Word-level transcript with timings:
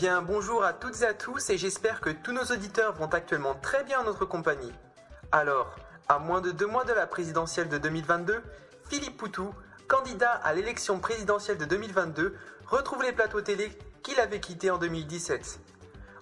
Bien, 0.00 0.22
bonjour 0.22 0.64
à 0.64 0.72
toutes 0.72 1.02
et 1.02 1.04
à 1.04 1.12
tous 1.12 1.50
et 1.50 1.58
j'espère 1.58 2.00
que 2.00 2.08
tous 2.08 2.32
nos 2.32 2.44
auditeurs 2.44 2.94
vont 2.94 3.08
actuellement 3.08 3.54
très 3.54 3.84
bien 3.84 4.00
en 4.00 4.04
notre 4.04 4.24
compagnie. 4.24 4.72
Alors, 5.30 5.76
à 6.08 6.18
moins 6.18 6.40
de 6.40 6.52
deux 6.52 6.66
mois 6.66 6.84
de 6.84 6.94
la 6.94 7.06
présidentielle 7.06 7.68
de 7.68 7.76
2022, 7.76 8.40
Philippe 8.88 9.18
Poutou, 9.18 9.54
candidat 9.88 10.32
à 10.32 10.54
l'élection 10.54 11.00
présidentielle 11.00 11.58
de 11.58 11.66
2022, 11.66 12.34
retrouve 12.66 13.02
les 13.02 13.12
plateaux 13.12 13.42
télé 13.42 13.76
qu'il 14.02 14.18
avait 14.18 14.40
quittés 14.40 14.70
en 14.70 14.78
2017. 14.78 15.60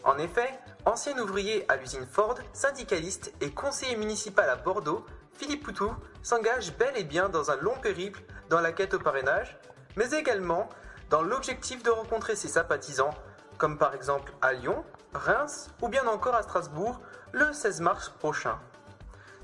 En 0.02 0.18
effet, 0.18 0.58
ancien 0.84 1.16
ouvrier 1.16 1.64
à 1.70 1.76
l'usine 1.76 2.08
Ford, 2.10 2.40
syndicaliste 2.52 3.32
et 3.40 3.52
conseiller 3.52 3.94
municipal 3.94 4.50
à 4.50 4.56
Bordeaux, 4.56 5.06
Philippe 5.34 5.62
Poutou 5.62 5.94
s'engage 6.24 6.76
bel 6.78 6.96
et 6.96 7.04
bien 7.04 7.28
dans 7.28 7.52
un 7.52 7.56
long 7.58 7.76
périple 7.80 8.22
dans 8.50 8.60
la 8.60 8.72
quête 8.72 8.94
au 8.94 8.98
parrainage, 8.98 9.56
mais 9.96 10.10
également 10.10 10.68
dans 11.10 11.22
l'objectif 11.22 11.84
de 11.84 11.90
rencontrer 11.90 12.34
ses 12.34 12.48
sympathisants, 12.48 13.14
comme 13.58 13.76
par 13.76 13.94
exemple 13.94 14.32
à 14.40 14.52
Lyon, 14.52 14.84
Reims 15.12 15.70
ou 15.82 15.88
bien 15.88 16.06
encore 16.06 16.34
à 16.34 16.42
Strasbourg 16.42 17.00
le 17.32 17.52
16 17.52 17.80
mars 17.80 18.08
prochain. 18.18 18.58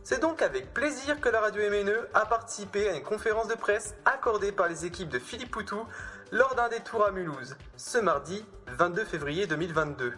C'est 0.03 0.21
donc 0.21 0.43
avec 0.43 0.73
plaisir 0.73 1.21
que 1.21 1.29
la 1.29 1.41
radio 1.41 1.63
MNE 1.71 2.09
a 2.15 2.27
participé 2.27 2.89
à 2.89 2.97
une 2.97 3.03
conférence 3.03 3.49
de 3.49 3.55
presse 3.55 3.95
accordée 4.05 4.53
par 4.53 4.69
les 4.69 4.85
équipes 4.85 5.09
de 5.09 5.19
Philippe 5.19 5.51
Poutou 5.51 5.83
lors 6.31 6.55
d'un 6.55 6.69
détour 6.69 7.05
à 7.05 7.11
Mulhouse, 7.11 7.57
ce 7.77 7.99
mardi 7.99 8.45
22 8.69 9.05
février 9.05 9.47
2022. 9.47 10.13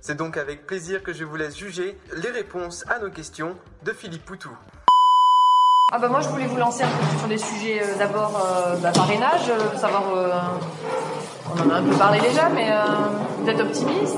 C'est 0.00 0.16
donc 0.16 0.36
avec 0.36 0.66
plaisir 0.66 1.02
que 1.02 1.12
je 1.12 1.24
vous 1.24 1.36
laisse 1.36 1.56
juger 1.56 1.98
les 2.16 2.30
réponses 2.30 2.84
à 2.88 2.98
nos 2.98 3.10
questions 3.10 3.56
de 3.84 3.92
Philippe 3.92 4.24
Poutou. 4.24 4.54
Ah 5.92 5.98
bah 5.98 6.08
moi 6.08 6.20
je 6.20 6.28
voulais 6.28 6.46
vous 6.46 6.56
lancer 6.56 6.82
un 6.82 6.88
peu 6.88 7.18
sur 7.18 7.28
des 7.28 7.38
sujets 7.38 7.80
euh, 7.80 7.98
d'abord 7.98 8.42
euh, 8.44 8.74
bah, 8.78 8.90
parrainage, 8.92 9.48
euh, 9.48 9.78
savoir 9.78 10.02
on 11.56 11.68
en 11.68 11.70
a 11.70 11.78
un 11.78 11.82
peu 11.82 11.96
parlé 11.96 12.20
déjà, 12.20 12.48
mais 12.48 12.68
vous 13.40 13.48
êtes 13.48 13.60
optimiste 13.60 14.16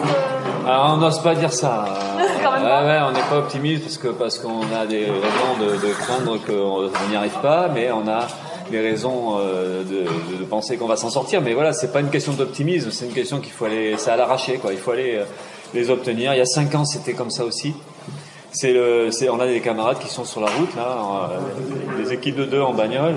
Alors 0.67 0.95
on 0.95 0.97
n'ose 0.99 1.21
pas 1.21 1.35
dire 1.35 1.53
ça. 1.53 1.85
Quand 2.43 2.53
même 2.53 2.63
pas? 2.63 2.85
ouais, 2.85 2.99
on 3.09 3.13
n'est 3.13 3.29
pas 3.29 3.39
optimiste 3.39 3.83
parce 3.83 3.99
que 3.99 4.09
parce 4.09 4.39
qu'on 4.39 4.63
a 4.75 4.87
des 4.87 5.05
raisons 5.05 5.57
de, 5.61 5.87
de 5.87 5.93
craindre 5.93 6.39
qu'on 6.45 7.09
n'y 7.09 7.17
arrive 7.17 7.39
pas, 7.43 7.69
mais 7.73 7.91
on 7.91 8.07
a 8.09 8.27
des 8.71 8.81
raisons 8.81 9.39
de, 9.39 10.39
de, 10.39 10.45
penser 10.45 10.77
qu'on 10.77 10.89
va 10.89 10.97
s'en 10.97 11.11
sortir. 11.11 11.41
Mais 11.41 11.55
voilà, 11.55 11.73
c'est 11.73 11.93
pas 11.93 12.01
une 12.01 12.11
question 12.11 12.33
d'optimisme, 12.33 12.91
c'est 12.91 13.07
une 13.07 13.13
question 13.13 13.41
qu'il 13.41 13.53
faut 13.53 13.65
aller, 13.65 13.95
c'est 13.97 14.11
à 14.11 14.17
l'arracher 14.17 14.59
quoi. 14.59 14.73
Il 14.73 14.79
faut 14.79 14.93
aller 14.93 15.21
les 15.75 15.91
obtenir. 15.91 16.35
Il 16.35 16.39
y 16.39 16.43
a 16.43 16.47
cinq 16.47 16.75
ans, 16.75 16.85
c'était 16.85 17.13
comme 17.15 17.31
ça 17.31 17.45
aussi. 17.45 17.75
C'est 18.53 18.73
le, 18.73 19.11
c'est, 19.11 19.29
on 19.29 19.39
a 19.39 19.47
des 19.47 19.61
camarades 19.61 19.99
qui 19.99 20.09
sont 20.09 20.25
sur 20.25 20.41
la 20.41 20.47
route 20.47 20.75
là, 20.77 21.31
des 21.99 22.13
équipes 22.15 22.37
de 22.37 22.45
deux 22.45 22.63
en 22.63 22.73
bagnole 22.73 23.17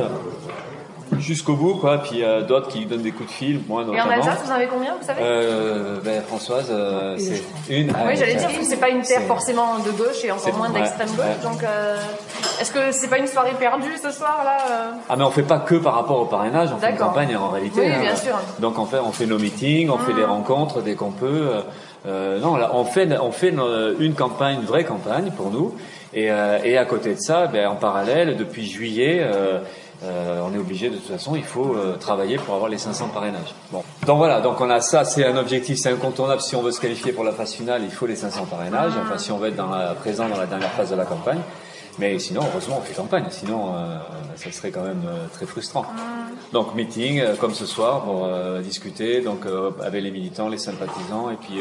jusqu'au 1.19 1.55
bout, 1.55 1.75
quoi. 1.75 1.99
Puis 1.99 2.23
euh, 2.23 2.41
d'autres 2.41 2.67
qui 2.67 2.85
donnent 2.85 3.01
des 3.01 3.11
coups 3.11 3.29
de 3.29 3.33
fil, 3.33 3.61
moi 3.67 3.83
notamment. 3.83 4.11
Et 4.11 4.15
en 4.15 4.19
Alsace, 4.19 4.39
vous 4.43 4.51
en 4.51 4.55
avez 4.55 4.67
combien, 4.67 4.95
vous 4.99 5.05
savez? 5.05 5.21
Euh, 5.23 5.99
ben, 6.03 6.21
Françoise, 6.21 6.67
euh, 6.69 7.17
c'est 7.17 7.43
une. 7.73 7.89
Oui, 7.89 8.15
j'allais 8.15 8.35
dire 8.35 8.47
que 8.47 8.63
c'est 8.63 8.79
pas 8.79 8.89
une 8.89 9.01
terre 9.01 9.23
forcément 9.23 9.79
de 9.79 9.91
gauche 9.91 10.23
et 10.23 10.31
encore 10.31 10.57
moins 10.57 10.69
d'extrême 10.69 11.09
gauche. 11.09 11.43
Donc, 11.43 11.63
euh, 11.63 11.97
est-ce 12.59 12.71
que 12.71 12.91
c'est 12.91 13.09
pas 13.09 13.17
une 13.17 13.27
soirée 13.27 13.53
perdue 13.59 13.97
ce 14.01 14.11
soir 14.11 14.41
là 14.43 14.57
Ah, 15.09 15.15
mais 15.15 15.23
on 15.23 15.31
fait 15.31 15.43
pas 15.43 15.59
que 15.59 15.75
par 15.75 15.95
rapport 15.95 16.19
au 16.19 16.25
parrainage, 16.25 16.69
on 16.73 16.77
fait 16.77 16.91
une 16.91 16.97
campagne 16.97 17.35
en 17.35 17.49
réalité. 17.49 17.81
Oui, 17.81 18.01
bien 18.01 18.15
sûr. 18.15 18.37
Donc 18.59 18.79
en 18.79 18.85
fait, 18.85 18.99
on 18.99 19.11
fait 19.11 19.25
nos 19.25 19.39
meetings, 19.39 19.89
on 19.89 19.97
fait 19.97 20.13
des 20.13 20.25
mmh. 20.25 20.29
rencontres 20.29 20.81
dès 20.81 20.95
qu'on 20.95 21.11
peut. 21.11 21.51
Euh, 22.05 22.39
non, 22.39 22.55
là, 22.55 22.71
on 22.73 22.85
fait, 22.85 23.07
on 23.19 23.31
fait 23.31 23.53
une 23.99 24.13
campagne, 24.13 24.59
une 24.59 24.65
vraie 24.65 24.85
campagne 24.85 25.31
pour 25.35 25.51
nous. 25.51 25.75
Et, 26.13 26.31
euh, 26.31 26.57
et 26.63 26.77
à 26.77 26.85
côté 26.85 27.13
de 27.13 27.19
ça, 27.19 27.47
ben, 27.47 27.67
en 27.67 27.75
parallèle, 27.75 28.37
depuis 28.37 28.65
juillet, 28.65 29.19
euh, 29.21 29.59
euh, 30.01 30.41
on 30.45 30.53
est 30.53 30.57
obligé 30.57 30.89
de 30.89 30.95
toute 30.95 31.07
façon, 31.07 31.35
il 31.35 31.43
faut 31.43 31.75
euh, 31.75 31.97
travailler 31.97 32.37
pour 32.37 32.55
avoir 32.55 32.69
les 32.69 32.77
500 32.77 33.09
parrainages. 33.09 33.53
Bon, 33.71 33.83
donc 34.05 34.17
voilà, 34.17 34.39
donc 34.39 34.61
on 34.61 34.69
a 34.69 34.79
ça, 34.79 35.03
c'est 35.03 35.25
un 35.25 35.35
objectif, 35.35 35.77
c'est 35.77 35.91
incontournable. 35.91 36.41
Si 36.41 36.55
on 36.55 36.61
veut 36.61 36.71
se 36.71 36.79
qualifier 36.79 37.11
pour 37.11 37.25
la 37.25 37.33
phase 37.33 37.53
finale, 37.53 37.81
il 37.83 37.91
faut 37.91 38.05
les 38.05 38.15
500 38.15 38.45
parrainages. 38.45 38.93
Enfin, 39.01 39.17
si 39.17 39.31
on 39.31 39.37
veut 39.37 39.49
être 39.49 39.57
dans 39.57 39.69
la, 39.69 39.93
présent 39.95 40.29
dans 40.29 40.37
la 40.37 40.45
dernière 40.45 40.71
phase 40.71 40.91
de 40.91 40.95
la 40.95 41.05
campagne. 41.05 41.41
Mais 41.97 42.17
sinon, 42.17 42.43
heureusement, 42.49 42.77
on 42.79 42.81
fait 42.81 42.93
campagne. 42.93 43.25
Sinon, 43.29 43.75
euh, 43.75 43.97
ça 44.35 44.49
serait 44.53 44.71
quand 44.71 44.83
même 44.83 45.03
très 45.33 45.45
frustrant. 45.45 45.85
Donc, 46.53 46.73
meeting, 46.73 47.21
comme 47.41 47.53
ce 47.53 47.65
soir, 47.65 48.03
pour 48.03 48.29
discuter 48.63 49.19
donc 49.19 49.41
avec 49.83 50.01
les 50.01 50.09
militants, 50.09 50.47
les 50.47 50.57
sympathisants, 50.57 51.29
et 51.29 51.35
puis 51.35 51.59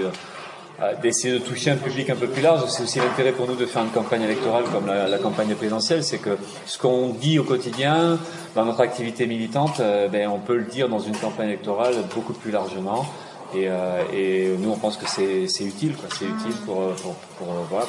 d'essayer 1.02 1.34
de 1.34 1.38
toucher 1.38 1.72
un 1.72 1.76
public 1.76 2.08
un 2.10 2.16
peu 2.16 2.28
plus 2.28 2.42
large. 2.42 2.64
C'est 2.68 2.82
aussi 2.82 2.98
l'intérêt 2.98 3.32
pour 3.32 3.46
nous 3.46 3.56
de 3.56 3.66
faire 3.66 3.82
une 3.82 3.90
campagne 3.90 4.22
électorale 4.22 4.64
comme 4.72 4.86
la, 4.86 5.18
campagne 5.18 5.54
présidentielle, 5.54 6.04
c'est 6.04 6.18
que 6.18 6.38
ce 6.66 6.78
qu'on 6.78 7.08
dit 7.08 7.38
au 7.38 7.44
quotidien, 7.44 8.18
dans 8.54 8.64
notre 8.64 8.80
activité 8.80 9.26
militante, 9.26 9.80
euh, 9.80 10.08
ben, 10.08 10.28
on 10.28 10.38
peut 10.38 10.56
le 10.56 10.64
dire 10.64 10.88
dans 10.88 11.00
une 11.00 11.16
campagne 11.16 11.48
électorale 11.48 11.94
beaucoup 12.14 12.32
plus 12.32 12.50
largement. 12.50 13.06
Et, 13.54 13.66
euh, 13.66 14.56
nous, 14.58 14.70
on 14.70 14.76
pense 14.76 14.98
que 14.98 15.06
c'est 15.08 15.64
utile. 15.64 15.94
C'est 16.10 16.26
utile 16.26 16.52
pour, 16.66 16.92
pour, 16.96 17.14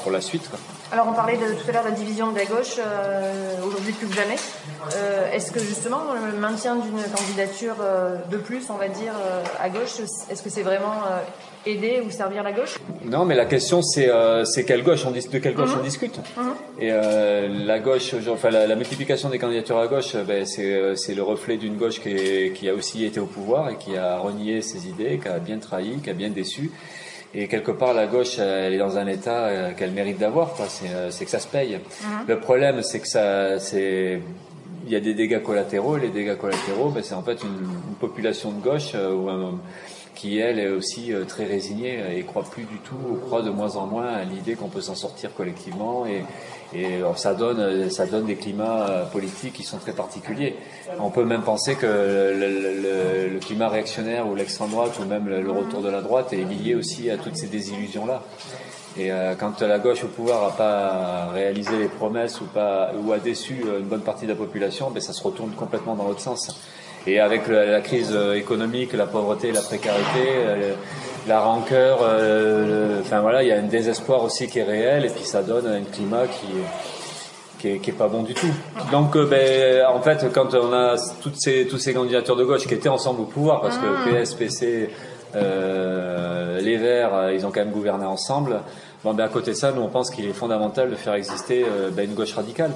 pour, 0.04 0.12
la 0.12 0.22
suite. 0.22 0.50
Alors, 0.92 1.08
on 1.10 1.14
parlait 1.14 1.38
tout 1.38 1.70
à 1.70 1.72
l'heure 1.74 1.84
de 1.84 1.90
la 1.90 1.96
division 1.96 2.32
de 2.32 2.38
la 2.38 2.46
gauche, 2.46 2.78
euh, 2.80 3.56
aujourd'hui 3.68 3.92
plus 3.92 4.08
que 4.08 4.16
jamais. 4.16 4.38
Est-ce 5.34 5.52
que 5.52 5.60
justement 5.60 6.00
le 6.14 6.40
maintien 6.40 6.78
d'une 6.78 7.04
candidature 7.14 7.76
de 8.32 8.38
plus, 8.38 8.70
on 8.70 8.76
va 8.78 8.88
dire, 8.88 9.14
à 9.60 9.70
gauche, 9.70 10.00
est-ce 10.30 10.42
que 10.42 10.50
c'est 10.50 10.64
vraiment 10.64 11.04
aider 11.66 12.02
ou 12.06 12.10
servir 12.10 12.44
la 12.44 12.52
gauche 12.52 12.78
Non, 13.06 13.26
mais 13.26 13.36
la 13.36 13.46
question 13.46 13.82
c'est 13.82 14.10
euh, 14.10 14.46
c'est 14.46 14.64
quelle 14.64 14.84
gauche 14.84 15.06
on 15.06 15.12
de 15.12 15.38
quelle 15.38 15.54
gauche 15.54 15.72
on 15.74 15.80
mhm. 15.80 15.84
discute. 15.84 16.18
Mhm. 16.38 16.54
Et 16.80 16.90
euh, 16.92 17.48
la 17.66 17.80
gauche, 17.80 18.14
enfin 18.30 18.50
la, 18.50 18.76
multiplication 18.76 19.30
des 19.30 19.38
candidatures 19.38 19.78
à 19.78 19.88
gauche, 19.88 20.16
ben, 20.16 20.46
c'est 20.46 20.74
euh, 20.74 20.96
le 21.16 21.22
reflet 21.22 21.58
d'une 21.58 21.76
gauche 21.76 22.00
qui, 22.00 22.10
est, 22.10 22.54
qui 22.54 22.70
a 22.70 22.74
aussi 22.74 23.06
été 23.06 23.20
au 23.20 23.26
pouvoir 23.26 23.70
et 23.70 23.76
qui 23.76 23.98
a 23.98 24.18
renié 24.18 24.62
ses 24.62 24.88
idées, 24.88 25.20
qui 25.22 25.28
a 25.28 25.40
bien 25.40 25.60
trahi, 25.60 26.00
qui 26.04 26.10
a 26.10 26.14
bien 26.14 26.30
déçu. 26.30 26.72
Et 27.34 27.48
quelque 27.48 27.72
part, 27.72 27.94
la 27.94 28.08
gauche, 28.08 28.40
elle 28.40 28.74
est 28.74 28.80
dans 28.80 28.98
un 28.98 29.06
état 29.06 29.46
euh, 29.46 29.72
qu'elle 29.74 29.92
mérite 29.92 30.18
d'avoir. 30.18 30.56
C'est 31.10 31.26
que 31.26 31.32
ça 31.32 31.40
se 31.40 31.48
paye. 31.48 31.76
Mhm. 31.76 32.10
Le 32.28 32.40
problème, 32.40 32.82
c'est 32.82 33.00
que 33.00 33.08
ça, 33.08 33.60
c'est 33.60 34.22
il 34.86 34.94
y 34.94 34.96
a 34.96 35.00
des 35.00 35.14
dégâts 35.14 35.44
collatéraux. 35.44 35.98
Et 35.98 36.02
les 36.02 36.10
dégâts 36.10 36.38
collatéraux, 36.38 36.90
ben, 36.90 37.04
c'est 37.04 37.14
en 37.14 37.22
fait 37.22 37.44
une, 37.44 37.50
une, 37.50 37.96
population 38.00 38.52
de 38.52 38.62
gauche 38.62 38.94
ou 38.94 39.30
un, 39.30 39.60
qui 40.16 40.40
elle 40.40 40.60
est 40.60 40.70
aussi 40.70 41.14
euh, 41.14 41.26
très 41.26 41.46
résignée 41.46 42.00
et 42.16 42.24
croit 42.24 42.44
plus 42.44 42.64
du 42.64 42.78
tout, 42.80 43.20
croit 43.26 43.42
de 43.42 43.50
moins 43.50 43.76
en 43.76 43.86
moins 43.86 44.08
à 44.08 44.24
l'idée 44.24 44.56
qu'on 44.56 44.70
peut 44.70 44.82
s'en 44.82 44.96
sortir 44.96 45.34
collectivement 45.34 46.06
et, 46.06 46.24
et 46.74 47.02
ça 47.16 47.34
donne 47.34 47.90
ça 47.90 48.06
donne 48.06 48.26
des 48.26 48.36
climats 48.36 48.88
euh, 48.90 49.06
politiques 49.06 49.54
qui 49.54 49.64
sont 49.64 49.78
très 49.78 49.94
particuliers. 49.94 50.56
On 51.00 51.10
peut 51.10 51.26
même 51.26 51.42
penser 51.42 51.76
que 51.76 51.86
le, 51.86 53.34
le, 53.34 53.40
climat 53.40 53.70
réactionnaire 53.70 54.28
ou 54.28 54.36
l'extrême 54.36 54.70
droite 54.70 55.00
ou 55.00 55.06
même 55.06 55.28
le, 55.28 55.52
retour 55.52 55.82
de 55.82 55.90
la 55.90 56.02
droite 56.02 56.32
est 56.34 56.44
lié 56.44 56.76
aussi 56.76 57.10
à 57.10 57.18
toutes 57.18 57.38
ces 57.38 57.48
désillusions 57.48 58.06
là. 58.06 58.22
Et 58.98 59.12
euh, 59.12 59.34
quand 59.36 59.62
la 59.62 59.80
gauche 59.80 60.04
au 60.04 60.08
pouvoir 60.08 60.50
n'a 60.50 60.56
pas 60.56 61.28
réalisé 61.34 61.78
les 61.78 61.88
promesses 61.88 62.42
ou 62.42 62.46
pas 62.46 62.92
ou 63.02 63.14
a 63.14 63.20
déçu 63.20 63.64
une 63.80 63.86
bonne 63.86 64.02
partie 64.02 64.26
de 64.26 64.32
la 64.32 64.38
population, 64.38 64.92
ben 64.92 65.00
ça 65.00 65.14
se 65.14 65.24
retourne 65.24 65.52
complètement 65.52 65.96
dans 65.96 66.08
l'autre 66.08 66.22
sens. 66.22 66.50
Et 67.10 67.20
avec 67.20 67.48
la, 67.48 67.82
crise 67.82 68.12
euh, 68.14 68.36
économique, 68.36 68.94
la 68.94 69.08
pauvreté, 69.08 69.52
la 69.52 69.62
précarité, 69.62 70.28
euh, 70.28 70.74
la 71.28 71.40
rancœur, 71.40 72.02
euh, 72.04 73.02
enfin 73.02 73.22
voilà, 73.22 73.42
il 73.42 73.50
y 73.50 73.52
a 73.52 73.58
un 73.58 73.64
désespoir 73.64 74.24
aussi 74.24 74.48
qui 74.48 74.60
est 74.60 74.64
réel 74.64 75.06
et 75.06 75.10
puis 75.10 75.24
ça 75.24 75.42
donne 75.42 75.66
un 75.66 75.82
climat 75.92 76.28
qui 76.28 76.48
qui 77.58 77.68
est, 77.68 77.80
qui 77.80 77.90
est 77.90 77.94
pas 77.94 78.08
bon 78.08 78.22
du 78.22 78.34
tout. 78.34 78.48
Donc, 78.90 79.18
ben, 79.18 79.86
en 79.88 80.00
fait, 80.02 80.32
quand 80.32 80.54
on 80.54 80.72
a 80.72 80.96
toutes 81.22 81.36
ces, 81.36 81.68
tous 81.68 81.78
ces 81.78 81.94
candidatures 81.94 82.38
de 82.38 82.46
gauche 82.46 82.66
qui 82.66 82.74
étaient 82.74 82.88
ensemble 82.88 83.22
au 83.22 83.26
pouvoir, 83.26 83.60
parce 83.60 83.78
que 83.78 83.86
ah. 83.86 84.24
PS, 84.24 84.34
PC, 84.36 84.90
euh, 85.36 86.62
les 86.62 86.78
Verts, 86.78 87.32
ils 87.34 87.46
ont 87.46 87.52
quand 87.52 87.60
même 87.60 87.72
gouverné 87.72 88.06
ensemble. 88.06 88.62
Bon, 89.04 89.14
ben, 89.14 89.26
à 89.26 89.28
côté 89.28 89.52
de 89.52 89.56
ça, 89.58 89.74
nous, 89.74 89.82
on 89.82 89.90
pense 89.90 90.10
qu'il 90.10 90.26
est 90.26 90.32
fondamental 90.34 90.90
de 90.90 90.96
faire 90.96 91.16
exister 91.16 91.66
ben, 91.92 92.06
une 92.06 92.16
gauche 92.16 92.32
radicale. 92.32 92.72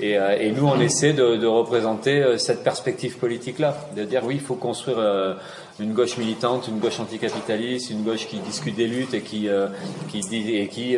Et, 0.00 0.16
euh, 0.16 0.36
et, 0.38 0.50
nous, 0.50 0.66
on 0.66 0.80
essaie 0.80 1.12
de, 1.12 1.36
de 1.36 1.46
représenter 1.46 2.22
euh, 2.22 2.38
cette 2.38 2.64
perspective 2.64 3.18
politique-là, 3.18 3.76
de 3.94 4.04
dire 4.04 4.24
oui, 4.24 4.36
il 4.36 4.40
faut 4.40 4.54
construire 4.54 4.98
euh, 4.98 5.34
une 5.78 5.92
gauche 5.92 6.16
militante, 6.16 6.68
une 6.68 6.78
gauche 6.78 6.98
anticapitaliste, 7.00 7.90
une 7.90 8.02
gauche 8.02 8.26
qui 8.26 8.38
discute 8.38 8.76
des 8.76 8.86
luttes 8.86 9.12
et 9.12 9.20
qui, 9.20 9.48
qui, 10.08 10.20
dit, 10.20 10.56
et 10.56 10.68
qui 10.68 10.96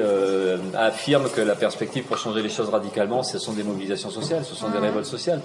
affirme 0.74 1.28
que 1.30 1.40
la 1.40 1.54
perspective 1.54 2.02
pour 2.02 2.18
changer 2.18 2.42
les 2.42 2.48
choses 2.48 2.68
radicalement, 2.68 3.22
ce 3.22 3.38
sont 3.38 3.52
des 3.52 3.62
mobilisations 3.62 4.10
sociales, 4.10 4.44
ce 4.44 4.56
sont 4.56 4.70
des 4.70 4.78
révoltes 4.78 5.06
sociales. 5.06 5.40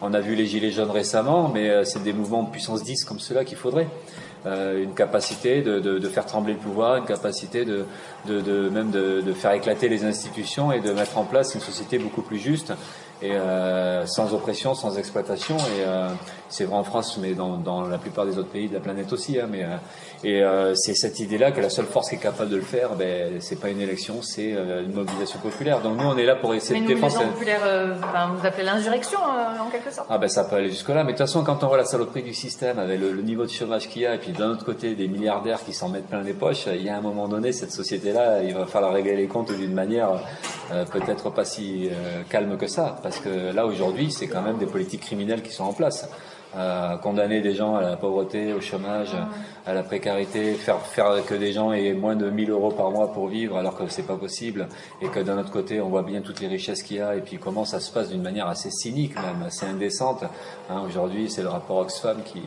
On 0.00 0.14
a 0.14 0.20
vu 0.20 0.36
les 0.36 0.46
Gilets 0.46 0.70
jaunes 0.70 0.92
récemment, 0.92 1.50
mais 1.52 1.84
c'est 1.84 2.04
des 2.04 2.12
mouvements 2.12 2.44
de 2.44 2.50
puissance 2.50 2.84
10 2.84 3.04
comme 3.04 3.18
cela 3.18 3.44
qu'il 3.44 3.56
faudrait. 3.56 3.88
Euh, 4.46 4.80
une 4.82 4.94
capacité 4.94 5.60
de, 5.60 5.80
de, 5.80 6.08
faire 6.08 6.24
trembler 6.24 6.52
le 6.52 6.58
pouvoir, 6.60 6.96
une 6.96 7.04
capacité 7.04 7.64
de, 7.64 7.84
de 8.28 8.68
même 8.68 8.90
de, 8.90 9.32
faire 9.32 9.52
éclater 9.52 9.88
les 9.88 10.04
institutions 10.04 10.70
et 10.70 10.80
de 10.80 10.92
mettre 10.92 11.18
en 11.18 11.24
place 11.24 11.54
une 11.54 11.60
société 11.60 11.98
beaucoup 11.98 12.22
plus 12.22 12.38
juste 12.38 12.72
et 13.22 13.32
euh, 13.32 14.06
sans 14.06 14.34
oppression, 14.34 14.74
sans 14.74 14.98
exploitation. 14.98 15.56
Et 15.56 15.84
euh, 15.84 16.08
c'est 16.48 16.64
vrai 16.64 16.76
en 16.76 16.84
France, 16.84 17.18
mais 17.20 17.32
dans, 17.34 17.56
dans, 17.56 17.88
la 17.88 17.98
plupart 17.98 18.24
des 18.24 18.38
autres 18.38 18.50
pays 18.50 18.68
de 18.68 18.74
la 18.74 18.80
planète 18.80 19.12
aussi. 19.12 19.40
Hein, 19.40 19.48
mais 19.50 19.66
et 20.26 20.42
euh, 20.42 20.74
c'est 20.74 20.94
cette 20.94 21.20
idée-là 21.20 21.52
que 21.52 21.60
la 21.60 21.70
seule 21.70 21.84
force 21.84 22.08
qui 22.08 22.16
est 22.16 22.18
capable 22.18 22.50
de 22.50 22.56
le 22.56 22.62
faire, 22.62 22.96
ben, 22.96 23.34
c'est 23.38 23.60
pas 23.60 23.68
une 23.68 23.80
élection, 23.80 24.22
c'est 24.22 24.54
euh, 24.54 24.82
une 24.82 24.92
mobilisation 24.92 25.38
populaire. 25.38 25.80
Donc 25.82 25.98
nous, 25.98 26.04
on 26.04 26.18
est 26.18 26.24
là 26.24 26.34
pour 26.34 26.52
essayer 26.52 26.80
de 26.80 26.84
défendre. 26.84 27.22
Une 27.22 27.28
populaire, 27.28 27.60
enfin, 28.02 28.32
vous 28.36 28.44
appelez 28.44 28.64
l'insurrection 28.64 29.20
en 29.20 29.70
quelque 29.70 29.92
sorte. 29.92 30.08
Ah 30.10 30.18
ben 30.18 30.26
ça 30.26 30.42
peut 30.42 30.56
aller 30.56 30.68
jusque 30.68 30.88
là. 30.88 31.04
Mais 31.04 31.12
de 31.12 31.16
toute 31.16 31.18
façon, 31.18 31.44
quand 31.44 31.62
on 31.62 31.68
voit 31.68 31.76
la 31.76 31.84
saloperie 31.84 32.24
du 32.24 32.34
système 32.34 32.80
avec 32.80 32.98
le, 32.98 33.12
niveau 33.22 33.44
de 33.44 33.50
chômage 33.50 33.88
qu'il 33.88 34.02
y 34.02 34.06
a, 34.06 34.16
et 34.16 34.18
puis 34.18 34.32
d'un 34.32 34.50
autre 34.50 34.64
côté 34.64 34.96
des 34.96 35.06
milliardaires 35.06 35.62
qui 35.64 35.72
s'en 35.72 35.90
mettent 35.90 36.08
plein 36.08 36.22
les 36.22 36.32
poches, 36.32 36.66
il 36.66 36.82
y 36.82 36.88
a 36.88 36.96
un 36.96 37.00
moment 37.00 37.28
donné, 37.28 37.52
cette 37.52 37.70
société-là, 37.70 38.42
il 38.42 38.52
va 38.52 38.66
falloir 38.66 38.94
régler 38.94 39.14
les 39.14 39.28
comptes 39.28 39.52
d'une 39.52 39.74
manière 39.74 40.08
peut-être 40.90 41.30
pas 41.30 41.44
si 41.44 41.88
calme 42.28 42.56
que 42.56 42.66
ça, 42.66 42.96
parce 43.00 43.20
que 43.20 43.54
là 43.54 43.64
aujourd'hui, 43.64 44.10
c'est 44.10 44.26
quand 44.26 44.42
même 44.42 44.58
des 44.58 44.66
politiques 44.66 45.02
criminelles 45.02 45.42
qui 45.42 45.52
sont 45.52 45.64
en 45.64 45.72
place 45.72 46.08
à 46.56 46.98
condamner 47.02 47.40
des 47.42 47.54
gens 47.54 47.76
à 47.76 47.82
la 47.82 47.96
pauvreté, 47.96 48.52
au 48.52 48.60
chômage, 48.60 49.10
à 49.66 49.74
la 49.74 49.82
précarité, 49.82 50.54
faire 50.54 50.80
faire 50.80 51.24
que 51.26 51.34
des 51.34 51.52
gens 51.52 51.72
aient 51.72 51.92
moins 51.92 52.16
de 52.16 52.30
1000 52.30 52.50
euros 52.50 52.70
par 52.70 52.90
mois 52.90 53.12
pour 53.12 53.28
vivre 53.28 53.56
alors 53.56 53.76
que 53.76 53.86
c'est 53.88 54.06
pas 54.06 54.16
possible 54.16 54.68
et 55.02 55.08
que 55.08 55.20
d'un 55.20 55.38
autre 55.38 55.50
côté 55.50 55.80
on 55.80 55.88
voit 55.88 56.02
bien 56.02 56.20
toutes 56.20 56.40
les 56.40 56.48
richesses 56.48 56.82
qu'il 56.82 56.96
y 56.96 57.00
a 57.00 57.16
et 57.16 57.20
puis 57.20 57.38
comment 57.38 57.64
ça 57.64 57.80
se 57.80 57.92
passe 57.92 58.08
d'une 58.08 58.22
manière 58.22 58.46
assez 58.46 58.70
cynique 58.70 59.16
même, 59.16 59.46
assez 59.46 59.66
indécente. 59.66 60.24
Hein, 60.70 60.82
Aujourd'hui 60.86 61.28
c'est 61.28 61.42
le 61.42 61.48
rapport 61.48 61.78
Oxfam 61.78 62.22
qui 62.24 62.40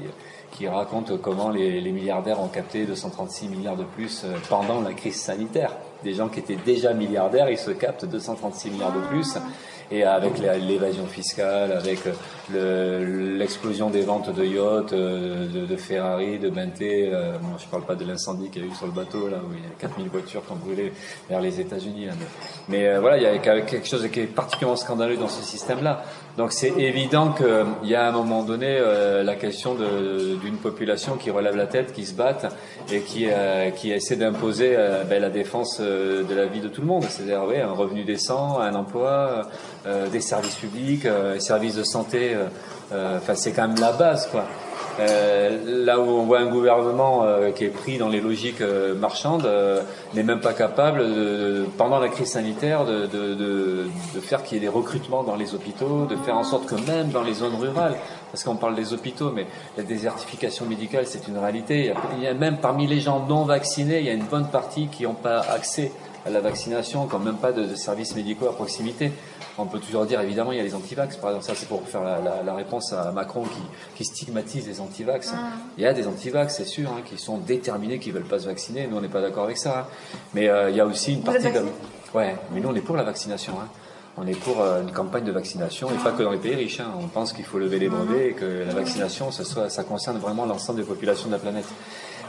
qui 0.52 0.68
raconte 0.68 1.22
comment 1.22 1.52
les, 1.52 1.80
les, 1.80 1.92
milliardaires 1.92 2.42
ont 2.42 2.48
capté 2.48 2.86
236 2.86 3.50
milliards 3.50 3.78
de 3.78 3.84
plus 3.84 4.24
euh, 4.24 4.36
pendant 4.50 4.82
la 4.82 4.94
crise 4.94 5.16
sanitaire. 5.16 5.72
Des 6.04 6.14
gens 6.14 6.28
qui 6.28 6.40
étaient 6.40 6.56
déjà 6.56 6.94
milliardaires, 6.94 7.50
ils 7.50 7.58
se 7.58 7.72
captent 7.72 8.06
236 8.06 8.72
milliards 8.72 8.94
de 8.94 9.02
plus 9.02 9.38
et 9.92 10.04
avec 10.04 10.38
l'évasion 10.40 11.06
fiscale, 11.08 11.72
avec 11.72 12.00
l'explosion 12.54 13.90
des 13.90 14.02
ventes 14.02 14.34
de 14.34 14.44
yachts, 14.44 14.94
euh, 14.94 15.68
de, 15.68 15.76
Ferrari, 15.76 16.40
de 16.40 16.50
Bentley. 16.50 17.10
Euh, 17.12 17.38
moi, 17.42 17.58
je 17.60 17.66
parle 17.68 17.84
pas 17.84 17.96
de 17.96 18.06
l'incendie 18.06 18.50
qu'il 18.50 18.64
y 18.64 18.66
a 18.66 18.68
eu 18.68 18.76
sur 18.76 18.86
le 18.86 18.92
bateau 18.92 19.28
là 19.30 19.38
où 19.38 19.54
il 19.54 19.64
y 19.64 19.66
a 19.66 19.70
4000 19.80 20.10
voitures 20.10 20.46
qui 20.46 20.52
ont 20.52 20.56
brûlé 20.56 20.94
vers 21.30 21.42
les 21.42 21.60
États-Unis. 21.60 22.08
Mais, 22.68 22.88
euh, 22.88 23.00
voilà, 23.00 23.18
il 23.18 23.24
y 23.24 23.26
a 23.26 23.38
quelque 23.38 23.88
chose 23.88 24.08
qui 24.12 24.22
est 24.22 24.28
particulièrement 24.28 24.76
scandaleux 24.76 25.18
dans 25.18 25.28
ce 25.28 25.44
système-là. 25.44 26.04
Donc 26.40 26.54
c'est 26.54 26.74
évident 26.80 27.34
qu'il 27.34 27.90
y 27.90 27.96
a 27.96 28.06
à 28.06 28.08
un 28.08 28.14
moment 28.14 28.44
donné 28.44 28.80
la 28.80 29.36
question 29.36 29.76
d'une 29.76 30.56
population 30.56 31.18
qui 31.18 31.32
relève 31.32 31.58
la 31.58 31.68
tête, 31.68 31.92
qui 31.92 32.06
se 32.06 32.14
batte 32.14 32.56
et 32.90 33.02
qui, 33.02 33.28
qui 33.76 33.92
essaie 33.92 34.16
d'imposer 34.16 34.78
ben, 35.10 35.22
la 35.22 35.30
défense 35.30 35.82
de 35.82 36.34
la 36.34 36.46
vie 36.46 36.62
de 36.62 36.70
tout 36.70 36.80
le 36.80 36.88
monde. 36.88 37.04
C'est-à-dire 37.04 37.44
oui, 37.46 37.60
un 37.60 37.74
revenu 37.74 38.06
décent, 38.06 38.58
un 38.60 38.74
emploi, 38.74 39.50
euh, 39.86 40.08
des 40.10 40.22
services 40.22 40.56
publics, 40.56 41.06
euh, 41.06 41.40
services 41.40 41.76
de 41.76 41.84
santé. 41.84 42.36
Euh, 42.92 43.18
enfin, 43.18 43.36
c'est 43.36 43.52
quand 43.54 43.68
même 43.68 43.80
la 43.80 43.92
base, 43.92 44.28
quoi. 44.28 44.46
Là 45.66 46.00
où 46.00 46.04
on 46.04 46.26
voit 46.26 46.40
un 46.40 46.48
gouvernement 46.48 47.26
qui 47.56 47.66
est 47.66 47.70
pris 47.70 47.98
dans 47.98 48.10
les 48.10 48.22
logiques 48.22 48.62
marchandes, 49.00 49.50
n'est 50.14 50.24
même 50.24 50.42
pas 50.42 50.54
capable, 50.54 51.04
pendant 51.78 52.00
la 52.00 52.10
crise 52.10 52.32
sanitaire, 52.32 52.86
de, 52.86 53.06
de, 53.06 53.36
de, 53.36 53.86
de 54.16 54.20
faire 54.20 54.44
qu'il 54.44 54.56
y 54.56 54.58
ait 54.58 54.62
des 54.62 54.68
recrutements 54.68 55.24
dans 55.24 55.36
les 55.36 55.54
hôpitaux, 55.56 56.06
de 56.06 56.16
faire 56.18 56.38
en 56.38 56.44
sorte 56.44 56.66
que 56.66 56.76
même 56.90 57.10
dans 57.10 57.24
les 57.24 57.34
zones 57.34 57.56
rurales, 57.56 57.96
parce 58.32 58.44
qu'on 58.44 58.56
parle 58.56 58.76
des 58.76 58.94
hôpitaux, 58.94 59.32
mais 59.32 59.48
la 59.78 59.84
désertification 59.84 60.66
médicale, 60.66 61.06
c'est 61.08 61.28
une 61.28 61.38
réalité. 61.38 61.94
Il 62.18 62.24
y, 62.24 62.28
a, 62.28 62.34
même 62.34 62.58
parmi 62.58 62.88
les 62.88 63.00
gens 63.00 63.26
non 63.28 63.44
vaccinés, 63.44 64.00
il 64.00 64.06
y 64.06 64.10
a 64.10 64.14
une 64.14 64.26
bonne 64.26 64.48
partie 64.48 64.88
qui 64.88 65.04
n'ont 65.04 65.14
pas 65.14 65.40
accès 65.40 65.92
à 66.26 66.30
la 66.30 66.40
vaccination, 66.42 67.08
n'ont 67.12 67.20
même 67.20 67.38
pas 67.38 67.52
de, 67.52 67.64
de 67.64 67.76
services 67.76 68.16
médicaux 68.16 68.48
à 68.48 68.54
proximité. 68.54 69.12
On 69.60 69.66
peut 69.66 69.80
toujours 69.80 70.06
dire, 70.06 70.22
évidemment, 70.22 70.54
il 70.54 70.58
y 70.58 70.62
a 70.62 70.64
les 70.64 70.74
antivax. 70.74 71.18
Par 71.18 71.32
exemple, 71.32 71.46
ça, 71.46 71.54
c'est 71.54 71.68
pour 71.68 71.86
faire 71.88 72.02
la, 72.46 72.54
réponse 72.54 72.94
à 72.94 73.12
Macron 73.12 73.44
qui, 73.96 74.06
stigmatise 74.06 74.68
les 74.68 74.80
antivax. 74.80 75.34
Ah. 75.34 75.50
Il 75.78 75.84
y 75.84 75.86
a 75.86 75.94
des 75.94 76.08
antivax, 76.08 76.56
c'est 76.56 76.66
sûr, 76.66 76.90
hein, 76.90 77.02
qui 77.06 77.18
sont 77.18 77.38
déterminés, 77.38 78.00
qui 78.00 78.12
veulent 78.12 78.24
pas 78.24 78.40
se 78.40 78.46
vacciner. 78.46 78.88
Nous, 78.88 78.96
on 78.96 79.02
n'est 79.02 79.10
pas 79.10 79.22
d'accord 79.22 79.44
avec 79.44 79.58
ça. 79.58 79.80
Hein. 79.80 79.86
Mais 80.34 80.48
euh, 80.48 80.70
il 80.70 80.78
y 80.78 80.80
a 80.80 80.86
aussi 80.86 81.14
une 81.14 81.24
partie. 81.24 81.52
De... 81.52 81.66
Ouais, 82.14 82.36
mais 82.54 82.62
nous, 82.62 82.70
on 82.70 82.76
est 82.76 82.82
pour 82.82 82.96
la 82.96 83.04
vaccination. 83.04 83.54
Hein. 83.62 83.68
On 84.18 84.26
est 84.26 84.40
pour 84.40 84.62
euh, 84.62 84.82
une 84.82 84.92
campagne 84.92 85.26
de 85.26 85.32
vaccination, 85.32 85.90
et 85.90 86.04
pas 86.04 86.12
que 86.12 86.24
dans 86.24 86.32
les 86.32 86.38
pays 86.38 86.56
riches. 86.56 86.82
On 87.02 87.08
pense 87.08 87.34
qu'il 87.34 87.46
faut 87.46 87.60
lever 87.60 87.80
les 87.80 87.90
brevets 87.90 88.30
et 88.30 88.34
que 88.34 88.64
la 88.66 88.74
vaccination, 88.74 89.32
ça, 89.32 89.44
soit, 89.44 89.70
ça 89.70 89.84
concerne 89.84 90.20
vraiment 90.20 90.46
l'ensemble 90.46 90.80
des 90.80 90.86
populations 90.86 91.28
de 91.28 91.34
la 91.34 91.40
planète. 91.40 91.68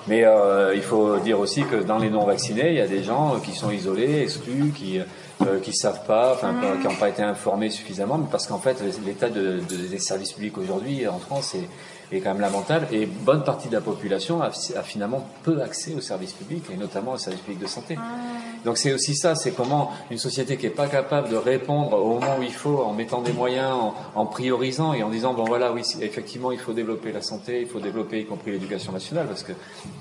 Mais 0.08 0.24
euh, 0.24 0.74
il 0.74 0.82
faut 0.82 1.18
dire 1.18 1.38
aussi 1.38 1.62
que 1.62 1.76
dans 1.76 1.98
les 1.98 2.10
non 2.10 2.24
vaccinés, 2.24 2.70
il 2.70 2.76
y 2.76 2.80
a 2.80 2.88
des 2.88 3.02
gens 3.02 3.38
qui 3.38 3.52
sont 3.52 3.70
isolés, 3.70 4.22
exclus, 4.22 4.72
qui 4.74 4.98
euh, 5.42 5.60
qui 5.60 5.72
savent 5.72 6.04
pas, 6.06 6.34
enfin, 6.34 6.54
qui 6.80 6.86
n'ont 6.86 6.94
pas 6.94 7.08
été 7.08 7.22
informés 7.22 7.70
suffisamment, 7.70 8.18
mais 8.18 8.28
parce 8.30 8.46
qu'en 8.46 8.58
fait, 8.58 8.82
l'état 9.04 9.30
de, 9.30 9.60
des 9.60 9.98
services 9.98 10.32
publics 10.32 10.58
aujourd'hui 10.58 11.06
en 11.08 11.18
France 11.18 11.54
est, 11.54 11.68
est 12.12 12.20
quand 12.20 12.32
même 12.32 12.40
lamentable 12.40 12.86
et 12.92 13.06
bonne 13.06 13.44
partie 13.44 13.68
de 13.68 13.74
la 13.74 13.80
population 13.80 14.42
a, 14.42 14.50
finalement 14.82 15.28
peu 15.42 15.62
accès 15.62 15.94
aux 15.94 16.00
services 16.00 16.32
publics 16.32 16.64
et 16.72 16.76
notamment 16.76 17.12
aux 17.12 17.18
services 17.18 17.42
publics 17.42 17.62
de 17.62 17.66
santé. 17.66 17.96
Ah. 17.98 18.02
Donc 18.64 18.76
c'est 18.76 18.92
aussi 18.92 19.14
ça, 19.14 19.34
c'est 19.34 19.52
comment 19.52 19.90
une 20.10 20.18
société 20.18 20.56
qui 20.56 20.66
est 20.66 20.70
pas 20.70 20.86
capable 20.86 21.30
de 21.30 21.36
répondre 21.36 21.94
au 21.94 22.14
moment 22.14 22.36
où 22.38 22.42
il 22.42 22.52
faut, 22.52 22.82
en 22.82 22.92
mettant 22.92 23.22
des 23.22 23.32
moyens, 23.32 23.74
en, 24.14 24.26
priorisant 24.26 24.92
et 24.92 25.02
en 25.02 25.08
disant 25.08 25.34
bon 25.34 25.44
voilà 25.44 25.72
oui 25.72 25.82
effectivement 26.00 26.52
il 26.52 26.58
faut 26.58 26.72
développer 26.72 27.10
la 27.12 27.22
santé, 27.22 27.62
il 27.62 27.66
faut 27.66 27.80
développer 27.80 28.20
y 28.20 28.26
compris 28.26 28.52
l'éducation 28.52 28.92
nationale 28.92 29.26
parce 29.26 29.42
que 29.42 29.52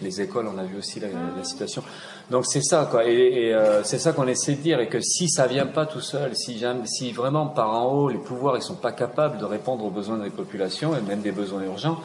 les 0.02 0.22
écoles 0.22 0.48
on 0.54 0.58
a 0.58 0.64
vu 0.64 0.78
aussi 0.78 1.00
la, 1.00 1.08
la 1.08 1.44
situation. 1.44 1.84
Donc 2.30 2.46
c'est 2.46 2.62
ça 2.62 2.88
quoi 2.90 3.06
et, 3.06 3.54
euh, 3.54 3.84
c'est 3.84 3.98
ça 3.98 4.12
qu'on 4.12 4.28
essaie 4.28 4.54
de 4.54 4.62
dire 4.62 4.80
et 4.80 4.88
que 4.88 5.00
si 5.00 5.30
ça 5.30 5.48
vient 5.48 5.66
pas 5.66 5.86
tout 5.86 6.02
seul, 6.02 6.36
si, 6.36 6.64
si 6.86 7.12
vraiment 7.12 7.48
par 7.48 7.72
en 7.72 7.92
haut 7.92 8.10
les 8.10 8.18
pouvoirs 8.18 8.58
ils 8.58 8.62
sont 8.62 8.76
pas 8.76 8.92
capables 8.92 9.38
de 9.38 9.46
répondre 9.46 9.86
aux 9.86 9.90
besoins 9.90 10.18
des 10.18 10.30
populations 10.30 10.96
et 10.96 11.02
même 11.02 11.22
des 11.22 11.32
besoins 11.32 11.64
urgents 11.64 11.99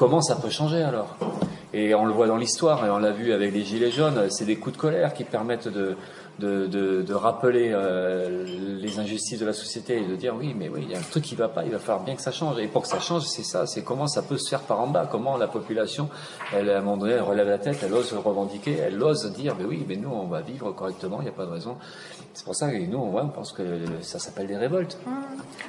Comment 0.00 0.22
ça 0.22 0.36
peut 0.36 0.48
changer 0.48 0.82
alors? 0.82 1.14
Et 1.74 1.94
on 1.94 2.06
le 2.06 2.12
voit 2.14 2.26
dans 2.26 2.38
l'histoire, 2.38 2.86
et 2.86 2.88
on 2.88 2.96
l'a 2.96 3.10
vu 3.10 3.34
avec 3.34 3.52
les 3.52 3.62
Gilets 3.62 3.90
jaunes, 3.90 4.30
c'est 4.30 4.46
des 4.46 4.56
coups 4.56 4.74
de 4.74 4.80
colère 4.80 5.12
qui 5.12 5.24
permettent 5.24 5.68
de, 5.68 5.94
de, 6.38 6.66
de, 6.66 7.14
rappeler 7.14 7.70
euh, 7.74 8.46
les 8.80 8.98
injustices 8.98 9.38
de 9.38 9.44
la 9.44 9.52
société 9.52 9.98
et 9.98 10.06
de 10.06 10.16
dire 10.16 10.34
oui, 10.34 10.54
mais 10.58 10.70
oui, 10.70 10.86
il 10.86 10.90
y 10.90 10.94
a 10.94 10.98
un 10.98 11.02
truc 11.02 11.24
qui 11.24 11.34
va 11.34 11.48
pas, 11.48 11.64
il 11.64 11.70
va 11.70 11.78
falloir 11.78 12.02
bien 12.02 12.16
que 12.16 12.22
ça 12.22 12.32
change. 12.32 12.58
Et 12.58 12.66
pour 12.66 12.80
que 12.80 12.88
ça 12.88 12.98
change, 12.98 13.24
c'est 13.24 13.42
ça, 13.42 13.66
c'est 13.66 13.82
comment 13.82 14.06
ça 14.06 14.22
peut 14.22 14.38
se 14.38 14.48
faire 14.48 14.60
par 14.60 14.80
en 14.80 14.86
bas, 14.86 15.06
comment 15.06 15.36
la 15.36 15.48
population, 15.48 16.08
elle, 16.54 16.70
à 16.70 16.78
un 16.78 16.80
moment 16.80 16.96
donné, 16.96 17.12
elle 17.12 17.20
relève 17.20 17.48
la 17.48 17.58
tête, 17.58 17.80
elle 17.82 17.92
ose 17.92 18.10
revendiquer, 18.14 18.78
elle 18.78 19.02
ose 19.02 19.30
dire, 19.32 19.54
mais 19.58 19.66
oui, 19.66 19.84
mais 19.86 19.96
nous, 19.96 20.08
on 20.08 20.28
va 20.28 20.40
vivre 20.40 20.72
correctement, 20.72 21.18
il 21.20 21.24
n'y 21.24 21.28
a 21.28 21.32
pas 21.32 21.44
de 21.44 21.50
raison. 21.50 21.76
C'est 22.32 22.44
pour 22.44 22.54
ça 22.54 22.70
que 22.70 22.76
nous, 22.76 22.98
on, 22.98 23.28
pense 23.28 23.52
que 23.52 23.62
ça 24.02 24.18
s'appelle 24.18 24.46
des 24.46 24.56
révoltes. 24.56 24.96
Mmh. 25.04 25.10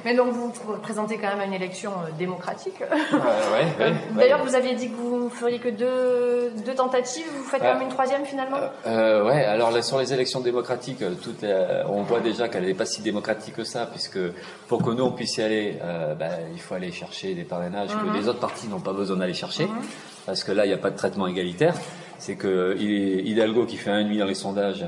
Mais 0.06 0.16
donc, 0.16 0.32
vous 0.32 0.52
présentez 0.82 1.18
quand 1.18 1.36
même 1.36 1.48
une 1.48 1.54
élection 1.54 1.92
euh, 1.92 2.12
démocratique. 2.18 2.80
ouais, 2.80 3.18
ouais, 3.80 3.94
D'ailleurs, 4.16 4.44
vous 4.44 4.56
aviez 4.56 4.76
dit 4.76 4.90
que 4.90 4.96
vous 4.96 5.30
feriez 5.30 5.60
que 5.60 5.70
deux, 5.70 6.52
deux 6.64 6.76
tentatives, 6.76 7.26
vous 7.36 7.44
faites 7.44 7.62
quand 7.62 7.74
même 7.74 7.84
une 7.84 7.90
troisième 7.90 8.26
finalement? 8.26 8.58
euh, 8.86 9.26
Ouais, 9.26 9.44
alors 9.44 9.72
là, 9.72 9.82
sur 9.82 9.98
les 10.00 10.14
élections 10.14 10.40
démocratiques, 10.40 11.02
euh, 11.02 11.84
on 11.90 12.04
voit 12.04 12.20
déjà 12.20 12.48
qu'elle 12.48 12.66
n'est 12.66 12.74
pas 12.74 12.86
si 12.86 13.02
démocratique 13.02 13.56
que 13.56 13.64
ça, 13.64 13.86
puisque 13.86 14.20
pour 14.68 14.84
que 14.84 14.92
nous 14.92 15.04
on 15.04 15.12
puisse 15.12 15.38
y 15.38 15.42
aller, 15.42 15.80
euh, 15.84 16.14
ben, 16.16 16.32
il 16.54 16.60
faut 16.60 16.76
aller 16.76 16.92
chercher 16.92 17.34
des 17.34 17.44
parrainages 17.44 17.90
que 17.90 18.06
mhm. 18.06 18.16
les 18.16 18.28
autres 18.28 18.40
partis 18.40 18.68
n'ont 18.68 18.80
pas 18.80 18.94
besoin 18.94 19.18
d'aller 19.18 19.34
chercher, 19.34 19.66
mhm. 19.66 19.82
parce 20.26 20.44
que 20.44 20.52
là 20.52 20.66
il 20.66 20.70
n'y 20.70 20.74
a 20.74 20.78
pas 20.78 20.92
de 20.92 20.98
traitement 20.98 21.28
égalitaire. 21.28 21.76
C'est 22.18 22.36
que 22.36 22.78
Hidalgo 22.78 23.66
qui 23.66 23.78
fait 23.78 23.90
un 23.90 24.04
nuit 24.04 24.20
dans 24.20 24.28
les 24.28 24.36
sondages, 24.36 24.86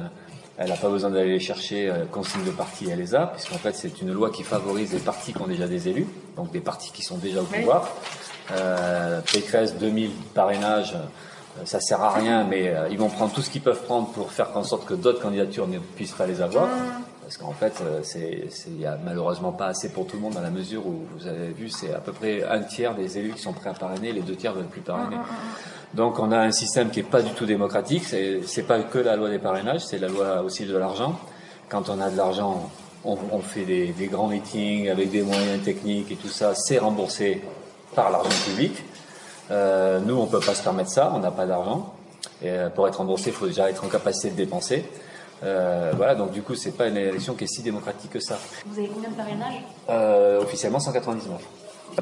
elle 0.57 0.69
n'a 0.69 0.75
pas 0.75 0.89
besoin 0.89 1.10
d'aller 1.10 1.39
chercher 1.39 1.89
euh, 1.89 2.05
consigne 2.05 2.43
de 2.43 2.51
parti, 2.51 2.88
elle 2.89 3.00
les 3.00 3.15
a, 3.15 3.27
puisqu'en 3.27 3.57
fait 3.57 3.75
c'est 3.75 4.01
une 4.01 4.12
loi 4.12 4.29
qui 4.29 4.43
favorise 4.43 4.93
les 4.93 5.00
partis 5.00 5.33
qui 5.33 5.41
ont 5.41 5.48
déjà 5.48 5.67
des 5.67 5.88
élus, 5.88 6.07
donc 6.36 6.51
des 6.51 6.62
partis 6.62 6.91
qui 6.91 7.01
sont 7.01 7.17
déjà 7.17 7.41
au 7.41 7.45
pouvoir. 7.45 7.89
Euh, 8.51 9.22
Pécresse 9.31 9.75
2000 9.75 10.12
parrainages. 10.33 10.95
Euh, 11.60 11.65
ça 11.65 11.79
sert 11.79 12.01
à 12.01 12.12
rien, 12.12 12.43
mais 12.43 12.69
euh, 12.69 12.88
ils 12.89 12.98
vont 12.98 13.10
prendre 13.10 13.33
tout 13.33 13.41
ce 13.41 13.50
qu'ils 13.50 13.62
peuvent 13.62 13.83
prendre 13.83 14.10
pour 14.10 14.31
faire 14.31 14.55
en 14.55 14.63
sorte 14.63 14.86
que 14.86 14.93
d'autres 14.93 15.22
candidatures 15.22 15.67
ne 15.67 15.79
puissent 15.79 16.13
pas 16.13 16.25
les 16.25 16.41
avoir. 16.41 16.67
Parce 17.22 17.38
qu'en 17.38 17.53
fait, 17.53 17.81
euh, 17.81 18.01
il 18.67 18.74
n'y 18.74 18.86
a 18.86 18.98
malheureusement 19.03 19.51
pas 19.51 19.67
assez 19.67 19.89
pour 19.89 20.05
tout 20.07 20.17
le 20.17 20.22
monde 20.22 20.33
dans 20.33 20.41
la 20.41 20.50
mesure 20.50 20.86
où 20.86 21.05
vous 21.15 21.27
avez 21.27 21.50
vu, 21.50 21.69
c'est 21.69 21.93
à 21.93 22.00
peu 22.00 22.12
près 22.12 22.43
un 22.43 22.62
tiers 22.62 22.95
des 22.95 23.17
élus 23.17 23.33
qui 23.33 23.41
sont 23.41 23.53
prêts 23.53 23.69
à 23.69 23.74
parrainer, 23.74 24.12
les 24.12 24.22
deux 24.22 24.36
tiers 24.36 24.53
ne 24.53 24.60
veulent 24.60 24.67
plus 24.67 24.81
parrainer. 24.81 25.17
Donc 25.93 26.19
on 26.19 26.31
a 26.31 26.39
un 26.39 26.51
système 26.51 26.89
qui 26.89 27.01
est 27.01 27.03
pas 27.03 27.21
du 27.21 27.31
tout 27.31 27.45
démocratique. 27.45 28.03
C'est 28.05 28.67
pas 28.67 28.79
que 28.81 28.97
la 28.97 29.15
loi 29.15 29.29
des 29.29 29.39
parrainages, 29.39 29.85
c'est 29.85 30.00
la 30.00 30.07
loi 30.07 30.41
aussi 30.41 30.65
de 30.65 30.75
l'argent. 30.75 31.19
Quand 31.69 31.89
on 31.89 32.01
a 32.01 32.09
de 32.09 32.17
l'argent, 32.17 32.69
on, 33.05 33.17
on, 33.31 33.39
fait 33.39 33.65
des, 33.65 33.88
des 33.88 34.07
grands 34.07 34.27
meetings 34.27 34.89
avec 34.89 35.12
des 35.12 35.21
moyens 35.21 35.63
techniques 35.63 36.12
et 36.12 36.15
tout 36.15 36.29
ça. 36.29 36.55
C'est 36.55 36.79
remboursé 36.79 37.41
par 37.95 38.09
l'argent 38.09 38.29
public. 38.45 38.83
Euh, 39.51 40.00
nous, 40.00 40.15
on 40.15 40.25
peut 40.25 40.39
pas 40.39 40.55
se 40.55 40.63
permettre 40.63 40.89
ça, 40.89 41.12
on 41.13 41.19
n'a 41.19 41.31
pas 41.31 41.45
d'argent. 41.45 41.93
Et 42.41 42.50
euh, 42.50 42.69
pour 42.69 42.88
être 42.88 42.97
remboursé, 42.97 43.29
il 43.29 43.35
faut 43.35 43.47
déjà 43.47 43.69
être 43.69 43.83
en 43.83 43.88
capacité 43.88 44.31
de 44.31 44.35
dépenser. 44.35 44.85
Euh, 45.43 45.91
voilà, 45.95 46.15
donc 46.15 46.31
du 46.31 46.41
coup, 46.41 46.55
c'est 46.55 46.71
pas 46.71 46.88
une 46.88 46.97
élection 46.97 47.33
qui 47.33 47.43
est 47.43 47.47
si 47.47 47.62
démocratique 47.62 48.12
que 48.12 48.19
ça. 48.19 48.39
Vous 48.65 48.79
avez 48.79 48.88
combien 48.88 49.09
de 49.09 49.15
parrainages? 49.15 49.63
Euh, 49.89 50.41
Officiellement 50.41 50.79
199. 50.79 51.39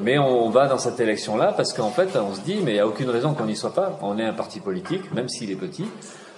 Mais 0.00 0.18
on 0.18 0.48
va 0.50 0.68
dans 0.68 0.78
cette 0.78 0.98
élection-là 1.00 1.52
parce 1.56 1.72
qu'en 1.72 1.90
fait, 1.90 2.16
on 2.16 2.34
se 2.34 2.40
dit, 2.40 2.60
mais 2.64 2.72
il 2.72 2.74
n'y 2.74 2.80
a 2.80 2.86
aucune 2.86 3.10
raison 3.10 3.34
qu'on 3.34 3.44
n'y 3.44 3.56
soit 3.56 3.74
pas. 3.74 3.98
On 4.02 4.18
est 4.18 4.24
un 4.24 4.32
parti 4.32 4.60
politique, 4.60 5.12
même 5.12 5.28
s'il 5.28 5.50
est 5.50 5.56
petit. 5.56 5.84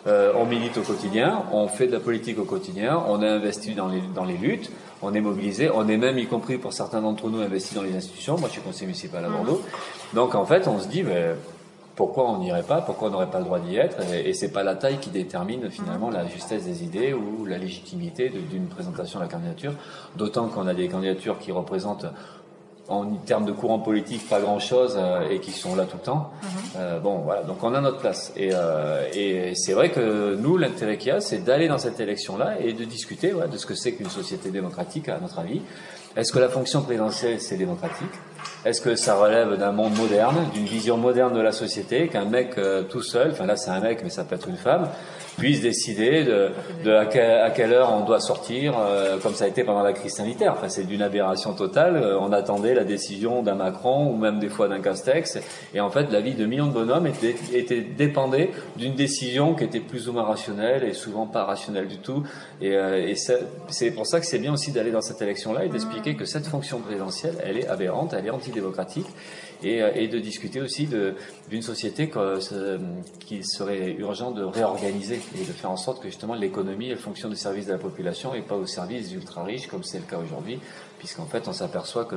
Euh, 0.06 0.32
on 0.37 0.44
milite 0.44 0.76
au 0.76 0.82
quotidien, 0.82 1.44
on 1.50 1.66
fait 1.66 1.87
de 1.87 1.92
la 1.92 2.00
politique 2.00 2.38
au 2.38 2.44
quotidien, 2.44 3.02
on 3.08 3.23
est 3.23 3.28
investi 3.28 3.75
dans 3.75 3.88
les, 3.88 4.02
dans 4.14 4.26
les 4.26 4.37
luttes, 4.37 4.70
on 5.00 5.14
est 5.14 5.20
mobilisé, 5.23 5.70
on 5.75 5.88
est 5.88 5.96
même, 5.96 6.18
y 6.18 6.26
compris 6.26 6.58
pour 6.58 6.75
certains 6.75 7.00
d'entre 7.00 7.30
nous, 7.30 7.40
investi 7.40 7.75
dans 7.75 7.82
les 7.82 7.96
institutions. 7.96 8.37
Moi, 8.37 8.49
je 8.49 8.54
suis 8.54 8.61
conseiller 8.61 8.87
municipal 8.87 9.25
à 9.25 9.28
Bordeaux. 9.28 9.62
Donc, 10.12 10.34
en 10.34 10.44
fait, 10.44 10.68
on 10.68 10.78
se 10.78 10.88
dit, 10.88 11.02
mais, 11.02 11.34
pourquoi 11.96 12.28
on 12.28 12.38
n'irait 12.38 12.64
pas? 12.64 12.82
Pourquoi 12.82 13.08
on 13.08 13.12
n'aurait 13.12 13.30
pas 13.30 13.38
le 13.38 13.44
droit 13.44 13.61
d'y 13.61 13.76
être? 13.76 13.96
Et, 14.12 14.28
et 14.28 14.34
c'est 14.34 14.50
pas 14.50 14.62
la 14.62 14.75
taille 14.75 14.99
qui 14.99 15.11
détermine 15.11 15.70
finalement 15.70 16.11
la 16.11 16.26
justesse 16.26 16.64
des 16.64 16.82
idées 16.82 17.14
ou 17.14 17.46
la 17.46 17.56
légitimité 17.56 18.30
d'une 18.30 18.66
présentation 18.66 19.20
de 19.20 19.25
la 19.25 19.30
candidature. 19.30 19.73
D'autant 20.16 20.49
qu'on 20.49 20.66
a 20.66 20.75
des 20.75 20.88
candidatures 20.88 21.38
qui 21.38 21.52
représentent 21.52 22.06
en 22.88 23.06
termes 23.14 23.46
de 23.46 23.52
courant 23.52 23.78
politique, 23.78 24.28
pas 24.28 24.40
grand-chose 24.40 24.96
euh, 24.98 25.28
et 25.30 25.40
qui 25.40 25.52
sont 25.52 25.74
là 25.74 25.84
tout 25.84 25.96
le 25.96 26.02
temps. 26.02 26.30
Mhm. 26.42 26.48
Euh, 26.76 27.00
bon, 27.00 27.18
voilà, 27.18 27.42
donc 27.42 27.62
on 27.62 27.74
a 27.74 27.80
notre 27.80 27.98
place. 27.98 28.32
Et, 28.36 28.50
euh, 28.52 29.08
et 29.14 29.54
c'est 29.54 29.72
vrai 29.72 29.90
que 29.90 30.36
nous, 30.36 30.56
l'intérêt 30.56 30.98
qu'il 30.98 31.08
y 31.08 31.12
a, 31.12 31.20
c'est 31.20 31.38
d'aller 31.38 31.68
dans 31.68 31.78
cette 31.78 31.98
élection-là 32.00 32.56
et 32.60 32.72
de 32.72 32.84
discuter 32.84 33.32
ouais, 33.32 33.48
de 33.48 33.56
ce 33.56 33.66
que 33.66 33.74
c'est 33.74 33.92
qu'une 33.92 34.10
société 34.10 34.50
démocratique, 34.50 35.08
à 35.08 35.18
notre 35.18 35.38
avis. 35.38 35.62
Est-ce 36.16 36.32
que 36.32 36.38
la 36.38 36.48
fonction 36.48 36.82
présidentielle, 36.82 37.40
c'est 37.40 37.56
démocratique? 37.56 38.12
Est-ce 38.64 38.80
que 38.80 38.94
ça 38.94 39.16
relève 39.16 39.56
d'un 39.56 39.72
monde 39.72 39.96
moderne, 39.96 40.46
d'une 40.52 40.66
vision 40.66 40.96
moderne 40.96 41.34
de 41.34 41.40
la 41.40 41.50
société, 41.50 42.08
qu'un 42.08 42.24
mec 42.24 42.54
tout 42.88 43.02
seul, 43.02 43.32
enfin 43.32 43.46
là 43.46 43.56
c'est 43.56 43.70
un 43.70 43.80
mec, 43.80 44.00
mais 44.04 44.10
ça 44.10 44.22
peut 44.22 44.36
être 44.36 44.48
une 44.48 44.56
femme, 44.56 44.88
puisse 45.36 45.60
décider 45.60 46.24
de, 46.24 46.50
de 46.84 46.92
à, 46.92 47.06
quelle, 47.50 47.72
heure 47.72 47.92
on 47.92 48.04
doit 48.04 48.20
sortir, 48.20 48.74
euh, 48.78 49.18
comme 49.18 49.34
ça 49.34 49.44
a 49.44 49.48
été 49.48 49.64
pendant 49.64 49.82
la 49.82 49.92
crise 49.92 50.12
sanitaire. 50.12 50.52
Enfin, 50.56 50.68
c'est 50.68 50.84
d'une 50.84 51.02
aberration 51.02 51.54
totale. 51.54 51.96
Euh, 51.96 52.18
on 52.20 52.32
attendait 52.32 52.74
la 52.74 52.84
décision 52.84 53.42
d'un 53.42 53.54
Macron 53.54 54.10
ou 54.10 54.16
même 54.16 54.38
des 54.38 54.48
fois 54.48 54.68
d'un 54.68 54.80
Castex, 54.80 55.38
et 55.74 55.80
en 55.80 55.90
fait, 55.90 56.10
la 56.10 56.20
vie 56.20 56.34
de 56.34 56.46
millions 56.46 56.66
de 56.66 56.72
bonhommes 56.72 57.06
était, 57.06 57.36
était 57.52 57.80
dépendait 57.80 58.50
d'une 58.76 58.94
décision 58.94 59.54
qui 59.54 59.64
était 59.64 59.80
plus 59.80 60.08
ou 60.08 60.12
moins 60.12 60.24
rationnelle 60.24 60.84
et 60.84 60.92
souvent 60.92 61.26
pas 61.26 61.44
rationnelle 61.44 61.88
du 61.88 61.98
tout. 61.98 62.22
Et, 62.60 62.76
euh, 62.76 63.06
et 63.06 63.14
c'est 63.16 63.90
pour 63.90 64.06
ça 64.06 64.20
que 64.20 64.26
c'est 64.26 64.38
bien 64.38 64.52
aussi 64.52 64.72
d'aller 64.72 64.90
dans 64.90 65.02
cette 65.02 65.20
élection-là 65.20 65.64
et 65.64 65.68
d'expliquer 65.68 66.14
que 66.14 66.24
cette 66.24 66.46
fonction 66.46 66.80
présidentielle, 66.80 67.34
elle 67.44 67.58
est 67.58 67.68
aberrante, 67.68 68.14
elle 68.16 68.26
est 68.26 68.30
antidémocratique 68.30 69.06
et, 69.64 69.83
euh, 69.83 69.90
et 69.94 70.09
de 70.09 70.18
discuter 70.18 70.61
aussi 70.61 70.88
d'une 71.49 71.62
société 71.62 72.11
qu'il 73.21 73.44
serait 73.44 73.92
urgent 73.99 74.30
de 74.30 74.44
réorganiser 74.44 75.21
et 75.35 75.44
de 75.44 75.52
faire 75.52 75.71
en 75.71 75.76
sorte 75.76 76.02
que 76.02 76.09
justement 76.09 76.35
l'économie 76.35 76.90
elle 76.90 76.99
fonctionne 76.99 77.33
au 77.33 77.37
service 77.37 77.66
de 77.66 77.73
la 77.73 77.78
population 77.78 78.35
et 78.35 78.42
pas 78.42 78.56
au 78.56 78.66
service 78.66 79.09
des 79.09 79.14
ultra 79.14 79.42
riches 79.42 79.66
comme 79.66 79.83
c'est 79.83 79.99
le 79.99 80.04
cas 80.04 80.18
aujourd'hui, 80.18 80.61
puisqu'en 80.99 81.26
fait 81.26 81.49
on 81.49 81.52
s'aperçoit 81.52 82.04
que 82.04 82.16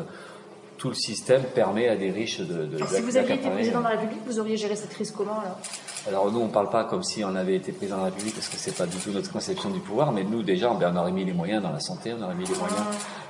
tout 0.77 0.89
le 0.89 0.95
système 0.95 1.43
permet 1.55 1.87
à 1.87 1.95
des 1.95 2.11
riches 2.11 2.39
de. 2.39 2.65
de 2.65 2.77
si 2.85 3.01
vous 3.01 3.17
aviez 3.17 3.35
été 3.35 3.49
président 3.49 3.79
de 3.79 3.85
la 3.85 3.89
République, 3.91 4.21
vous 4.27 4.39
auriez 4.39 4.57
géré 4.57 4.75
cette 4.75 4.91
crise 4.91 5.11
comment 5.11 5.39
alors? 5.39 5.59
Alors 6.07 6.31
nous, 6.31 6.39
on 6.39 6.45
ne 6.47 6.51
parle 6.51 6.69
pas 6.69 6.85
comme 6.85 7.03
si 7.03 7.23
on 7.25 7.35
avait 7.35 7.55
été 7.55 7.73
président 7.73 7.97
de 7.97 8.01
la 8.01 8.05
République 8.07 8.35
parce 8.35 8.47
que 8.47 8.55
c'est 8.57 8.75
pas 8.75 8.85
du 8.85 8.97
tout 8.97 9.11
notre 9.11 9.31
conception 9.31 9.69
du 9.69 9.79
pouvoir, 9.79 10.13
mais 10.13 10.23
nous 10.23 10.41
déjà, 10.41 10.71
on 10.71 10.95
aurait 10.95 11.11
mis 11.11 11.25
les 11.25 11.33
moyens 11.33 11.61
dans 11.61 11.71
la 11.71 11.81
santé, 11.81 12.13
on 12.17 12.23
aurait 12.23 12.35
mis 12.35 12.45
les 12.45 12.55
moyens. 12.55 12.79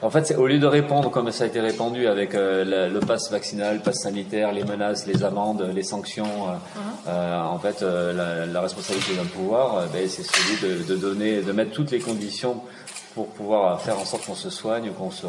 En 0.03 0.09
fait, 0.11 0.35
au 0.37 0.45
lieu 0.45 0.59
de 0.59 0.67
répondre 0.67 1.09
comme 1.09 1.31
ça 1.31 1.45
a 1.45 1.47
été 1.47 1.59
répandu 1.59 2.07
avec 2.07 2.35
euh, 2.35 2.89
le, 2.89 2.99
pass 2.99 3.31
vaccinal, 3.31 3.77
le 3.77 3.81
pass 3.81 4.01
sanitaire, 4.03 4.51
les 4.51 4.63
menaces, 4.63 5.07
les 5.07 5.23
amendes, 5.23 5.67
les 5.73 5.83
sanctions, 5.83 6.25
euh, 6.25 7.09
euh, 7.09 7.41
en 7.41 7.57
fait, 7.57 7.81
la, 7.81 8.45
la, 8.45 8.61
responsabilité 8.61 9.15
d'un 9.15 9.25
pouvoir, 9.25 9.85
ben, 9.91 10.07
c'est 10.07 10.23
celui 10.23 10.61
de, 10.61 10.83
de 10.83 10.95
donner, 10.95 11.41
de 11.41 11.51
mettre 11.51 11.71
toutes 11.71 11.89
les 11.89 11.99
conditions 11.99 12.61
pour 13.15 13.29
pouvoir 13.29 13.81
faire 13.81 13.97
en 13.97 14.05
sorte 14.05 14.27
qu'on 14.27 14.35
se 14.35 14.51
soigne, 14.51 14.91
qu'on 14.91 15.09
se 15.09 15.25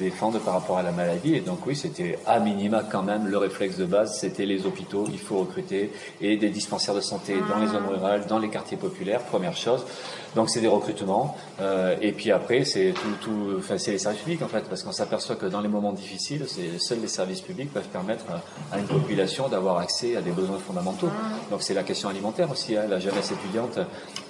défendre 0.00 0.40
par 0.40 0.54
rapport 0.54 0.78
à 0.78 0.82
la 0.82 0.90
maladie. 0.90 1.34
Et 1.34 1.40
donc 1.40 1.66
oui, 1.66 1.76
c'était 1.76 2.18
à 2.26 2.40
minima 2.40 2.82
quand 2.90 3.02
même 3.02 3.26
le 3.26 3.38
réflexe 3.38 3.76
de 3.76 3.84
base, 3.84 4.18
c'était 4.18 4.46
les 4.46 4.66
hôpitaux, 4.66 5.06
il 5.12 5.18
faut 5.18 5.38
recruter, 5.38 5.92
et 6.20 6.36
des 6.36 6.50
dispensaires 6.50 6.94
de 6.94 7.00
santé 7.00 7.34
dans 7.48 7.58
les 7.58 7.68
zones 7.68 7.86
rurales, 7.86 8.26
dans 8.26 8.38
les 8.38 8.48
quartiers 8.48 8.76
populaires, 8.76 9.22
première 9.22 9.56
chose. 9.56 9.84
Donc 10.34 10.50
c'est 10.50 10.60
des 10.60 10.68
recrutements. 10.68 11.36
Euh, 11.60 11.96
et 12.00 12.12
puis 12.12 12.30
après, 12.30 12.64
c'est 12.64 12.92
tout, 12.92 13.14
tout, 13.20 13.56
enfin, 13.58 13.78
c'est 13.78 13.92
les 13.92 13.98
services 13.98 14.22
publics 14.22 14.42
en 14.42 14.48
fait, 14.48 14.62
parce 14.68 14.82
qu'on 14.82 14.92
s'aperçoit 14.92 15.36
que 15.36 15.46
dans 15.46 15.60
les 15.60 15.68
moments 15.68 15.92
difficiles, 15.92 16.44
c'est 16.46 16.78
seuls 16.78 17.00
les 17.00 17.08
services 17.08 17.40
publics 17.40 17.72
peuvent 17.72 17.88
permettre 17.88 18.24
à 18.72 18.78
une 18.78 18.86
population 18.86 19.48
d'avoir 19.48 19.78
accès 19.78 20.16
à 20.16 20.20
des 20.20 20.30
besoins 20.30 20.58
fondamentaux. 20.58 21.10
Donc 21.50 21.62
c'est 21.62 21.74
la 21.74 21.82
question 21.82 22.08
alimentaire 22.08 22.50
aussi. 22.50 22.76
Hein. 22.76 22.84
La 22.88 22.98
jeunesse 22.98 23.32
étudiante 23.32 23.78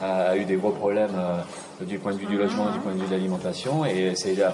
a, 0.00 0.37
eu 0.37 0.45
des 0.45 0.57
gros 0.57 0.71
problèmes 0.71 1.11
euh, 1.16 1.85
du 1.85 1.99
point 1.99 2.12
de 2.12 2.19
vue 2.19 2.26
du 2.26 2.37
logement, 2.37 2.71
du 2.71 2.78
point 2.78 2.92
de 2.92 2.99
vue 2.99 3.07
de 3.07 3.12
l'alimentation, 3.12 3.85
et 3.85 4.14
c'est 4.14 4.40
à 4.42 4.52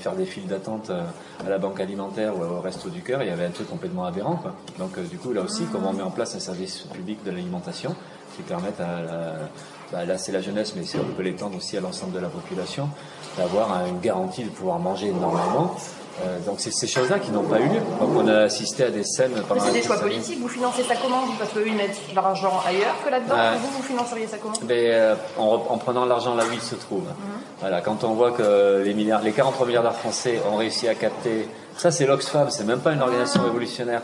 faire 0.00 0.14
des 0.14 0.24
files 0.24 0.46
d'attente 0.46 0.90
euh, 0.90 1.02
à 1.44 1.48
la 1.48 1.58
banque 1.58 1.80
alimentaire 1.80 2.36
ou 2.36 2.42
au 2.42 2.60
resto 2.60 2.88
du 2.88 3.02
cœur, 3.02 3.22
il 3.22 3.28
y 3.28 3.32
avait 3.32 3.46
un 3.46 3.50
truc 3.50 3.68
complètement 3.68 4.04
aberrant. 4.04 4.36
Quoi. 4.36 4.54
Donc 4.78 4.98
euh, 4.98 5.02
du 5.02 5.18
coup 5.18 5.32
là 5.32 5.42
aussi, 5.42 5.64
comment 5.70 5.90
on 5.90 5.92
met 5.92 6.02
en 6.02 6.10
place 6.10 6.34
un 6.34 6.40
service 6.40 6.84
public 6.92 7.22
de 7.24 7.30
l'alimentation 7.30 7.94
qui 8.36 8.42
permette 8.42 8.80
à 8.80 9.02
la, 9.02 9.34
bah, 9.92 10.04
là 10.04 10.18
c'est 10.18 10.32
la 10.32 10.40
jeunesse, 10.40 10.74
mais 10.76 10.82
on 11.00 11.14
peut 11.14 11.22
l'étendre 11.22 11.56
aussi 11.56 11.76
à 11.76 11.80
l'ensemble 11.80 12.12
de 12.12 12.20
la 12.20 12.28
population, 12.28 12.88
d'avoir 13.36 13.86
une 13.86 14.00
garantie 14.00 14.44
de 14.44 14.50
pouvoir 14.50 14.78
manger 14.78 15.10
normalement. 15.12 15.76
Euh, 16.24 16.38
donc 16.40 16.56
c'est 16.58 16.72
ces 16.72 16.88
choses-là 16.88 17.20
qui 17.20 17.30
n'ont 17.30 17.44
pas 17.44 17.60
eu 17.60 17.68
lieu. 17.68 17.80
Donc 18.00 18.10
on 18.16 18.26
a 18.26 18.38
assisté 18.40 18.84
à 18.84 18.90
des 18.90 19.04
scènes 19.04 19.40
pendant. 19.48 19.60
C'est 19.60 19.72
des 19.72 19.82
choix 19.82 20.00
politiques. 20.00 20.40
Vous 20.40 20.48
financez 20.48 20.82
ça 20.82 20.94
comment 21.00 21.22
Parce 21.38 21.52
qu'eux 21.52 21.66
ils 21.66 21.76
mettent 21.76 22.00
l'argent 22.14 22.60
ailleurs 22.66 22.96
que 23.04 23.10
là-dedans. 23.10 23.36
vous 23.60 23.76
vous 23.76 23.82
financeriez 23.82 24.26
ça 24.26 24.36
comment 24.42 24.54
mais, 24.66 24.92
euh, 24.92 25.14
en, 25.38 25.78
prenant 25.78 26.04
l'argent 26.04 26.34
là 26.34 26.44
où 26.44 26.52
il 26.52 26.60
se 26.60 26.74
trouve. 26.74 27.04
Mhm. 27.04 27.14
Voilà, 27.60 27.80
quand 27.80 28.02
on 28.04 28.14
voit 28.14 28.32
que 28.32 28.82
les 28.84 28.94
milliards, 28.94 29.22
les 29.22 29.32
43 29.32 29.66
milliardaires 29.66 29.94
français 29.94 30.40
ont 30.52 30.56
réussi 30.56 30.88
à 30.88 30.94
capter. 30.94 31.48
Ça 31.76 31.92
c'est 31.92 32.06
l'Oxfam, 32.06 32.50
c'est 32.50 32.64
même 32.64 32.80
pas 32.80 32.92
une 32.92 33.02
organisation 33.02 33.44
révolutionnaire. 33.44 34.02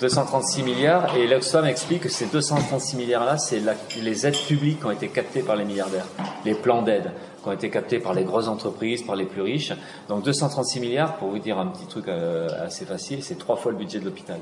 236 0.00 0.62
milliards, 0.62 1.16
et 1.16 1.26
l'Oxfam 1.26 1.64
explique 1.64 2.02
que 2.02 2.08
ces 2.08 2.26
236 2.26 2.96
milliards-là, 2.96 3.38
c'est 3.38 3.62
les 4.02 4.26
aides 4.26 4.36
publiques 4.36 4.80
qui 4.80 4.86
ont 4.86 4.90
été 4.90 5.08
captées 5.08 5.42
par 5.42 5.56
les 5.56 5.64
milliardaires, 5.64 6.06
les 6.44 6.54
plans 6.54 6.82
d'aide 6.82 7.10
qui 7.46 7.50
ont 7.50 7.54
été 7.54 7.70
captés 7.70 8.00
par 8.00 8.12
les 8.12 8.24
grosses 8.24 8.48
entreprises, 8.48 9.04
par 9.04 9.14
les 9.14 9.24
plus 9.24 9.40
riches. 9.40 9.72
Donc 10.08 10.24
236 10.24 10.80
milliards, 10.80 11.16
pour 11.16 11.28
vous 11.28 11.38
dire 11.38 11.58
un 11.60 11.68
petit 11.68 11.86
truc 11.86 12.08
euh, 12.08 12.48
assez 12.60 12.84
facile, 12.84 13.22
c'est 13.22 13.38
trois 13.38 13.54
fois 13.54 13.70
le 13.70 13.78
budget 13.78 14.00
de 14.00 14.04
l'hôpital. 14.04 14.40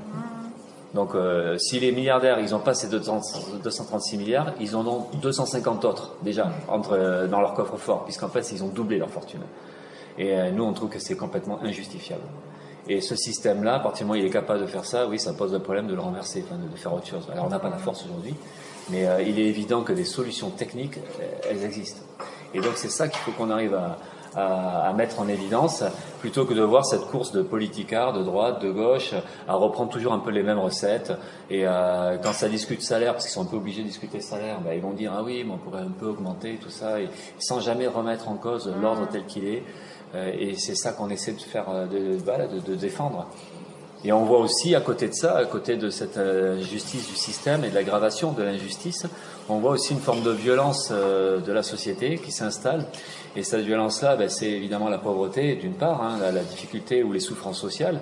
Donc 0.95 1.15
euh, 1.15 1.59
si 1.59 1.79
les 1.81 1.93
milliardaires, 1.93 2.39
ils 2.41 2.53
n'ont 2.53 2.61
pas 2.61 2.73
ces 2.73 2.89
236 2.89 4.17
milliards, 4.17 4.55
ils 4.59 4.75
en 4.75 4.87
ont 4.87 5.07
250 5.21 5.85
autres 5.85 6.15
déjà 6.23 6.51
entre, 6.67 6.93
euh, 6.95 7.27
dans 7.27 7.43
leur 7.43 7.53
coffre-fort, 7.53 8.05
puisqu'en 8.05 8.29
fait, 8.29 8.51
ils 8.53 8.65
ont 8.65 8.69
doublé 8.69 8.97
leur 8.97 9.11
fortune. 9.11 9.43
Et 10.17 10.33
nous, 10.53 10.63
on 10.63 10.73
trouve 10.73 10.91
que 10.91 11.01
c'est 11.01 11.17
complètement 11.17 11.61
injustifiable. 11.63 12.23
Et 12.89 13.01
ce 13.01 13.17
système-là, 13.17 13.77
à 13.77 13.81
partir 13.81 14.05
du 14.05 14.09
moment 14.09 14.21
où 14.21 14.23
il 14.23 14.29
est 14.29 14.33
capable 14.33 14.61
de 14.61 14.67
faire 14.67 14.85
ça, 14.85 15.07
oui, 15.07 15.19
ça 15.19 15.33
pose 15.33 15.53
le 15.53 15.59
problème 15.59 15.87
de 15.87 15.95
le 15.95 16.01
renverser, 16.01 16.45
enfin, 16.47 16.57
de, 16.57 16.77
faire 16.77 16.93
autre 16.93 17.07
chose. 17.07 17.27
Alors 17.33 17.47
on 17.47 17.49
n'a 17.49 17.59
pas 17.59 17.71
la 17.71 17.79
force 17.79 18.05
aujourd'hui, 18.05 18.35
mais 18.91 19.07
euh, 19.07 19.23
il 19.23 19.39
est 19.39 19.47
évident 19.47 19.83
que 19.83 19.93
des 19.93 20.05
solutions 20.05 20.51
techniques, 20.51 20.99
euh, 20.99 21.51
elles 21.51 21.65
existent. 21.65 22.03
Et 22.53 22.61
donc 22.61 22.73
c'est 22.77 22.91
ça 22.91 23.09
qu'il 23.09 23.19
faut 23.21 23.33
qu'on 23.33 23.51
arrive 23.51 23.75
à, 23.75 24.93
mettre 24.97 25.21
en 25.21 25.29
évidence, 25.29 25.85
plutôt 26.19 26.45
que 26.45 26.55
de 26.55 26.63
voir 26.63 26.85
cette 26.85 27.03
course 27.03 27.31
de 27.31 27.43
politicards, 27.43 28.13
de 28.13 28.23
droite, 28.25 28.61
de 28.61 28.71
gauche, 28.71 29.15
à 29.47 29.55
reprendre 29.55 29.91
toujours 29.91 30.13
un 30.13 30.19
peu 30.19 30.31
les 30.31 30.43
mêmes 30.43 30.59
recettes. 30.59 31.13
Et 31.51 31.63
euh, 31.67 32.17
quand 32.21 32.33
ça 32.33 32.49
discute 32.49 32.83
salaire, 32.83 33.13
parce 33.13 33.27
qu'ils 33.27 33.33
sont 33.33 33.43
un 33.43 33.51
peu 33.51 33.57
obligés 33.57 33.83
de 33.83 33.87
discuter 33.87 34.21
salaire, 34.21 34.61
bah, 34.61 34.75
ils 34.75 34.83
vont 34.83 34.93
dire 34.93 35.13
ah 35.17 35.23
oui, 35.23 35.45
mais 35.47 35.53
on 35.53 35.59
pourrait 35.59 35.83
un 35.83 35.91
peu 35.91 36.07
augmenter 36.07 36.59
tout 36.61 36.71
ça, 36.71 36.97
sans 37.39 37.61
jamais 37.61 37.87
remettre 37.87 38.29
en 38.29 38.35
cause 38.35 38.73
l'ordre 38.83 39.07
tel 39.11 39.25
qu'il 39.25 39.47
est. 39.47 39.63
Euh, 40.15 40.33
et 40.39 40.55
c'est 40.57 40.75
ça 40.75 40.93
qu'on 40.93 41.11
essaie 41.11 41.33
de 41.33 41.41
faire, 41.41 41.67
euh, 41.71 41.87
de, 41.87 42.61
de, 42.61 42.75
défendre. 42.75 43.27
Et 44.05 44.13
on 44.13 44.25
voit 44.25 44.39
aussi 44.39 44.75
à 44.75 44.81
côté 44.81 45.09
de 45.09 45.15
ça, 45.15 45.37
à 45.37 45.45
côté 45.47 45.77
de 45.77 45.91
cette 45.91 46.19
euh, 46.19 46.61
justice 46.61 47.09
du 47.09 47.17
système 47.17 47.65
et 47.65 47.71
de 47.71 47.75
l'aggravation 47.75 48.33
de 48.33 48.43
l'injustice, 48.43 49.07
on 49.49 49.59
voit 49.59 49.73
aussi 49.73 49.93
une 49.93 50.01
forme 50.01 50.23
de 50.23 50.31
violence 50.31 50.91
de 50.91 51.53
la 51.53 51.63
société 51.63 52.17
qui 52.17 52.33
s'installe. 52.33 52.87
Et 53.37 53.43
cette 53.43 53.65
violence-là, 53.65 54.17
ben, 54.17 54.29
c'est 54.29 54.51
évidemment 54.51 54.89
la 54.89 54.99
pauvreté, 54.99 55.57
d'une 55.57 55.75
part, 55.75 56.03
hein, 56.03 56.19
la, 56.19 56.43
difficulté 56.43 57.03
ou 57.03 57.13
les 57.13 57.21
souffrances 57.21 57.61
sociales. 57.61 58.01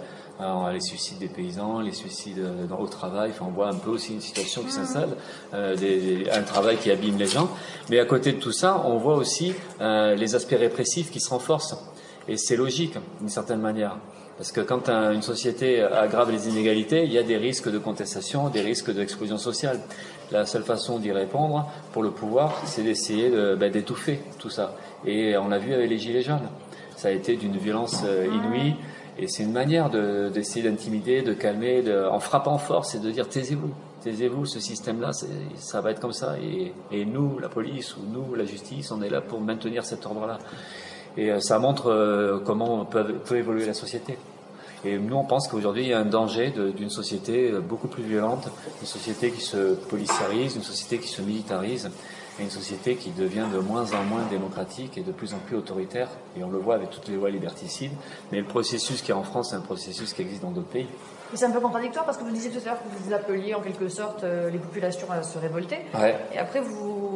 les 0.73 0.81
suicides 0.81 1.19
des 1.19 1.29
paysans, 1.29 1.81
les 1.81 1.93
suicides 1.93 2.45
au 2.79 2.87
travail, 2.87 3.31
enfin, 3.31 3.47
on 3.49 3.53
voit 3.53 3.69
un 3.69 3.75
peu 3.75 3.91
aussi 3.91 4.13
une 4.13 4.21
situation 4.21 4.63
qui 4.63 4.71
s'installe, 4.71 5.17
un 5.53 6.43
travail 6.43 6.77
qui 6.77 6.93
abîme 6.93 7.19
les 7.19 7.27
gens. 7.27 7.49
Mais 7.91 7.99
à 7.99 8.05
côté 8.05 8.33
de 8.33 8.39
tout 8.39 8.53
ça, 8.53 8.85
on 8.87 8.99
voit 8.99 9.17
aussi 9.17 9.53
les 9.81 10.35
aspects 10.37 10.59
répressifs 10.59 11.11
qui 11.11 11.21
se 11.21 11.31
renforcent. 11.31 11.92
Et 12.29 12.37
c'est 12.37 12.57
logique, 12.57 12.95
d'une 13.21 13.29
certaine 13.29 13.61
manière. 13.61 13.97
Parce 14.39 14.53
que 14.53 14.61
quand 14.61 14.89
une 14.89 15.23
société 15.23 15.83
aggrave 15.83 16.31
les 16.31 16.49
inégalités, 16.49 17.05
il 17.05 17.13
y 17.13 17.19
a 17.19 17.23
des 17.23 17.37
risques 17.37 17.71
de 17.71 17.79
contestation, 17.79 18.49
des 18.49 18.63
risques 18.63 18.93
d'exclusion 18.93 19.39
sociale. 19.39 19.79
La 20.31 20.47
seule 20.47 20.63
façon 20.63 20.99
d'y 20.99 21.13
répondre 21.13 21.71
pour 21.93 22.03
le 22.03 22.11
pouvoir, 22.11 22.61
c'est 22.65 22.83
d'essayer 22.83 23.31
ben, 23.57 23.71
d'étouffer 23.71 24.21
tout 24.39 24.51
ça. 24.51 24.75
Et 25.05 25.37
on 25.37 25.49
l'a 25.49 25.59
vu 25.59 25.75
avec 25.75 25.91
les 25.91 25.99
Gilets 25.99 26.23
jaunes. 26.23 26.49
Ça 26.97 27.09
a 27.09 27.11
été 27.11 27.37
d'une 27.37 27.57
violence 27.57 28.03
euh, 28.05 28.27
inouïe. 28.27 28.75
Et 29.19 29.29
c'est 29.29 29.43
une 29.43 29.53
manière 29.53 29.91
d'essayer 29.91 30.69
d'intimider, 30.69 31.21
de 31.21 31.35
calmer, 31.35 31.85
en 32.11 32.19
frappant 32.19 32.57
fort, 32.57 32.87
c'est 32.87 32.99
de 32.99 33.11
dire 33.11 33.29
taisez-vous, 33.29 33.71
taisez-vous, 34.03 34.47
ce 34.47 34.59
système-là, 34.59 35.11
ça 35.57 35.81
va 35.83 35.91
être 35.91 36.01
comme 36.01 36.15
ça. 36.15 36.37
Et, 36.39 36.73
et, 36.91 37.05
nous, 37.05 37.39
la 37.39 37.51
police, 37.51 37.95
ou 37.99 38.01
nous, 38.11 38.35
la 38.35 38.47
justice, 38.47 38.91
on 38.91 39.03
est 39.03 39.11
là 39.11 39.21
pour 39.21 39.41
maintenir 39.43 39.85
cet 39.85 40.07
ordre-là. 40.07 40.39
Et 41.17 41.31
euh, 41.31 41.41
ça 41.41 41.59
montre 41.59 41.91
euh, 41.91 42.39
comment 42.45 42.85
peut, 42.85 43.15
peut, 43.15 43.37
évoluer 43.37 43.67
la 43.67 43.75
société. 43.75 44.19
Et 44.85 44.99
nous, 44.99 45.17
on 45.17 45.25
pense 45.25 45.47
qu'aujourd'hui, 45.47 45.83
il 45.83 45.89
y 45.89 45.93
a 45.93 46.01
un 46.01 46.05
danger 46.05 46.53
d'une 46.77 46.91
société 46.91 47.53
beaucoup 47.53 47.87
plus 47.87 48.03
violente, 48.03 48.49
une 48.81 48.87
société 48.87 49.31
qui 49.31 49.41
se 49.41 49.75
policiarise, 49.75 50.57
une 50.57 50.65
société 50.65 50.99
qui 50.99 51.07
se 51.07 51.23
militarise, 51.23 51.89
et 52.39 52.43
une 52.43 52.51
société 52.51 52.97
qui 52.97 53.11
devient 53.11 53.47
de 53.53 53.59
moins 53.59 53.93
en 53.93 54.03
moins 54.05 54.25
démocratique 54.31 54.97
et 54.97 55.03
de 55.03 55.13
plus 55.13 55.35
en 55.35 55.39
plus 55.39 55.57
autoritaire. 55.57 56.09
Et 56.37 56.43
on 56.43 56.51
le 56.51 56.59
voit 56.59 56.75
avec 56.75 56.91
toutes 56.91 57.09
les 57.09 57.17
lois 57.17 57.31
liberticides. 57.31 57.93
Mais 58.31 58.39
le 58.39 58.47
processus 58.47 59.03
qui 59.03 59.11
est 59.11 59.15
en 59.15 59.23
France, 59.23 59.51
c'est 59.51 59.57
un 59.57 59.61
processus 59.61 60.13
qui 60.13 60.23
existe 60.23 60.43
dans 60.43 60.51
d'autres 60.51 60.69
pays. 60.69 60.89
C'est 61.35 61.47
un 61.47 61.51
peu 61.51 61.61
contradictoire 61.61 62.05
parce 62.05 62.19
que 62.19 62.25
vous 62.25 62.31
disiez 62.31 62.51
tout 62.51 62.59
à 62.59 62.71
l'heure 62.71 62.79
que 62.83 63.05
vous 63.05 63.13
appeliez 63.15 63.55
en 63.55 63.61
quelque 63.61 63.89
sorte 63.89 64.23
euh, 64.23 64.51
les 64.51 64.59
populations 64.59 65.11
à 65.11 65.23
se 65.23 65.39
révolter. 65.39 65.79
Ouais. 65.99 66.15
Et 66.35 66.39
après, 66.39 66.61
vous, 66.61 67.12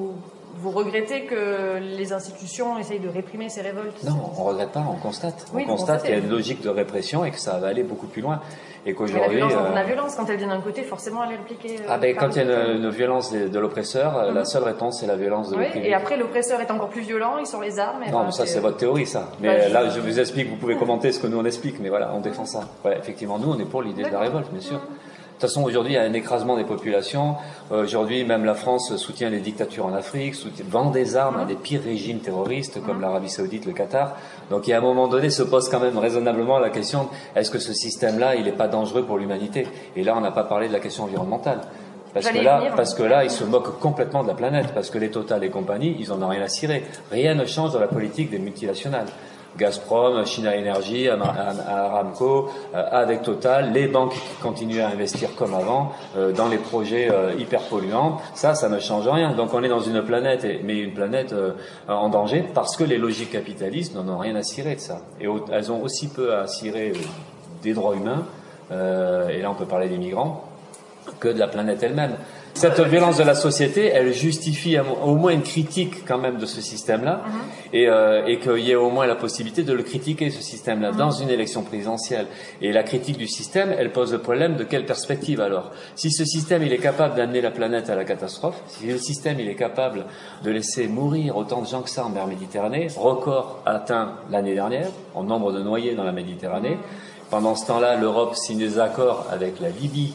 vous 0.58 0.70
regrettez 0.70 1.22
que 1.24 1.78
les 1.80 2.12
institutions 2.12 2.78
essayent 2.78 3.00
de 3.00 3.08
réprimer 3.08 3.48
ces 3.48 3.60
révoltes 3.60 4.02
Non, 4.04 4.32
on 4.36 4.42
ne 4.44 4.48
regrette 4.48 4.70
pas, 4.72 4.84
on 4.90 4.96
constate. 4.96 5.46
Oui, 5.54 5.64
on 5.66 5.72
constate 5.72 6.02
qu'il 6.02 6.10
y 6.10 6.14
a 6.14 6.18
une 6.18 6.28
logique 6.30 6.62
de 6.62 6.68
répression 6.68 7.24
et 7.24 7.30
que 7.30 7.38
ça 7.38 7.58
va 7.58 7.68
aller 7.68 7.82
beaucoup 7.82 8.06
plus 8.06 8.22
loin. 8.22 8.40
Et 8.88 8.94
qu'aujourd'hui. 8.94 9.40
La, 9.40 9.46
violence, 9.48 9.52
euh, 9.70 9.74
la 9.74 9.82
violence, 9.82 10.14
quand 10.14 10.30
elle 10.30 10.36
vient 10.36 10.46
d'un 10.48 10.60
côté, 10.60 10.82
forcément, 10.84 11.24
elle 11.24 11.32
est 11.32 11.36
répliquée. 11.38 11.76
Ah 11.88 11.98
ben, 11.98 12.14
quand 12.16 12.30
il 12.30 12.36
y 12.36 12.40
a 12.40 12.68
une, 12.70 12.84
une 12.84 12.90
violence 12.90 13.32
de, 13.32 13.48
de 13.48 13.58
l'oppresseur, 13.58 14.16
euh, 14.16 14.32
la 14.32 14.44
seule 14.44 14.62
réponse, 14.62 15.00
c'est 15.00 15.08
la 15.08 15.16
violence 15.16 15.50
de 15.50 15.56
Oui, 15.56 15.64
l'opprimé. 15.64 15.88
et 15.88 15.94
après, 15.94 16.16
l'oppresseur 16.16 16.60
est 16.60 16.70
encore 16.70 16.90
plus 16.90 17.00
violent, 17.02 17.38
il 17.38 17.46
sort 17.46 17.62
les 17.62 17.80
armes. 17.80 18.04
Et 18.04 18.10
Non, 18.12 18.20
ben, 18.20 18.26
mais 18.26 18.30
ça 18.32 18.46
c'est 18.46 18.60
votre 18.60 18.76
théorie, 18.76 19.06
ça. 19.06 19.28
Mais 19.40 19.48
Bah, 19.48 19.68
là, 19.82 19.88
je 19.90 19.98
vous 19.98 20.20
explique, 20.20 20.48
vous 20.48 20.56
pouvez 20.56 20.76
commenter 20.76 21.10
ce 21.10 21.18
que 21.18 21.26
nous 21.26 21.38
on 21.38 21.44
explique, 21.44 21.80
mais 21.80 21.88
voilà, 21.88 22.12
on 22.14 22.20
défend 22.20 22.44
ça. 22.44 22.60
Ouais, 22.84 22.96
effectivement, 22.96 23.38
nous 23.40 23.50
on 23.50 23.58
est 23.58 23.64
pour 23.68 23.82
l'idée 23.82 24.04
de 24.04 24.08
la 24.12 24.20
révolte, 24.20 24.50
bien 24.52 24.60
sûr. 24.60 24.80
De 25.36 25.40
toute 25.42 25.50
façon, 25.50 25.64
aujourd'hui, 25.64 25.92
il 25.92 25.96
y 25.96 25.98
a 25.98 26.02
un 26.02 26.14
écrasement 26.14 26.56
des 26.56 26.64
populations. 26.64 27.34
Euh, 27.70 27.84
aujourd'hui, 27.84 28.24
même 28.24 28.46
la 28.46 28.54
France 28.54 28.96
soutient 28.96 29.28
les 29.28 29.40
dictatures 29.40 29.84
en 29.84 29.92
Afrique, 29.92 30.34
soutient, 30.34 30.64
vend 30.66 30.88
des 30.88 31.14
armes 31.14 31.38
à 31.38 31.44
des 31.44 31.56
pires 31.56 31.82
régimes 31.82 32.20
terroristes 32.20 32.82
comme 32.86 33.02
l'Arabie 33.02 33.28
Saoudite, 33.28 33.66
le 33.66 33.72
Qatar. 33.72 34.16
Donc, 34.48 34.66
il 34.66 34.70
y 34.70 34.72
a 34.72 34.78
un 34.78 34.80
moment 34.80 35.08
donné, 35.08 35.28
se 35.28 35.42
pose 35.42 35.68
quand 35.68 35.78
même 35.78 35.98
raisonnablement 35.98 36.58
la 36.58 36.70
question 36.70 37.10
est-ce 37.34 37.50
que 37.50 37.58
ce 37.58 37.74
système-là, 37.74 38.36
il 38.36 38.44
n'est 38.44 38.52
pas 38.52 38.66
dangereux 38.66 39.02
pour 39.02 39.18
l'humanité? 39.18 39.66
Et 39.94 40.04
là, 40.04 40.14
on 40.16 40.22
n'a 40.22 40.30
pas 40.30 40.44
parlé 40.44 40.68
de 40.68 40.72
la 40.72 40.80
question 40.80 41.04
environnementale. 41.04 41.60
Parce 42.14 42.30
que 42.30 42.38
là, 42.38 42.60
venir. 42.60 42.74
parce 42.74 42.94
que 42.94 43.02
là, 43.02 43.22
ils 43.22 43.30
se 43.30 43.44
moquent 43.44 43.78
complètement 43.78 44.22
de 44.22 44.28
la 44.28 44.34
planète, 44.34 44.68
parce 44.72 44.88
que 44.88 44.96
les 44.96 45.10
Total 45.10 45.44
et 45.44 45.50
compagnie, 45.50 45.98
ils 46.00 46.10
en 46.12 46.22
ont 46.22 46.28
rien 46.28 46.40
à 46.40 46.48
cirer. 46.48 46.82
Rien 47.12 47.34
ne 47.34 47.44
change 47.44 47.74
dans 47.74 47.80
la 47.80 47.88
politique 47.88 48.30
des 48.30 48.38
multinationales. 48.38 49.08
Gazprom, 49.56 50.24
China 50.26 50.56
Energy, 50.56 51.08
Aramco, 51.08 52.50
euh, 52.74 52.82
avec 52.90 53.22
Total, 53.22 53.72
les 53.72 53.88
banques 53.88 54.12
qui 54.12 54.42
continuent 54.42 54.80
à 54.80 54.88
investir 54.88 55.34
comme 55.34 55.54
avant 55.54 55.92
euh, 56.16 56.32
dans 56.32 56.48
les 56.48 56.58
projets 56.58 57.10
euh, 57.10 57.32
hyper 57.38 57.62
polluants. 57.62 58.18
Ça, 58.34 58.54
ça 58.54 58.68
ne 58.68 58.78
change 58.78 59.08
rien. 59.08 59.32
Donc 59.32 59.54
on 59.54 59.62
est 59.62 59.68
dans 59.68 59.80
une 59.80 60.02
planète, 60.02 60.46
mais 60.64 60.78
une 60.78 60.94
planète 60.94 61.34
en 61.88 62.08
danger 62.08 62.44
parce 62.54 62.76
que 62.76 62.84
les 62.84 62.98
logiques 62.98 63.30
capitalistes 63.30 63.94
n'en 63.94 64.08
ont 64.08 64.18
rien 64.18 64.34
à 64.36 64.42
cirer 64.42 64.74
de 64.74 64.80
ça. 64.80 65.00
Et 65.20 65.26
elles 65.52 65.72
ont 65.72 65.82
aussi 65.82 66.08
peu 66.08 66.34
à 66.34 66.46
cirer 66.46 66.92
des 67.62 67.74
droits 67.74 67.94
humains. 67.94 68.24
et 68.70 69.40
là, 69.40 69.50
on 69.50 69.54
peut 69.54 69.66
parler 69.66 69.88
des 69.88 69.98
migrants 69.98 70.44
que 71.20 71.28
de 71.28 71.38
la 71.38 71.48
planète 71.48 71.82
elle-même. 71.82 72.16
Cette 72.56 72.80
violence 72.80 73.18
de 73.18 73.22
la 73.22 73.34
société, 73.34 73.88
elle 73.88 74.14
justifie 74.14 74.78
au 74.78 75.14
moins 75.14 75.32
une 75.32 75.42
critique 75.42 76.06
quand 76.08 76.16
même 76.16 76.38
de 76.38 76.46
ce 76.46 76.62
système-là, 76.62 77.20
et, 77.74 77.86
euh, 77.86 78.24
et 78.26 78.38
qu'il 78.38 78.60
y 78.60 78.70
ait 78.70 78.76
au 78.76 78.88
moins 78.88 79.06
la 79.06 79.14
possibilité 79.14 79.62
de 79.62 79.74
le 79.74 79.82
critiquer, 79.82 80.30
ce 80.30 80.40
système-là, 80.40 80.92
dans 80.92 81.10
une 81.10 81.28
élection 81.28 81.62
présidentielle. 81.64 82.26
Et 82.62 82.72
la 82.72 82.82
critique 82.82 83.18
du 83.18 83.28
système, 83.28 83.74
elle 83.78 83.92
pose 83.92 84.10
le 84.12 84.20
problème 84.20 84.56
de 84.56 84.64
quelle 84.64 84.86
perspective 84.86 85.42
alors? 85.42 85.70
Si 85.96 86.10
ce 86.10 86.24
système, 86.24 86.62
il 86.62 86.72
est 86.72 86.78
capable 86.78 87.16
d'amener 87.16 87.42
la 87.42 87.50
planète 87.50 87.90
à 87.90 87.94
la 87.94 88.04
catastrophe, 88.04 88.58
si 88.68 88.86
le 88.86 88.96
système, 88.96 89.38
il 89.38 89.50
est 89.50 89.54
capable 89.54 90.06
de 90.42 90.50
laisser 90.50 90.88
mourir 90.88 91.36
autant 91.36 91.60
de 91.60 91.66
gens 91.66 91.82
que 91.82 91.90
ça 91.90 92.06
en 92.06 92.08
mer 92.08 92.26
Méditerranée, 92.26 92.88
record 92.96 93.60
atteint 93.66 94.14
l'année 94.30 94.54
dernière, 94.54 94.88
en 95.14 95.24
nombre 95.24 95.52
de 95.52 95.60
noyés 95.60 95.94
dans 95.94 96.04
la 96.04 96.12
Méditerranée, 96.12 96.78
pendant 97.28 97.54
ce 97.54 97.66
temps-là, 97.66 97.96
l'Europe 97.96 98.34
signe 98.34 98.58
des 98.58 98.78
accords 98.78 99.26
avec 99.30 99.60
la 99.60 99.68
Libye 99.68 100.14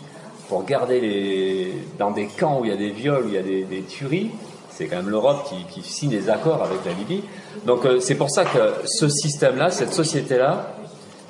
pour 0.52 0.66
garder 0.66 1.00
les 1.00 1.74
dans 1.98 2.12
des 2.12 2.26
camps 2.28 2.60
où 2.60 2.66
il 2.66 2.72
y 2.72 2.74
a 2.74 2.78
des 2.78 2.90
viols, 2.90 3.24
où 3.24 3.30
il 3.30 3.36
y 3.36 3.38
a 3.38 3.42
des, 3.42 3.84
tueries. 3.88 4.32
C'est 4.70 4.88
quand 4.88 4.98
même 4.98 5.10
l'Europe 5.10 5.48
qui, 5.48 5.64
qui 5.74 5.88
signe 5.88 6.10
des 6.10 6.30
accords 6.30 6.62
avec 6.62 6.80
la 6.86 6.92
Libye. 6.92 7.24
Donc 7.66 7.86
euh, 7.86 8.02
c'est 8.02 8.16
pour 8.16 8.30
ça 8.30 8.44
que 8.44 8.74
ce 8.84 9.08
système-là, 9.08 9.72
cette 9.72 9.94
société-là, 9.94 10.74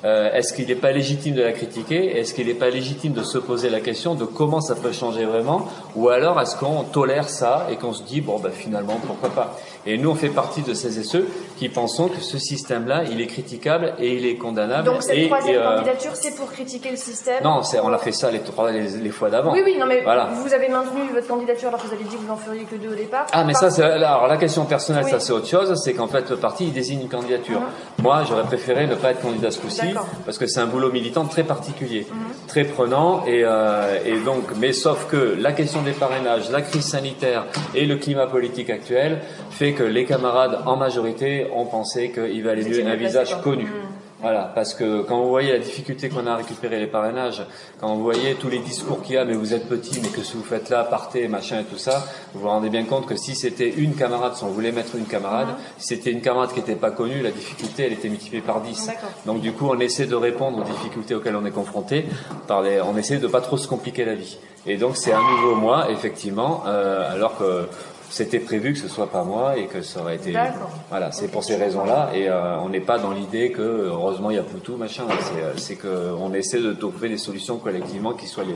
euh, 0.04 0.32
est-ce 0.32 0.52
qu'il 0.52 0.66
n'est 0.66 0.74
pas 0.74 0.90
légitime 0.90 1.36
de 1.36 1.42
la 1.42 1.52
critiquer? 1.52 2.18
Est-ce 2.18 2.34
qu'il 2.34 2.48
n'est 2.48 2.54
pas 2.54 2.70
légitime 2.70 3.12
de 3.12 3.22
se 3.22 3.38
poser 3.38 3.70
la 3.70 3.78
question 3.78 4.16
de 4.16 4.24
comment 4.24 4.60
ça 4.60 4.74
peut 4.74 4.90
changer 4.90 5.24
vraiment? 5.24 5.68
Ou 5.94 6.08
alors 6.08 6.40
est-ce 6.40 6.56
qu'on 6.56 6.82
tolère 6.82 7.28
ça 7.28 7.68
et 7.70 7.76
qu'on 7.76 7.92
se 7.92 8.02
dit 8.02 8.20
bon 8.20 8.40
ben 8.40 8.50
finalement 8.50 8.98
pourquoi 9.06 9.30
pas? 9.30 9.56
Et 9.86 9.98
nous 9.98 10.10
on 10.10 10.16
fait 10.16 10.30
partie 10.30 10.62
de 10.62 10.74
ces 10.74 10.98
et 10.98 11.04
ceux 11.04 11.28
qui 11.62 11.68
pensons 11.68 12.08
que 12.08 12.20
ce 12.20 12.38
système-là 12.38 13.04
il 13.08 13.20
est 13.20 13.28
critiquable 13.28 13.94
et 14.00 14.16
il 14.16 14.26
est 14.26 14.34
condamnable. 14.34 14.82
Donc, 14.82 15.00
cette 15.04 15.16
et, 15.16 15.26
troisième 15.28 15.54
et, 15.54 15.58
euh, 15.58 15.76
candidature, 15.76 16.10
c'est 16.14 16.34
pour 16.34 16.50
critiquer 16.50 16.90
le 16.90 16.96
système 16.96 17.40
non, 17.44 17.60
on 17.84 17.92
a 17.92 17.98
fait 17.98 18.10
ça 18.10 18.32
les 18.32 18.40
trois 18.40 18.72
les, 18.72 18.88
les 18.88 19.10
fois 19.10 19.30
d'avant. 19.30 19.52
Oui, 19.52 19.62
oui, 19.64 19.76
non, 19.78 19.86
mais 19.86 20.00
Voilà. 20.02 20.30
vous 20.34 20.52
avez 20.52 20.68
maintenu 20.68 21.02
votre 21.14 21.28
candidature 21.28 21.68
alors 21.68 21.80
que 21.80 21.86
vous 21.86 21.94
avez 21.94 22.02
dit 22.02 22.16
que 22.16 22.22
vous 22.22 22.32
en 22.32 22.36
feriez 22.36 22.64
que 22.64 22.74
deux 22.74 22.92
au 22.92 22.96
départ. 22.96 23.26
Ah, 23.32 23.44
mais 23.44 23.52
Par- 23.52 23.62
ça, 23.62 23.70
c'est, 23.70 23.82
alors 23.84 24.26
la 24.26 24.36
question 24.38 24.64
personnelle, 24.64 25.04
Oui. 25.04 25.10
ça 25.12 25.20
c'est 25.20 25.32
autre 25.32 25.46
chose. 25.46 25.80
C'est 25.84 25.92
qu'en 25.94 26.08
fait, 26.08 26.28
le 26.30 26.36
parti, 26.36 26.64
il 26.64 26.72
désigne 26.72 27.02
une 27.02 27.08
candidature. 27.08 27.60
Moi, 28.02 28.24
j'aurais 28.28 28.42
préféré 28.42 28.88
ne 28.88 28.96
pas 28.96 29.12
être 29.12 29.20
candidat 29.22 29.52
ce 29.52 29.60
coup-ci, 29.60 29.94
parce 30.24 30.38
que 30.38 30.46
c'est 30.48 30.58
un 30.60 30.66
boulot 30.66 30.90
militant 30.90 31.26
très 31.26 31.44
particulier, 31.44 32.08
très 32.48 32.64
prenant, 32.64 33.24
et, 33.26 33.42
euh, 33.44 33.98
et 34.04 34.18
donc, 34.18 34.42
mais 34.58 34.72
sauf 34.72 35.06
que 35.08 35.36
la 35.38 35.52
question 35.52 35.82
des 35.82 35.92
parrainages, 35.92 36.50
la 36.50 36.62
crise 36.62 36.86
sanitaire 36.86 37.44
et 37.76 37.86
le 37.86 37.96
climat 37.96 38.26
politique 38.26 38.68
actuel 38.70 39.20
fait 39.50 39.72
que 39.74 39.84
les 39.84 40.04
camarades, 40.04 40.58
en 40.66 40.76
majorité, 40.76 41.46
ont 41.54 41.66
pensé 41.66 42.10
qu'il 42.10 42.42
valait 42.42 42.64
mieux 42.64 42.86
un 42.86 42.96
visage 42.96 43.40
connu. 43.42 43.64
Mm. 43.64 44.02
Voilà, 44.22 44.52
parce 44.54 44.72
que 44.74 45.02
quand 45.02 45.20
vous 45.20 45.28
voyez 45.28 45.50
la 45.50 45.58
difficulté 45.58 46.08
qu'on 46.08 46.28
a 46.28 46.30
à 46.30 46.36
récupérer 46.36 46.78
les 46.78 46.86
parrainages, 46.86 47.42
quand 47.80 47.92
vous 47.96 48.04
voyez 48.04 48.36
tous 48.36 48.48
les 48.48 48.60
discours 48.60 49.02
qu'il 49.02 49.16
y 49.16 49.18
a, 49.18 49.24
mais 49.24 49.34
vous 49.34 49.52
êtes 49.52 49.68
petit, 49.68 50.00
mais 50.00 50.10
que 50.10 50.22
ce 50.22 50.34
que 50.34 50.36
vous 50.36 50.44
faites 50.44 50.70
là, 50.70 50.84
partez, 50.84 51.26
machin 51.26 51.58
et 51.58 51.64
tout 51.64 51.76
ça, 51.76 52.06
vous 52.32 52.42
vous 52.42 52.48
rendez 52.48 52.70
bien 52.70 52.84
compte 52.84 53.06
que 53.06 53.16
si 53.16 53.34
c'était 53.34 53.68
une 53.68 53.96
camarade, 53.96 54.36
si 54.36 54.44
on 54.44 54.50
voulait 54.50 54.70
mettre 54.70 54.94
une 54.94 55.06
camarade, 55.06 55.48
si 55.76 55.88
c'était 55.88 56.12
une 56.12 56.20
camarade 56.20 56.50
qui 56.52 56.60
n'était 56.60 56.76
pas 56.76 56.92
connue, 56.92 57.20
la 57.20 57.32
difficulté, 57.32 57.86
elle 57.86 57.94
était 57.94 58.08
multipliée 58.08 58.42
par 58.42 58.60
10. 58.60 58.86
D'accord. 58.86 59.10
Donc 59.26 59.40
du 59.40 59.50
coup, 59.50 59.68
on 59.68 59.80
essaie 59.80 60.06
de 60.06 60.14
répondre 60.14 60.58
aux 60.58 60.72
difficultés 60.72 61.16
auxquelles 61.16 61.34
on 61.34 61.44
est 61.44 61.50
confronté, 61.50 62.06
par 62.46 62.62
les, 62.62 62.80
on 62.80 62.96
essaie 62.96 63.18
de 63.18 63.26
pas 63.26 63.40
trop 63.40 63.56
se 63.56 63.66
compliquer 63.66 64.04
la 64.04 64.14
vie. 64.14 64.38
Et 64.66 64.76
donc 64.76 64.96
c'est 64.96 65.12
un 65.12 65.20
nouveau 65.20 65.56
mois, 65.56 65.90
effectivement, 65.90 66.62
euh, 66.68 67.12
alors 67.12 67.36
que 67.36 67.66
c'était 68.12 68.40
prévu 68.40 68.74
que 68.74 68.78
ce 68.78 68.88
soit 68.88 69.10
pas 69.10 69.24
moi 69.24 69.56
et 69.56 69.66
que 69.66 69.80
ça 69.80 70.00
aurait 70.00 70.16
été. 70.16 70.32
D'accord. 70.32 70.70
Voilà, 70.90 71.10
c'est 71.12 71.28
pour 71.28 71.42
ces 71.42 71.56
raisons-là. 71.56 72.10
Et 72.14 72.28
euh, 72.28 72.58
on 72.58 72.68
n'est 72.68 72.80
pas 72.80 72.98
dans 72.98 73.10
l'idée 73.10 73.52
que 73.52 73.62
heureusement 73.62 74.30
il 74.30 74.36
y 74.36 74.38
a 74.38 74.42
Poutou, 74.42 74.76
machin. 74.76 75.04
C'est, 75.08 75.42
euh, 75.42 75.56
c'est 75.56 75.76
que 75.76 76.12
on 76.18 76.34
essaie 76.34 76.60
de 76.60 76.72
trouver 76.74 77.08
des 77.08 77.16
solutions 77.16 77.56
collectivement 77.56 78.12
qui 78.12 78.26
soient 78.26 78.44
les, 78.44 78.54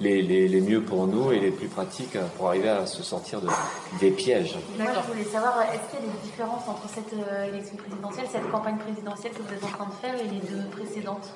les, 0.00 0.22
les, 0.22 0.46
les 0.46 0.60
mieux 0.60 0.82
pour 0.82 1.06
nous 1.06 1.32
et 1.32 1.40
les 1.40 1.50
plus 1.50 1.68
pratiques 1.68 2.16
euh, 2.16 2.26
pour 2.36 2.48
arriver 2.48 2.68
à 2.68 2.84
se 2.84 3.02
sortir 3.02 3.40
de, 3.40 3.48
des 3.98 4.10
pièges. 4.10 4.56
Moi, 4.78 4.86
je 4.94 5.10
voulais 5.10 5.24
savoir, 5.24 5.62
est-ce 5.62 5.96
qu'il 5.96 6.06
y 6.06 6.08
a 6.08 6.12
des 6.12 6.22
différences 6.28 6.68
entre 6.68 6.86
cette 6.94 7.14
euh, 7.14 7.48
élection 7.48 7.76
présidentielle, 7.76 8.26
cette 8.30 8.50
campagne 8.50 8.76
présidentielle 8.76 9.32
que 9.32 9.42
vous 9.42 9.54
êtes 9.54 9.64
en 9.64 9.74
train 9.74 9.86
de 9.86 9.96
faire 10.02 10.14
et 10.20 10.28
les 10.28 10.40
deux 10.40 10.68
précédentes? 10.70 11.32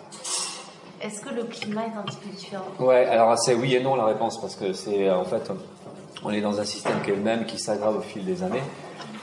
Est-ce 1.00 1.20
que 1.20 1.34
le 1.34 1.44
climat 1.44 1.82
est 1.82 1.98
un 1.98 2.02
petit 2.02 2.18
peu 2.18 2.30
différent? 2.30 2.66
Ouais, 2.78 3.06
alors 3.06 3.36
c'est 3.36 3.54
oui 3.54 3.74
et 3.74 3.82
non 3.82 3.96
la 3.96 4.04
réponse 4.04 4.40
parce 4.40 4.54
que 4.54 4.72
c'est 4.72 5.10
en 5.10 5.24
fait 5.24 5.50
on 6.24 6.30
est 6.30 6.40
dans 6.40 6.60
un 6.60 6.64
système 6.64 7.00
qui 7.02 7.10
est 7.10 7.16
le 7.16 7.22
même 7.22 7.46
qui 7.46 7.58
s'aggrave 7.58 7.96
au 7.96 8.00
fil 8.00 8.24
des 8.24 8.42
années. 8.42 8.62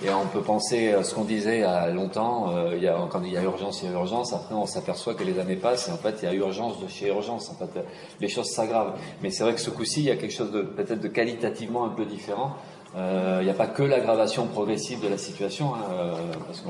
Et 0.02 0.10
on 0.12 0.28
peut 0.28 0.42
penser 0.42 0.94
à 0.94 1.04
ce 1.04 1.14
qu'on 1.14 1.26
disait 1.26 1.64
a 1.64 1.90
longtemps 1.90 2.56
euh, 2.56 2.74
il 2.74 2.82
y 2.82 2.88
a 2.88 2.98
quand 3.12 3.22
il 3.22 3.34
y 3.34 3.38
a 3.38 3.44
urgence 3.44 3.82
il 3.84 3.90
y 3.90 3.94
a 3.94 3.96
urgence. 3.96 4.32
Après 4.32 4.56
on 4.56 4.66
s'aperçoit 4.66 5.14
que 5.14 5.26
les 5.26 5.40
années 5.40 5.58
passent 5.58 5.90
et 5.90 5.92
en 5.92 5.98
fait 5.98 6.16
il 6.22 6.26
y 6.26 6.28
a 6.30 6.34
urgence 6.34 6.80
de 6.82 6.88
chez 6.88 7.08
urgence. 7.08 7.50
En 7.50 7.56
fait 7.56 7.84
les 8.22 8.30
choses 8.30 8.50
s'aggravent. 8.50 8.94
Mais 9.22 9.30
c'est 9.30 9.44
vrai 9.44 9.54
que 9.54 9.60
ce 9.60 9.70
coup-ci 9.70 10.00
il 10.00 10.06
y 10.06 10.12
a 10.12 10.16
quelque 10.16 10.34
chose 10.34 10.52
de 10.52 10.62
peut-être 10.62 11.02
de 11.02 11.10
qualitativement 11.10 11.84
un 11.84 11.90
peu 11.90 12.06
différent 12.06 12.56
Euh, 12.98 13.38
il 13.42 13.46
n'y 13.46 13.52
a 13.52 13.54
pas 13.54 13.68
que 13.68 13.84
l'aggravation 13.84 14.48
progressive 14.48 15.00
de 15.04 15.08
la 15.10 15.18
situation, 15.20 15.76
hein, 15.76 15.80
euh, 15.94 16.14
parce 16.48 16.60
que 16.62 16.68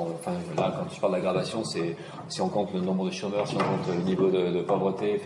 là, 0.58 0.74
quand 0.78 0.94
je 0.94 1.00
parle 1.00 1.14
d'aggravation, 1.14 1.64
c'est 1.64 1.96
si 2.28 2.42
on 2.42 2.50
compte 2.50 2.74
le 2.74 2.82
nombre 2.82 3.06
de 3.06 3.12
chômeurs, 3.12 3.48
si 3.48 3.56
on 3.56 3.60
compte 3.60 3.88
le 3.96 4.04
niveau 4.04 4.28
de, 4.30 4.62
pauvreté, 4.64 5.22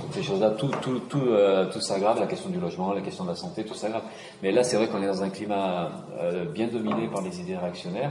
toutes 0.00 0.12
ces 0.12 0.22
choses-là, 0.24 0.50
tout, 0.50 0.68
tout, 0.80 1.20
euh, 1.28 1.70
tout 1.72 1.80
s'aggrave, 1.80 2.18
la 2.18 2.26
question 2.26 2.50
du 2.50 2.58
logement, 2.58 2.92
la 2.92 3.02
question 3.02 3.22
de 3.22 3.28
la 3.30 3.36
santé, 3.36 3.62
tout 3.64 3.74
s'aggrave. 3.74 4.02
Mais 4.42 4.50
là, 4.50 4.64
c'est 4.64 4.76
vrai 4.76 4.88
qu'on 4.88 5.00
est 5.00 5.06
dans 5.06 5.22
un 5.22 5.30
climat 5.30 5.90
euh, 6.20 6.44
bien 6.46 6.66
dominé 6.66 7.06
par 7.06 7.22
les 7.22 7.40
idées 7.40 7.56
réactionnaires. 7.56 8.10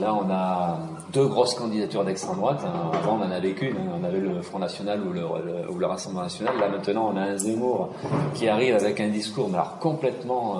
Là, 0.00 0.14
on 0.14 0.28
a 0.32 0.78
deux 1.12 1.26
grosses 1.28 1.54
candidatures 1.54 2.04
d'extrême 2.04 2.36
droite. 2.38 2.60
hein. 2.66 2.90
Avant, 2.92 3.18
on 3.20 3.24
en 3.24 3.30
avait 3.30 3.52
qu'une. 3.52 3.76
hein. 3.76 3.98
On 4.00 4.04
avait 4.04 4.18
le 4.20 4.42
Front 4.42 4.58
National 4.58 5.00
ou 5.06 5.12
le, 5.12 5.20
le- 5.20 5.70
ou 5.70 5.78
le 5.78 5.86
Rassemblement 5.86 6.22
National. 6.24 6.58
Là, 6.58 6.68
maintenant, 6.68 7.12
on 7.12 7.16
a 7.16 7.20
un 7.22 7.36
Zemmour 7.36 7.90
qui 8.34 8.48
arrive 8.48 8.74
avec 8.74 8.98
un 8.98 9.08
discours, 9.10 9.48
mais 9.48 9.54
alors 9.58 9.78
complètement... 9.78 10.56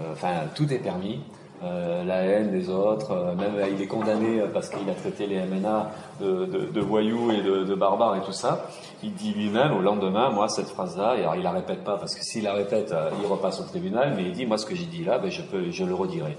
euh, 0.00 0.12
Enfin, 0.12 0.32
tout 0.54 0.70
est 0.72 0.78
permis. 0.78 1.20
Euh, 1.62 2.04
la 2.04 2.22
haine 2.22 2.50
des 2.50 2.70
autres, 2.70 3.10
euh, 3.12 3.34
même 3.34 3.54
euh, 3.56 3.68
il 3.70 3.82
est 3.82 3.86
condamné 3.86 4.40
parce 4.54 4.70
qu'il 4.70 4.88
a 4.88 4.94
traité 4.94 5.26
les 5.26 5.40
MNA 5.44 5.90
de, 6.18 6.46
de- 6.72 6.80
voyous 6.80 7.30
et 7.32 7.42
de, 7.42 7.74
barbares 7.74 8.16
et 8.16 8.22
tout 8.22 8.32
ça. 8.32 8.64
Il 9.02 9.12
dit 9.12 9.34
lui-même 9.34 9.76
au 9.76 9.82
lendemain, 9.82 10.30
moi 10.30 10.48
cette 10.48 10.68
phrase-là, 10.68 11.16
et 11.16 11.20
alors 11.20 11.36
il 11.36 11.42
la 11.42 11.50
répète 11.50 11.84
pas 11.84 11.98
parce 11.98 12.14
que 12.14 12.24
s'il 12.24 12.44
la 12.44 12.54
répète, 12.54 12.94
il 13.20 13.26
repasse 13.26 13.60
au 13.60 13.64
tribunal, 13.64 14.14
mais 14.16 14.22
il 14.22 14.32
dit 14.32 14.46
moi 14.46 14.56
ce 14.56 14.64
que 14.64 14.74
j'ai 14.74 14.86
dit 14.86 15.04
là, 15.04 15.18
ben, 15.18 15.30
je 15.30 15.42
peux, 15.42 15.70
je 15.70 15.84
le 15.84 15.92
redirai. 15.92 16.34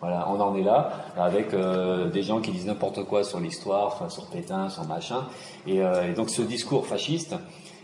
Voilà, 0.00 0.26
on 0.28 0.40
en 0.40 0.56
est 0.56 0.62
là 0.64 0.90
avec 1.16 1.54
des 2.12 2.22
gens 2.24 2.40
qui 2.40 2.50
disent 2.50 2.66
n'importe 2.66 3.04
quoi 3.04 3.22
sur 3.22 3.38
l'histoire, 3.38 4.10
sur 4.10 4.26
Pétain, 4.26 4.68
sur 4.70 4.84
machin. 4.86 5.22
Et 5.68 5.80
donc 6.16 6.30
ce 6.30 6.42
discours 6.42 6.84
fasciste, 6.86 7.36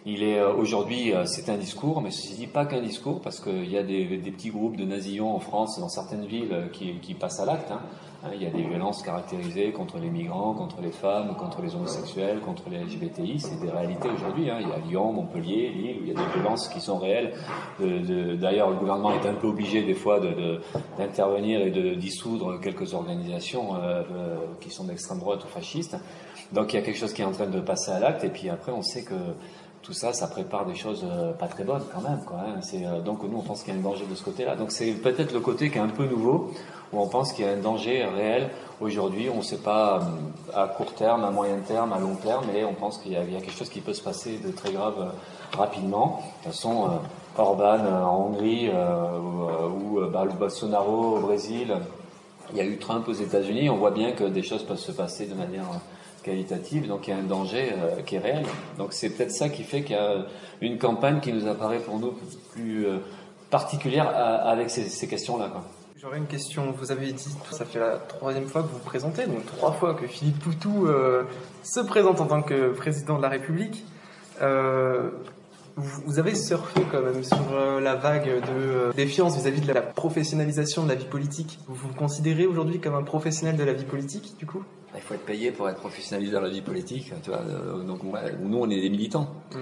il 0.07 0.23
est 0.23 0.39
euh, 0.39 0.55
aujourd'hui, 0.55 1.13
euh, 1.13 1.27
c'est 1.27 1.51
un 1.51 1.59
discours, 1.59 2.01
mais 2.01 2.11
ceci 2.11 2.35
dit 2.35 2.47
pas 2.47 2.65
qu'un 2.65 2.81
discours, 2.81 3.21
parce 3.21 3.39
qu'il 3.39 3.71
y 3.71 3.77
a 3.77 3.83
des, 3.83 4.05
petits 4.19 4.51
groupes 4.51 4.77
de 4.77 4.85
nazillons 4.85 5.35
en 5.35 5.41
France, 5.41 5.79
dans 5.79 5.89
certaines 5.89 6.25
villes, 6.25 6.53
euh, 6.53 6.69
qui, 6.69 7.15
passent 7.15 7.41
à 7.41 7.45
l'acte. 7.45 7.71
Hein. 7.71 7.81
Hein, 8.23 8.31
il 8.35 8.43
y 8.43 8.47
a 8.47 8.51
des 8.51 8.63
violences 8.63 9.03
caractérisées 9.03 9.73
contre 9.73 9.99
les 9.99 10.09
migrants, 10.09 10.55
contre 10.55 10.81
les 10.81 10.91
femmes, 10.91 11.35
contre 11.37 11.63
les 11.63 11.75
homosexuels, 11.75 12.41
contre 12.41 12.65
les 12.71 12.79
LGBTI. 12.79 13.41
C'est 13.41 13.61
des 13.61 13.71
réalités 13.71 14.09
aujourd'hui. 14.09 14.51
Hein. 14.51 14.59
Il 14.61 14.69
y 14.69 14.73
a 14.73 14.79
Lyon, 14.79 15.13
Montpellier, 15.13 15.71
Lille, 15.71 15.97
où 16.01 16.05
il 16.05 16.09
y 16.09 16.11
a 16.11 16.15
des 16.15 16.33
violences 16.35 16.69
qui 16.69 16.81
sont 16.81 16.99
réelles. 16.99 17.33
D'ailleurs, 17.79 18.71
le 18.71 18.77
gouvernement 18.77 19.13
est 19.13 19.27
un 19.27 19.35
peu 19.35 19.47
obligé 19.47 19.83
des 19.83 19.95
fois 19.95 20.21
d'intervenir 20.99 21.63
et 21.63 21.71
de 21.71 21.95
dissoudre 21.95 22.61
quelques 22.61 22.93
organisations 22.93 23.71
qui 24.61 24.69
sont 24.69 24.85
d'extrême 24.85 25.19
droite 25.19 25.43
ou 25.45 25.49
fascistes. 25.49 25.97
Donc 26.53 26.73
il 26.73 26.77
y 26.77 26.79
a 26.79 26.83
quelque 26.83 26.99
chose 26.99 27.13
qui 27.13 27.23
est 27.23 27.25
en 27.25 27.33
train 27.33 27.47
de 27.47 27.61
passer 27.61 27.91
à 27.91 28.01
l'acte. 28.01 28.25
Et 28.25 28.29
puis 28.29 28.49
après, 28.49 28.73
on 28.73 28.83
sait 28.83 29.05
que 29.05 29.15
tout 29.83 29.93
ça, 29.95 30.13
ça 30.13 30.27
prépare 30.27 30.67
des 30.67 30.75
choses 30.75 31.05
euh, 31.05 31.33
pas 31.33 31.47
très 31.47 31.65
bonnes 31.65 31.85
quand 31.93 32.03
même. 32.03 32.21
Hein. 32.33 32.61
euh, 32.75 33.01
donc 33.01 33.23
nous, 33.23 33.39
on 33.39 33.43
pense 33.43 33.63
qu'il 33.63 33.73
y 33.73 33.77
a 33.77 33.81
un 33.81 33.83
danger 33.83 34.05
de 34.07 34.15
ce 34.15 34.23
côté-là. 34.23 34.57
Donc 34.57 34.73
c'est 34.73 34.93
peut-être 34.93 35.33
le 35.33 35.41
côté 35.41 35.71
qui 35.71 35.79
est 35.79 35.81
un 35.81 35.89
peu 35.89 36.07
nouveau, 36.07 36.53
où 36.93 37.01
on 37.01 37.09
pense 37.09 37.33
qu'il 37.33 37.47
y 37.47 37.49
a 37.49 37.53
un 37.53 37.57
danger 37.57 38.05
réel 38.05 38.51
aujourd'hui. 38.81 39.29
On 39.33 39.39
ne 39.39 39.43
sait 39.43 39.59
pas 39.59 40.01
euh, 40.01 40.61
à 40.61 40.69
court 40.69 40.95
terme, 40.95 41.25
à 41.25 41.31
moyen 41.31 41.59
terme, 41.67 41.93
à 41.93 41.99
long 41.99 42.15
terme, 42.17 42.45
mais 42.53 42.65
on 42.65 42.75
pense 42.75 42.99
qu'il 42.99 43.13
y, 43.13 43.17
a 43.17 43.25
quelque 43.25 43.53
chose 43.53 43.71
qui 43.71 43.81
peut 43.81 43.95
se 43.95 44.03
passer 44.03 44.39
de 44.39 44.51
très 44.51 44.73
grave 44.73 45.15
rapidement. 45.57 46.23
De 46.41 46.45
toute 46.45 46.53
façon, 46.53 47.01
Orban 47.39 47.79
en 47.79 48.27
Hongrie 48.27 48.69
ou 48.69 50.01
bah, 50.13 50.27
Bolsonaro 50.39 51.17
au 51.17 51.21
Brésil, 51.21 51.75
il 52.53 52.59
y 52.59 52.61
a 52.61 52.65
eu 52.65 52.77
Trump 52.79 53.09
aux 53.09 53.13
États-Unis. 53.13 53.71
On 53.71 53.77
voit 53.77 53.93
bien 53.93 54.13
que 54.13 54.25
des 54.25 54.43
choses 54.43 54.63
peuvent 54.63 54.79
se 54.79 54.93
passer 54.93 55.27
de 55.27 55.35
manière 55.35 55.65
qualitative, 56.23 56.87
donc 56.87 57.09
il 57.09 57.11
y 57.11 57.13
a 57.13 57.17
un 57.17 57.23
danger 57.23 57.73
euh, 57.73 58.03
qui 58.03 58.17
est 58.17 58.19
réel. 58.19 58.45
Donc 58.79 58.93
c'est 58.93 59.11
peut-être 59.11 59.33
ça 59.33 59.49
qui 59.49 59.65
fait 59.65 59.83
qu'il 59.83 59.97
y 59.97 59.99
a 59.99 60.27
une 60.61 60.79
campagne 60.79 61.21
qui 61.21 61.33
nous 61.33 61.47
apparaît 61.47 61.79
pour 61.79 61.99
nous 61.99 62.15
plus 62.53 62.87
euh, 62.87 62.99
particulière 63.51 64.09
à, 64.09 64.51
avec 64.51 64.71
ces, 64.71 65.09
questions-là. 65.09 65.51
J'aurais 65.97 66.19
une 66.19 66.27
question. 66.27 66.73
Vous 66.73 66.93
avez 66.93 67.13
dit, 67.13 67.29
ça 67.51 67.65
fait 67.65 67.79
la 67.79 67.97
troisième 67.97 68.47
fois 68.47 68.63
que 68.63 68.69
vous 68.69 68.79
vous 68.79 68.85
présentez, 68.85 69.27
donc 69.27 69.45
trois 69.47 69.73
fois 69.73 69.95
que 69.95 70.07
Philippe 70.07 70.39
Poutou 70.39 70.87
euh, 70.87 71.25
se 71.63 71.81
présente 71.81 72.21
en 72.21 72.27
tant 72.27 72.43
que 72.43 72.71
président 72.73 73.19
de 73.19 73.23
la 73.23 73.29
République. 73.29 73.85
Euh, 74.41 75.11
vous 75.77 76.19
avez 76.19 76.35
surfé 76.35 76.81
quand 76.91 77.01
même 77.01 77.23
sur 77.23 77.81
la 77.81 77.95
vague 77.95 78.27
de 78.27 78.93
défiance 78.95 79.37
vis-à-vis 79.37 79.61
-vis 79.61 79.67
de 79.67 79.73
la 79.73 79.83
professionnalisation 79.83 80.83
de 80.85 80.89
la 80.89 80.95
vie 80.95 81.07
politique. 81.07 81.59
Vous 81.69 81.75
vous 81.75 81.95
considérez 81.95 82.45
aujourd'hui 82.45 82.81
comme 82.81 82.95
un 82.95 83.03
professionnel 83.03 83.57
de 83.57 83.65
la 83.65 83.73
vie 83.73 83.85
politique, 83.85 84.37
du 84.39 84.47
coup? 84.47 84.63
Il 84.95 85.01
faut 85.01 85.15
être 85.15 85.25
payé 85.25 85.53
pour 85.53 85.69
être 85.69 85.79
professionnalisé 85.79 86.33
dans 86.33 86.41
la 86.41 86.49
vie 86.49 86.63
politique. 86.63 87.13
Tu 87.23 87.31
vois, 87.31 87.41
euh, 87.41 87.83
donc 87.83 88.01
nous, 88.03 88.59
on 88.59 88.71
est 88.71 88.81
des 88.81 88.91
militants. 88.91 89.29
Mm. 89.55 89.59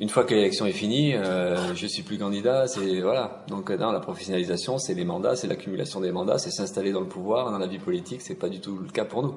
Une 0.00 0.08
fois 0.08 0.24
que 0.24 0.34
l'élection 0.34 0.66
est 0.66 0.72
finie, 0.72 1.14
euh, 1.14 1.72
je 1.76 1.86
suis 1.86 2.02
plus 2.02 2.18
candidat. 2.18 2.66
C'est 2.66 3.00
voilà. 3.00 3.44
Donc 3.46 3.70
dans 3.70 3.92
la 3.92 4.00
professionnalisation, 4.00 4.76
c'est 4.78 4.94
les 4.94 5.04
mandats, 5.04 5.36
c'est 5.36 5.46
l'accumulation 5.46 6.00
des 6.00 6.10
mandats, 6.10 6.36
c'est 6.36 6.50
s'installer 6.50 6.90
dans 6.90 7.00
le 7.00 7.06
pouvoir. 7.06 7.52
Dans 7.52 7.58
la 7.58 7.68
vie 7.68 7.78
politique, 7.78 8.20
c'est 8.20 8.34
pas 8.34 8.48
du 8.48 8.58
tout 8.58 8.76
le 8.76 8.90
cas 8.90 9.04
pour 9.04 9.22
nous. 9.22 9.36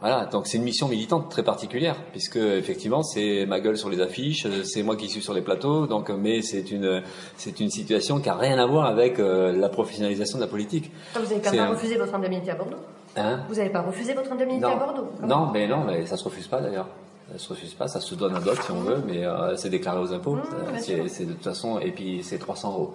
Voilà. 0.00 0.26
Donc 0.26 0.48
c'est 0.48 0.58
une 0.58 0.64
mission 0.64 0.88
militante 0.88 1.30
très 1.30 1.44
particulière, 1.44 1.94
puisque 2.10 2.36
effectivement, 2.36 3.04
c'est 3.04 3.46
ma 3.46 3.60
gueule 3.60 3.78
sur 3.78 3.90
les 3.90 4.00
affiches, 4.00 4.48
c'est 4.64 4.82
moi 4.82 4.96
qui 4.96 5.08
suis 5.08 5.22
sur 5.22 5.34
les 5.34 5.42
plateaux. 5.42 5.86
Donc, 5.86 6.10
mais 6.10 6.42
c'est 6.42 6.72
une 6.72 7.00
c'est 7.36 7.60
une 7.60 7.70
situation 7.70 8.18
qui 8.18 8.28
a 8.28 8.34
rien 8.34 8.58
à 8.58 8.66
voir 8.66 8.86
avec 8.86 9.20
euh, 9.20 9.52
la 9.52 9.68
professionnalisation 9.68 10.38
de 10.38 10.42
la 10.42 10.48
politique. 10.48 10.90
Vous 11.14 11.32
avez 11.32 11.40
quand 11.40 11.52
même 11.52 11.70
refusé 11.70 11.96
votre 11.96 12.14
indemnité 12.16 12.50
à 12.50 12.56
Bordeaux? 12.56 12.78
Hein 13.16 13.40
Vous 13.48 13.56
n'avez 13.56 13.70
pas 13.70 13.82
refusé 13.82 14.14
votre 14.14 14.32
indemnité 14.32 14.64
à 14.64 14.76
Bordeaux 14.76 15.10
Non, 15.22 15.50
mais 15.52 15.66
non, 15.66 15.84
mais 15.84 16.06
ça 16.06 16.16
se 16.16 16.24
refuse 16.24 16.46
pas 16.46 16.60
d'ailleurs. 16.60 16.86
Ça 17.32 17.38
se 17.38 17.48
refuse 17.50 17.74
pas, 17.74 17.88
ça 17.88 18.00
se 18.00 18.14
donne 18.14 18.36
à 18.36 18.40
d'autres 18.40 18.62
si 18.62 18.70
on 18.72 18.80
veut, 18.80 19.02
mais 19.06 19.24
euh, 19.24 19.56
c'est 19.56 19.70
déclaré 19.70 19.98
aux 19.98 20.12
impôts. 20.12 20.36
Mmh, 20.36 20.42
c'est 20.78 21.24
de 21.24 21.32
toute 21.32 21.44
façon, 21.44 21.78
et 21.78 21.90
puis 21.90 22.22
c'est 22.22 22.38
300 22.38 22.72
euros. 22.72 22.94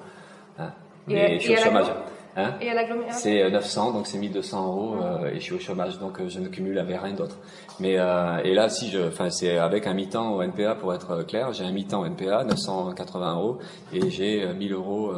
Hein. 0.60 0.70
Et, 1.08 1.14
mais 1.14 1.36
et 1.36 1.40
je 1.40 1.44
suis 1.46 1.54
au 1.54 1.58
chômage. 1.58 1.88
Hein? 2.38 2.54
Et 2.62 2.70
à 2.70 2.76
l'agglomération? 2.76 3.20
C'est 3.20 3.50
900, 3.50 3.94
donc 3.94 4.06
c'est 4.06 4.20
1200 4.20 4.68
euros, 4.68 4.96
euh, 5.02 5.32
et 5.32 5.40
je 5.40 5.40
suis 5.40 5.54
au 5.56 5.60
chômage, 5.60 5.98
donc 5.98 6.22
euh, 6.22 6.30
je 6.30 6.40
ne 6.40 6.48
cumule 6.50 6.78
avec 6.78 7.02
rien 7.02 7.14
d'autre. 7.14 7.36
Mais 7.80 7.98
euh, 7.98 8.38
et 8.44 8.54
là, 8.54 8.70
si 8.70 8.92
je, 8.92 9.08
enfin, 9.08 9.32
c'est 9.32 9.58
avec 9.58 9.88
un 9.88 9.96
mi-temps 9.96 10.36
au 10.36 10.44
NPA 10.44 10.76
pour 10.76 10.94
être 10.94 11.24
clair. 11.24 11.52
J'ai 11.54 11.64
un 11.64 11.72
mi-temps 11.72 12.02
au 12.02 12.06
NPA, 12.06 12.44
980 12.44 13.36
euros, 13.36 13.58
et 13.92 14.12
j'ai 14.12 14.54
1000 14.54 14.72
euros 14.72 15.14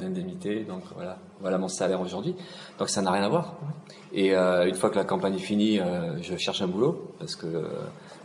d'indemnité. 0.00 0.64
Donc 0.64 0.82
voilà, 0.94 1.18
voilà 1.40 1.58
mon 1.58 1.68
salaire 1.68 2.00
aujourd'hui. 2.00 2.34
Donc 2.78 2.88
ça 2.88 3.02
n'a 3.02 3.10
rien 3.10 3.24
à 3.24 3.28
voir. 3.28 3.54
Et 4.14 4.34
une 4.34 4.74
fois 4.74 4.88
que 4.88 4.96
la 4.96 5.04
campagne 5.04 5.34
est 5.34 5.38
finie, 5.38 5.78
je 6.22 6.36
cherche 6.36 6.62
un 6.62 6.68
boulot 6.68 7.12
parce 7.18 7.36
que 7.36 7.66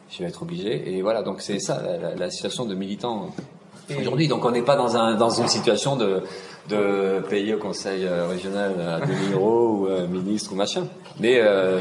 je 0.10 0.20
vais 0.20 0.30
être 0.30 0.42
obligé. 0.42 0.96
Et 0.96 1.02
voilà, 1.02 1.22
donc 1.22 1.42
c'est 1.42 1.60
ça 1.60 1.82
la, 1.82 2.16
la, 2.16 2.30
situation 2.30 2.66
de 2.66 2.76
militant 2.76 3.30
aujourd'hui. 3.96 4.28
Donc 4.28 4.46
on 4.46 4.52
n'est 4.52 4.62
pas 4.62 4.76
dans 4.76 4.98
un 4.98 5.16
dans 5.16 5.30
une 5.30 5.48
situation 5.48 5.96
de 5.96 6.24
payer 7.30 7.56
au 7.56 7.60
conseil 7.60 8.08
régional 8.08 8.74
à 8.80 9.06
2000 9.06 9.34
euros 9.34 9.68
ou 9.68 9.88
euh, 9.88 10.08
ministre 10.08 10.54
ou 10.54 10.56
machin. 10.56 10.88
Mais 11.20 11.38
euh, 11.40 11.80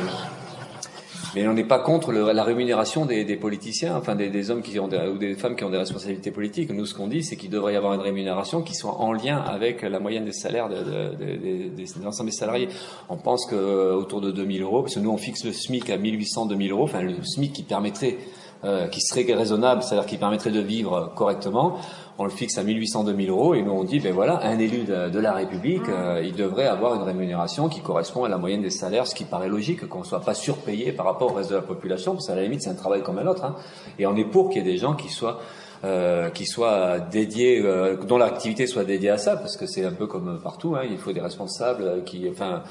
mais 1.34 1.46
on 1.46 1.52
n'est 1.52 1.64
pas 1.64 1.80
contre 1.80 2.12
la 2.12 2.44
rémunération 2.44 3.04
des, 3.04 3.36
politiciens, 3.36 3.94
enfin 3.96 4.14
des, 4.14 4.50
hommes 4.50 4.62
qui 4.62 4.78
ont 4.80 4.88
ou 4.88 5.18
des 5.18 5.34
femmes 5.34 5.54
qui 5.54 5.64
ont 5.64 5.70
des 5.70 5.76
responsabilités 5.76 6.30
politiques. 6.30 6.70
Nous, 6.70 6.86
ce 6.86 6.94
qu'on 6.94 7.08
dit, 7.08 7.22
c'est 7.22 7.36
qu'il 7.36 7.50
devrait 7.50 7.74
y 7.74 7.76
avoir 7.76 7.92
une 7.92 8.00
rémunération 8.00 8.62
qui 8.62 8.74
soit 8.74 8.98
en 9.02 9.12
lien 9.12 9.36
avec 9.36 9.82
la 9.82 10.00
moyenne 10.00 10.24
des 10.24 10.32
salaires 10.32 10.70
de, 10.70 10.76
de, 10.76 11.68
des 11.76 12.30
salariés. 12.30 12.68
On 13.10 13.18
pense 13.18 13.44
que 13.44 13.92
autour 13.92 14.22
de 14.22 14.30
2000 14.30 14.62
euros, 14.62 14.80
parce 14.80 14.94
que 14.94 15.00
nous, 15.00 15.10
on 15.10 15.18
fixe 15.18 15.44
le 15.44 15.52
SMIC 15.52 15.90
à 15.90 15.98
1800, 15.98 16.46
2000 16.46 16.70
euros, 16.72 16.84
enfin 16.84 17.02
le 17.02 17.22
SMIC 17.22 17.52
qui 17.52 17.64
permettrait 17.64 18.16
euh, 18.64 18.88
qui 18.88 19.00
serait 19.00 19.32
raisonnable, 19.34 19.82
c'est-à-dire 19.82 20.06
qui 20.06 20.16
permettrait 20.16 20.50
de 20.50 20.60
vivre 20.60 21.12
correctement, 21.14 21.78
on 22.18 22.24
le 22.24 22.30
fixe 22.30 22.56
à 22.56 22.62
1800, 22.62 23.04
2000 23.04 23.30
euros 23.30 23.54
et 23.54 23.62
nous 23.62 23.72
on 23.72 23.84
dit, 23.84 24.00
ben 24.00 24.12
voilà, 24.12 24.40
un 24.42 24.58
élu 24.58 24.84
de, 24.84 25.10
de 25.10 25.18
la 25.18 25.32
République, 25.32 25.88
euh, 25.88 26.22
il 26.24 26.34
devrait 26.34 26.66
avoir 26.66 26.94
une 26.94 27.02
rémunération 27.02 27.68
qui 27.68 27.80
correspond 27.80 28.24
à 28.24 28.28
la 28.28 28.38
moyenne 28.38 28.62
des 28.62 28.70
salaires, 28.70 29.06
ce 29.06 29.14
qui 29.14 29.24
paraît 29.24 29.48
logique, 29.48 29.86
qu'on 29.88 30.00
ne 30.00 30.04
soit 30.04 30.22
pas 30.22 30.34
surpayé 30.34 30.92
par 30.92 31.06
rapport 31.06 31.32
au 31.32 31.34
reste 31.34 31.50
de 31.50 31.56
la 31.56 31.62
population, 31.62 32.12
parce 32.12 32.26
qu'à 32.26 32.34
la 32.34 32.42
limite 32.42 32.62
c'est 32.62 32.70
un 32.70 32.74
travail 32.74 33.02
comme 33.02 33.18
un 33.18 33.26
autre. 33.26 33.44
Hein. 33.44 33.56
Et 33.98 34.06
on 34.06 34.16
est 34.16 34.24
pour 34.24 34.48
qu'il 34.48 34.64
y 34.64 34.68
ait 34.68 34.72
des 34.72 34.78
gens 34.78 34.94
qui 34.94 35.08
soient 35.08 35.38
euh, 35.84 36.30
qui 36.30 36.46
soient 36.46 36.98
dédiés, 36.98 37.60
euh, 37.62 37.96
dont 37.96 38.16
l'activité 38.16 38.66
soit 38.66 38.84
dédiée 38.84 39.10
à 39.10 39.18
ça, 39.18 39.36
parce 39.36 39.58
que 39.58 39.66
c'est 39.66 39.84
un 39.84 39.92
peu 39.92 40.06
comme 40.06 40.40
partout, 40.42 40.74
hein, 40.74 40.80
il 40.90 40.96
faut 40.96 41.12
des 41.12 41.20
responsables 41.20 42.02
qui, 42.04 42.26
enfin, 42.30 42.62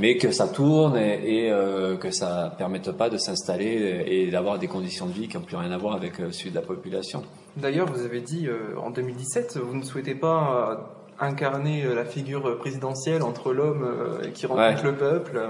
mais 0.00 0.16
que 0.16 0.32
ça 0.32 0.48
tourne 0.48 0.96
et, 0.96 1.44
et 1.44 1.52
euh, 1.52 1.96
que 1.96 2.10
ça 2.10 2.54
permette 2.56 2.90
pas 2.92 3.10
de 3.10 3.18
s'installer 3.18 4.02
et 4.06 4.30
d'avoir 4.30 4.58
des 4.58 4.66
conditions 4.66 5.04
de 5.04 5.12
vie 5.12 5.28
qui 5.28 5.36
n'ont 5.36 5.42
plus 5.42 5.56
rien 5.56 5.70
à 5.70 5.76
voir 5.76 5.94
avec 5.94 6.18
euh, 6.18 6.32
celui 6.32 6.50
de 6.50 6.54
la 6.54 6.62
population. 6.62 7.22
D'ailleurs, 7.56 7.86
vous 7.92 8.02
avez 8.02 8.22
dit 8.22 8.46
euh, 8.46 8.78
en 8.82 8.90
2017, 8.90 9.58
vous 9.58 9.76
ne 9.76 9.82
souhaitez 9.82 10.14
pas 10.14 10.96
incarner 11.18 11.84
la 11.94 12.06
figure 12.06 12.56
présidentielle 12.56 13.22
entre 13.22 13.52
l'homme 13.52 13.86
qui 14.32 14.46
rencontre 14.46 14.84
ouais. 14.84 14.90
le 14.90 14.96
peuple. 14.96 15.40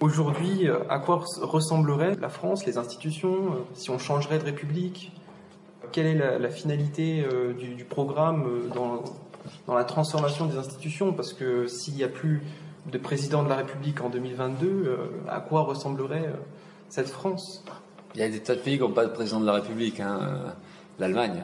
Aujourd'hui, 0.00 0.68
à 0.90 0.98
quoi 0.98 1.22
ressemblerait 1.40 2.16
la 2.20 2.28
France, 2.28 2.66
les 2.66 2.76
institutions, 2.76 3.64
si 3.74 3.90
on 3.90 4.00
changerait 4.00 4.40
de 4.40 4.44
république? 4.44 5.12
Quelle 5.92 6.06
est 6.06 6.16
la, 6.16 6.40
la 6.40 6.48
finalité 6.48 7.24
du, 7.56 7.76
du, 7.76 7.84
programme 7.84 8.46
dans, 8.74 9.04
dans 9.68 9.74
la 9.74 9.84
transformation 9.84 10.46
des 10.46 10.56
institutions? 10.56 11.12
Parce 11.12 11.32
que 11.32 11.68
s'il 11.68 11.94
n'y 11.94 12.02
a 12.02 12.08
plus 12.08 12.42
de 12.90 12.98
président 12.98 13.42
de 13.42 13.48
la 13.48 13.56
République 13.56 14.00
en 14.00 14.08
2022, 14.08 14.66
euh, 14.66 14.96
à 15.28 15.40
quoi 15.40 15.62
ressemblerait 15.62 16.26
euh, 16.26 16.36
cette 16.88 17.08
France? 17.08 17.64
Il 18.14 18.20
y 18.20 18.24
a 18.24 18.28
des 18.28 18.40
tas 18.40 18.54
de 18.54 18.60
pays 18.60 18.76
qui 18.76 18.82
n'ont 18.82 18.92
pas 18.92 19.04
de 19.04 19.10
président 19.10 19.40
de 19.40 19.46
la 19.46 19.54
République. 19.54 20.00
Hein. 20.00 20.54
L'Allemagne. 20.98 21.42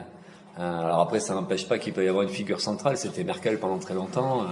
Alors 0.57 0.99
après, 1.01 1.19
ça 1.19 1.35
n'empêche 1.35 1.67
pas 1.67 1.77
qu'il 1.77 1.93
peut 1.93 2.03
y 2.03 2.07
avoir 2.07 2.23
une 2.23 2.29
figure 2.29 2.59
centrale. 2.59 2.97
C'était 2.97 3.23
Merkel 3.23 3.59
pendant 3.59 3.77
très 3.77 3.93
longtemps. 3.93 4.47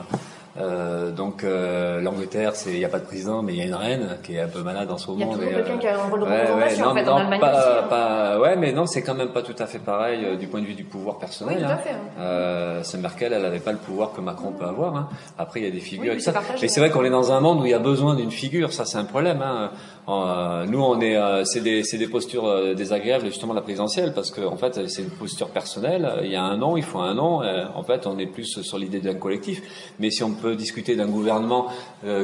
Euh, 0.58 1.12
donc 1.12 1.44
euh, 1.46 2.02
l'Angleterre, 2.02 2.56
c'est 2.56 2.72
il 2.74 2.80
n'y 2.80 2.84
a 2.86 2.90
pas 2.90 3.00
de 3.00 3.06
président, 3.06 3.42
mais 3.42 3.54
il 3.54 3.60
y 3.60 3.62
a 3.62 3.66
une 3.66 3.74
reine 3.76 4.18
qui 4.22 4.36
est 4.36 4.42
un 4.42 4.48
peu 4.50 4.62
malade 4.62 4.92
en 4.92 4.98
ce 4.98 5.10
moment. 5.10 5.34
Il 5.40 5.46
y 5.46 5.50
a 5.50 5.54
quelqu'un 5.62 5.78
qui 5.78 5.88
a 5.88 5.96
un 5.96 6.10
rôle 6.10 6.20
de 6.20 6.26
ouais, 6.26 6.42
représentation 6.42 6.78
ouais, 6.78 6.86
non, 6.86 6.92
en 6.92 6.96
fait 6.96 7.04
non, 7.06 7.12
en 7.14 7.18
Allemagne 7.18 7.40
pas, 7.40 7.52
aussi. 7.58 7.80
hein. 7.80 7.88
pas- 7.90 8.40
ouais, 8.40 8.56
mais 8.58 8.72
non, 8.74 8.86
c'est 8.86 9.02
quand 9.02 9.14
même 9.14 9.30
pas 9.32 9.44
tout 9.44 9.56
à 9.60 9.66
fait 9.66 9.80
pareil 9.80 10.26
euh, 10.26 10.36
du 10.36 10.48
point 10.48 10.60
de 10.60 10.66
vue 10.66 10.74
du 10.74 10.84
pouvoir 10.84 11.20
personnel. 11.20 11.56
Oui, 11.58 11.64
tout 11.64 11.70
à 11.70 11.74
hein. 11.74 11.78
fait, 11.78 11.92
hein. 11.92 12.20
Euh, 12.20 12.84
ce 12.84 12.98
Merkel, 12.98 13.32
elle 13.32 13.44
n'avait 13.44 13.60
pas 13.60 13.72
le 13.72 13.78
pouvoir 13.78 14.12
que 14.12 14.20
Macron 14.20 14.52
peut 14.52 14.66
avoir. 14.66 14.96
hein. 14.98 15.10
Après, 15.38 15.62
il 15.62 15.66
y 15.66 15.70
a 15.70 15.72
des 15.72 15.80
figures. 15.80 16.12
Oui, 16.12 16.18
et 16.18 16.20
ça. 16.20 16.32
c'est 16.32 16.34
partagé, 16.34 16.60
mais 16.62 16.68
c'est 16.68 16.80
vrai 16.82 16.90
qu'on 16.90 17.06
est 17.06 17.10
dans 17.10 17.32
un 17.32 17.40
monde 17.40 17.62
où 17.62 17.66
il 17.66 17.72
y 17.72 17.74
a 17.74 17.80
besoin 17.80 18.16
d'une 18.16 18.32
figure. 18.32 18.74
Ça, 18.74 18.84
c'est 18.84 18.98
un 18.98 19.06
problème. 19.06 19.42
Hein. 19.42 19.72
Euh, 20.10 20.66
nous, 20.66 20.82
on 20.82 21.00
est, 21.00 21.16
euh, 21.16 21.44
c'est 21.46 21.62
des, 21.62 22.08
postures 22.08 22.46
euh, 22.46 22.74
désagréables 22.74 23.26
justement 23.26 23.54
la 23.54 23.62
présidentielle 23.62 24.14
parce 24.14 24.32
que 24.32 24.42
en 24.42 24.58
fait, 24.58 24.90
c'est 24.90 25.04
une 25.04 25.12
posture 25.12 25.50
personnelle. 25.50 26.22
Il 26.24 26.32
y 26.32 26.36
a 26.36 26.44
un 26.44 26.58
nom, 26.58 26.76
il 26.76 26.84
faut 26.84 27.00
un 27.00 27.14
nom. 27.14 27.44
Euh, 27.44 27.66
en 27.76 27.84
fait, 27.84 28.08
on 28.08 28.18
est 28.18 28.26
plus 28.26 28.62
sur 28.62 28.78
l'idée 28.78 29.00
d'un 29.00 29.16
collectif. 29.16 29.62
Mais 30.00 30.10
si 30.10 30.24
on 30.24 30.32
peut 30.32 30.56
discuter 30.56 30.96
d'un 30.96 31.08
gouvernement 31.08 31.68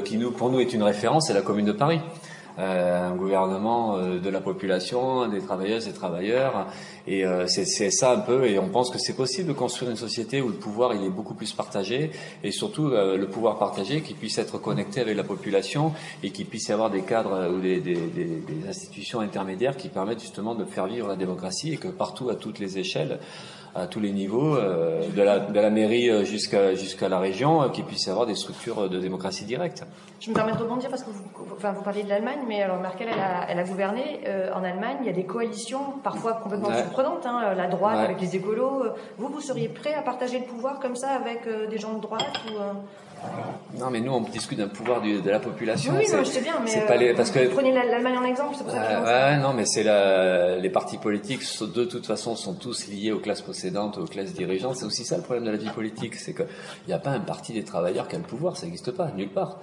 qui 0.05 0.17
nous, 0.17 0.31
pour 0.31 0.49
nous, 0.49 0.59
est 0.59 0.73
une 0.73 0.83
référence, 0.83 1.27
c'est 1.27 1.33
la 1.33 1.41
Commune 1.41 1.65
de 1.65 1.71
Paris. 1.71 1.99
Un 2.57 3.15
gouvernement 3.15 3.99
de 3.99 4.29
la 4.29 4.41
population, 4.41 5.27
des 5.27 5.41
travailleuses 5.41 5.87
et 5.87 5.93
travailleurs. 5.93 6.67
Et 7.07 7.23
c'est 7.47 7.91
ça 7.91 8.13
un 8.13 8.19
peu. 8.19 8.45
Et 8.45 8.57
on 8.59 8.69
pense 8.69 8.89
que 8.89 8.97
c'est 8.97 9.15
possible 9.15 9.47
de 9.47 9.53
construire 9.53 9.91
une 9.91 9.97
société 9.97 10.41
où 10.41 10.47
le 10.47 10.55
pouvoir 10.55 10.93
il 10.95 11.03
est 11.03 11.09
beaucoup 11.09 11.35
plus 11.35 11.53
partagé 11.53 12.11
et 12.43 12.51
surtout 12.51 12.89
le 12.89 13.25
pouvoir 13.27 13.59
partagé 13.59 14.01
qui 14.01 14.13
puisse 14.13 14.37
être 14.37 14.57
connecté 14.57 15.01
avec 15.01 15.15
la 15.15 15.23
population 15.23 15.93
et 16.23 16.31
qui 16.31 16.45
puisse 16.45 16.69
avoir 16.69 16.89
des 16.89 17.03
cadres 17.03 17.49
ou 17.55 17.59
des, 17.59 17.79
des, 17.79 17.95
des 17.95 18.67
institutions 18.67 19.19
intermédiaires 19.19 19.77
qui 19.77 19.89
permettent 19.89 20.21
justement 20.21 20.55
de 20.55 20.65
faire 20.65 20.87
vivre 20.87 21.07
la 21.07 21.15
démocratie 21.15 21.73
et 21.73 21.77
que 21.77 21.87
partout, 21.87 22.29
à 22.29 22.35
toutes 22.35 22.59
les 22.59 22.77
échelles, 22.77 23.19
à 23.77 23.85
tous 23.85 23.99
les 23.99 24.11
niveaux, 24.11 24.55
euh, 24.55 25.07
de, 25.15 25.21
la, 25.21 25.39
de 25.39 25.59
la 25.59 25.69
mairie 25.69 26.09
euh, 26.09 26.23
jusqu'à 26.23 26.73
jusqu'à 26.73 27.09
la 27.09 27.19
région, 27.19 27.61
euh, 27.61 27.69
qu'il 27.69 27.85
puisse 27.85 28.07
y 28.07 28.09
avoir 28.09 28.25
des 28.25 28.35
structures 28.35 28.89
de 28.89 28.99
démocratie 28.99 29.45
directe. 29.45 29.83
Je 30.19 30.31
me 30.31 30.35
permets 30.35 30.53
de 30.53 30.57
rebondir 30.57 30.89
parce 30.89 31.03
que 31.03 31.11
vous, 31.11 31.23
enfin, 31.55 31.73
vous 31.73 31.83
parlez 31.83 32.03
de 32.03 32.09
l'Allemagne, 32.09 32.39
mais 32.47 32.63
alors 32.63 32.79
Merkel, 32.79 33.07
elle 33.11 33.19
a, 33.19 33.45
elle 33.49 33.59
a 33.59 33.63
gouverné 33.63 34.21
en 34.55 34.63
Allemagne. 34.63 34.97
Il 35.01 35.05
y 35.05 35.09
a 35.09 35.13
des 35.13 35.25
coalitions 35.25 35.93
parfois 36.03 36.33
complètement 36.33 36.75
surprenantes, 36.75 37.25
hein, 37.25 37.53
la 37.55 37.67
droite 37.67 37.97
avec 37.97 38.19
les 38.19 38.35
écolos. 38.35 38.85
Vous, 39.17 39.27
vous 39.27 39.41
seriez 39.41 39.69
prêt 39.69 39.93
à 39.93 40.01
partager 40.01 40.39
le 40.39 40.45
pouvoir 40.45 40.79
comme 40.79 40.95
ça 40.95 41.09
avec 41.09 41.47
des 41.69 41.77
gens 41.77 41.93
de 41.93 42.01
droite 42.01 42.25
ou, 42.47 42.59
non, 43.79 43.89
mais 43.91 43.99
nous, 43.99 44.11
on 44.11 44.21
discute 44.21 44.57
d'un 44.57 44.67
pouvoir 44.67 45.01
de 45.01 45.29
la 45.29 45.39
population. 45.39 45.93
Oui, 45.97 46.05
non, 46.11 46.23
je 46.23 46.29
sais 46.29 46.41
bien, 46.41 46.55
mais 46.63 46.85
pas 46.87 46.97
les, 46.97 47.13
parce 47.13 47.31
que, 47.31 47.47
prenez 47.47 47.71
l'Allemagne 47.71 48.17
en 48.17 48.25
exemple, 48.25 48.55
c'est 48.57 48.63
pour 48.63 48.73
ça 48.73 48.79
que 48.79 49.05
ouais, 49.05 49.37
non, 49.37 49.53
mais 49.53 49.65
c'est 49.65 49.83
les 49.83 50.69
partis 50.69 50.97
politiques, 50.97 51.41
de 51.61 51.85
toute 51.85 52.05
façon, 52.05 52.35
sont 52.35 52.55
tous 52.55 52.87
liés 52.87 53.11
aux 53.11 53.19
classes 53.19 53.41
possédantes, 53.41 53.97
aux 53.97 54.05
classes 54.05 54.33
dirigeantes. 54.33 54.77
C'est 54.77 54.85
aussi 54.85 55.03
ça 55.03 55.17
le 55.17 55.23
problème 55.23 55.45
de 55.45 55.51
la 55.51 55.57
vie 55.57 55.69
politique, 55.69 56.15
c'est 56.15 56.33
qu'il 56.33 56.47
n'y 56.87 56.93
a 56.93 56.99
pas 56.99 57.11
un 57.11 57.19
parti 57.19 57.53
des 57.53 57.63
travailleurs 57.63 58.07
qui 58.07 58.15
a 58.15 58.19
le 58.19 58.25
pouvoir, 58.25 58.57
ça 58.57 58.65
n'existe 58.65 58.91
pas, 58.91 59.11
nulle 59.15 59.29
part. 59.29 59.59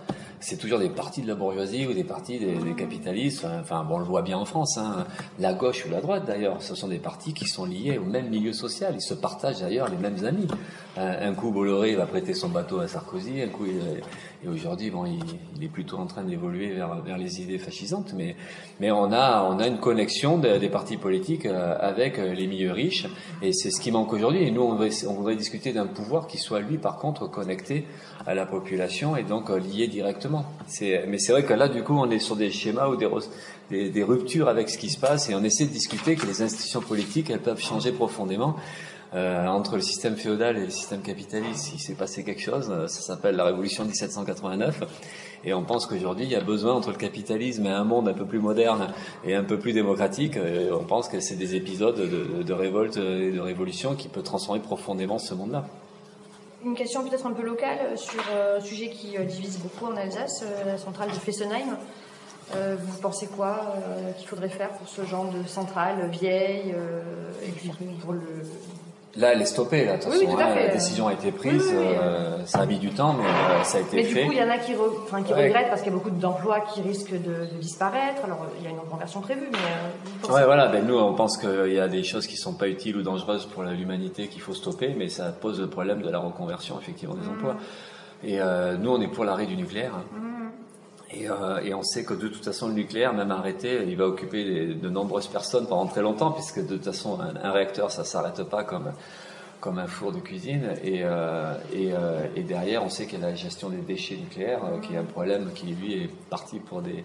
C'est 0.46 0.58
toujours 0.58 0.78
des 0.78 0.90
partis 0.90 1.22
de 1.22 1.26
la 1.26 1.34
bourgeoisie 1.34 1.86
ou 1.86 1.94
des 1.94 2.04
partis 2.04 2.38
des, 2.38 2.74
capitalistes. 2.76 3.46
Enfin, 3.46 3.82
bon, 3.82 3.94
on 3.94 3.98
le 3.98 4.04
voit 4.04 4.20
bien 4.20 4.36
en 4.36 4.44
France, 4.44 4.76
hein. 4.76 5.06
la 5.38 5.54
gauche 5.54 5.86
ou 5.86 5.90
la 5.90 6.02
droite 6.02 6.26
d'ailleurs. 6.26 6.60
Ce 6.60 6.74
sont 6.74 6.88
des 6.88 6.98
partis 6.98 7.32
qui 7.32 7.46
sont 7.46 7.64
liés 7.64 7.96
au 7.96 8.04
même 8.04 8.28
milieu 8.28 8.52
social. 8.52 8.92
Ils 8.94 9.00
se 9.00 9.14
partagent 9.14 9.60
d'ailleurs 9.60 9.88
les 9.88 9.96
mêmes 9.96 10.22
amis. 10.26 10.46
Un, 10.98 11.32
coup, 11.32 11.50
Bolloré 11.50 11.94
va 11.96 12.04
prêter 12.04 12.34
son 12.34 12.50
bateau 12.50 12.80
à 12.80 12.88
Sarkozy, 12.88 13.40
un 13.40 13.48
coup, 13.48 13.64
et 14.44 14.48
aujourd'hui, 14.48 14.90
bon, 14.90 15.04
il, 15.06 15.64
est 15.64 15.68
plutôt 15.68 15.96
en 15.96 16.06
train 16.06 16.22
d'évoluer 16.22 16.72
vers, 16.72 17.00
vers 17.02 17.16
les 17.16 17.40
idées 17.40 17.58
fascisantes, 17.58 18.12
mais, 18.14 18.36
mais 18.78 18.90
on 18.90 19.10
a, 19.10 19.42
on 19.42 19.58
a 19.58 19.66
une 19.66 19.78
connexion 19.78 20.36
des 20.38 20.68
partis 20.68 20.98
politiques 20.98 21.46
euh, 21.46 21.76
avec 21.80 22.18
euh, 22.18 22.34
les 22.34 22.46
milieux 22.46 22.72
riches, 22.72 23.06
et 23.40 23.52
c'est 23.52 23.70
ce 23.70 23.80
qui 23.80 23.90
manque 23.90 24.12
aujourd'hui. 24.12 24.42
Et 24.42 24.50
nous, 24.50 24.62
on 24.62 24.72
voudrait, 24.72 24.90
on 25.08 25.14
voudrait 25.14 25.36
discuter 25.36 25.72
d'un 25.72 25.86
pouvoir 25.86 26.26
qui 26.26 26.36
soit, 26.36 26.60
lui, 26.60 26.76
par 26.76 26.98
contre, 26.98 27.26
connecté 27.30 27.86
à 28.26 28.34
la 28.34 28.44
population 28.44 29.16
et 29.16 29.22
donc 29.22 29.50
euh, 29.50 29.58
lié 29.58 29.86
directement. 29.86 30.44
Mais 30.80 31.18
c'est 31.18 31.32
vrai 31.32 31.44
que 31.44 31.54
là, 31.54 31.68
du 31.68 31.82
coup, 31.82 31.94
on 31.94 32.10
est 32.10 32.18
sur 32.18 32.36
des 32.36 32.50
schémas 32.50 32.88
ou 32.88 32.96
des, 32.96 33.90
des 33.90 34.02
ruptures 34.02 34.48
avec 34.48 34.68
ce 34.68 34.76
qui 34.76 34.90
se 34.90 34.98
passe, 34.98 35.30
et 35.30 35.34
on 35.34 35.42
essaie 35.42 35.64
de 35.64 35.72
discuter 35.72 36.16
que 36.16 36.26
les 36.26 36.42
institutions 36.42 36.82
politiques, 36.82 37.30
elles 37.30 37.40
peuvent 37.40 37.60
changer 37.60 37.92
profondément. 37.92 38.56
Euh, 39.14 39.46
entre 39.46 39.76
le 39.76 39.80
système 39.80 40.16
féodal 40.16 40.56
et 40.56 40.64
le 40.64 40.70
système 40.70 41.00
capitaliste, 41.00 41.72
il 41.72 41.78
s'est 41.78 41.94
passé 41.94 42.24
quelque 42.24 42.40
chose. 42.40 42.68
Euh, 42.70 42.88
ça 42.88 43.00
s'appelle 43.00 43.36
la 43.36 43.44
révolution 43.44 43.84
1789. 43.84 44.82
Et 45.44 45.54
on 45.54 45.62
pense 45.62 45.86
qu'aujourd'hui, 45.86 46.24
il 46.24 46.32
y 46.32 46.36
a 46.36 46.40
besoin 46.40 46.72
entre 46.72 46.90
le 46.90 46.96
capitalisme 46.96 47.64
et 47.66 47.70
un 47.70 47.84
monde 47.84 48.08
un 48.08 48.12
peu 48.12 48.26
plus 48.26 48.40
moderne 48.40 48.88
et 49.24 49.36
un 49.36 49.44
peu 49.44 49.58
plus 49.58 49.72
démocratique. 49.72 50.36
On 50.72 50.84
pense 50.84 51.08
que 51.08 51.20
c'est 51.20 51.36
des 51.36 51.54
épisodes 51.54 51.94
de, 51.94 52.52
révolte 52.52 52.96
et 52.96 53.30
de 53.30 53.40
révolution 53.40 53.94
qui 53.94 54.08
peuvent 54.08 54.24
transformer 54.24 54.60
profondément 54.60 55.18
ce 55.18 55.34
monde-là. 55.34 55.66
Une 56.64 56.74
question 56.74 57.06
peut-être 57.06 57.26
un 57.26 57.34
peu 57.34 57.42
locale 57.42 57.96
sur 57.96 58.22
un 58.32 58.58
sujet 58.62 58.88
qui 58.88 59.18
divise 59.26 59.58
beaucoup 59.58 59.92
en 59.92 59.96
Alsace, 59.98 60.42
la 60.64 60.78
centrale 60.78 61.10
de 61.10 61.16
Fessenheim. 61.16 61.76
vous 62.50 62.98
pensez 63.02 63.26
quoi 63.26 63.74
qu'il 64.16 64.26
faudrait 64.26 64.48
faire 64.48 64.70
pour 64.70 64.88
ce 64.88 65.04
genre 65.04 65.30
de 65.30 65.46
centrale 65.46 66.08
vieille 66.08 66.74
et 67.46 67.50
puis 67.50 67.70
pour 68.00 68.14
le, 68.14 68.22
Là, 69.16 69.32
elle 69.32 69.42
est 69.42 69.46
stoppée, 69.46 69.84
là, 69.84 69.96
de 69.96 70.02
toute 70.02 70.12
façon. 70.12 70.38
Hein, 70.38 70.54
la 70.56 70.68
décision 70.68 71.06
a 71.06 71.12
été 71.12 71.30
prise, 71.30 71.72
euh, 71.72 72.44
ça 72.46 72.60
a 72.60 72.66
mis 72.66 72.78
du 72.78 72.90
temps, 72.90 73.12
mais 73.12 73.24
euh, 73.24 73.62
ça 73.62 73.78
a 73.78 73.80
été 73.80 74.02
fait. 74.02 74.14
Mais 74.14 74.22
du 74.22 74.26
coup, 74.26 74.32
il 74.32 74.38
y 74.38 74.42
en 74.42 74.50
a 74.50 74.58
qui, 74.58 74.72
qui 74.72 75.32
regrettent 75.32 75.68
parce 75.68 75.82
qu'il 75.82 75.92
y 75.92 75.94
a 75.94 75.98
beaucoup 75.98 76.10
d'emplois 76.10 76.60
qui 76.72 76.82
risquent 76.82 77.12
de, 77.12 77.46
de, 77.46 77.60
disparaître. 77.60 78.24
Alors, 78.24 78.44
il 78.58 78.64
y 78.64 78.66
a 78.66 78.70
une 78.70 78.80
reconversion 78.80 79.20
prévue, 79.20 79.46
mais. 79.52 80.28
Euh, 80.28 80.34
ouais, 80.34 80.44
voilà, 80.44 80.66
ben, 80.66 80.84
nous, 80.84 80.98
on 80.98 81.14
pense 81.14 81.36
qu'il 81.36 81.72
y 81.72 81.78
a 81.78 81.86
des 81.86 82.02
choses 82.02 82.26
qui 82.26 82.36
sont 82.36 82.54
pas 82.54 82.68
utiles 82.68 82.96
ou 82.96 83.02
dangereuses 83.02 83.46
pour 83.46 83.62
l'humanité 83.62 84.26
qu'il 84.26 84.40
faut 84.40 84.54
stopper, 84.54 84.94
mais 84.98 85.08
ça 85.08 85.26
pose 85.26 85.60
le 85.60 85.68
problème 85.68 86.02
de 86.02 86.10
la 86.10 86.18
reconversion, 86.18 86.76
effectivement, 86.80 87.14
des 87.14 87.26
mmh. 87.26 87.32
emplois. 87.32 87.56
Et 88.24 88.40
euh, 88.40 88.76
nous, 88.76 88.90
on 88.90 89.00
est 89.00 89.08
pour 89.08 89.24
l'arrêt 89.24 89.46
du 89.46 89.56
nucléaire. 89.56 89.92
Hein. 89.94 90.04
Mmh. 90.12 90.43
Et, 91.10 91.28
euh, 91.28 91.60
et, 91.62 91.74
on 91.74 91.82
sait 91.82 92.04
que 92.04 92.14
de 92.14 92.28
toute 92.28 92.44
façon, 92.44 92.68
le 92.68 92.74
nucléaire, 92.74 93.12
même 93.12 93.30
arrêté, 93.30 93.80
il 93.86 93.96
va 93.96 94.06
occuper 94.06 94.74
de 94.74 94.88
nombreuses 94.88 95.28
personnes 95.28 95.66
pendant 95.66 95.86
très 95.86 96.02
longtemps, 96.02 96.32
puisque 96.32 96.60
de 96.60 96.76
toute 96.76 96.84
façon, 96.84 97.18
un, 97.20 97.52
réacteur, 97.52 97.90
ça 97.90 98.04
s'arrête 98.04 98.42
pas 98.44 98.64
comme 98.64 98.92
comme 99.60 99.78
un 99.78 99.86
four 99.86 100.12
de 100.12 100.18
cuisine. 100.18 100.74
Et, 100.84 101.00
euh, 101.04 101.54
euh, 101.74 102.26
et, 102.36 102.42
derrière, 102.42 102.84
on 102.84 102.90
sait 102.90 103.06
qu'il 103.06 103.18
y 103.18 103.22
a 103.22 103.28
la 103.28 103.34
gestion 103.34 103.70
des 103.70 103.78
déchets 103.78 104.16
nucléaires, 104.16 104.60
qui 104.82 104.92
est 104.92 104.98
un 104.98 105.04
problème 105.04 105.52
qui, 105.54 105.68
lui, 105.68 106.04
est 106.04 106.10
parti 106.28 106.58
pour 106.58 106.82
des, 106.82 107.02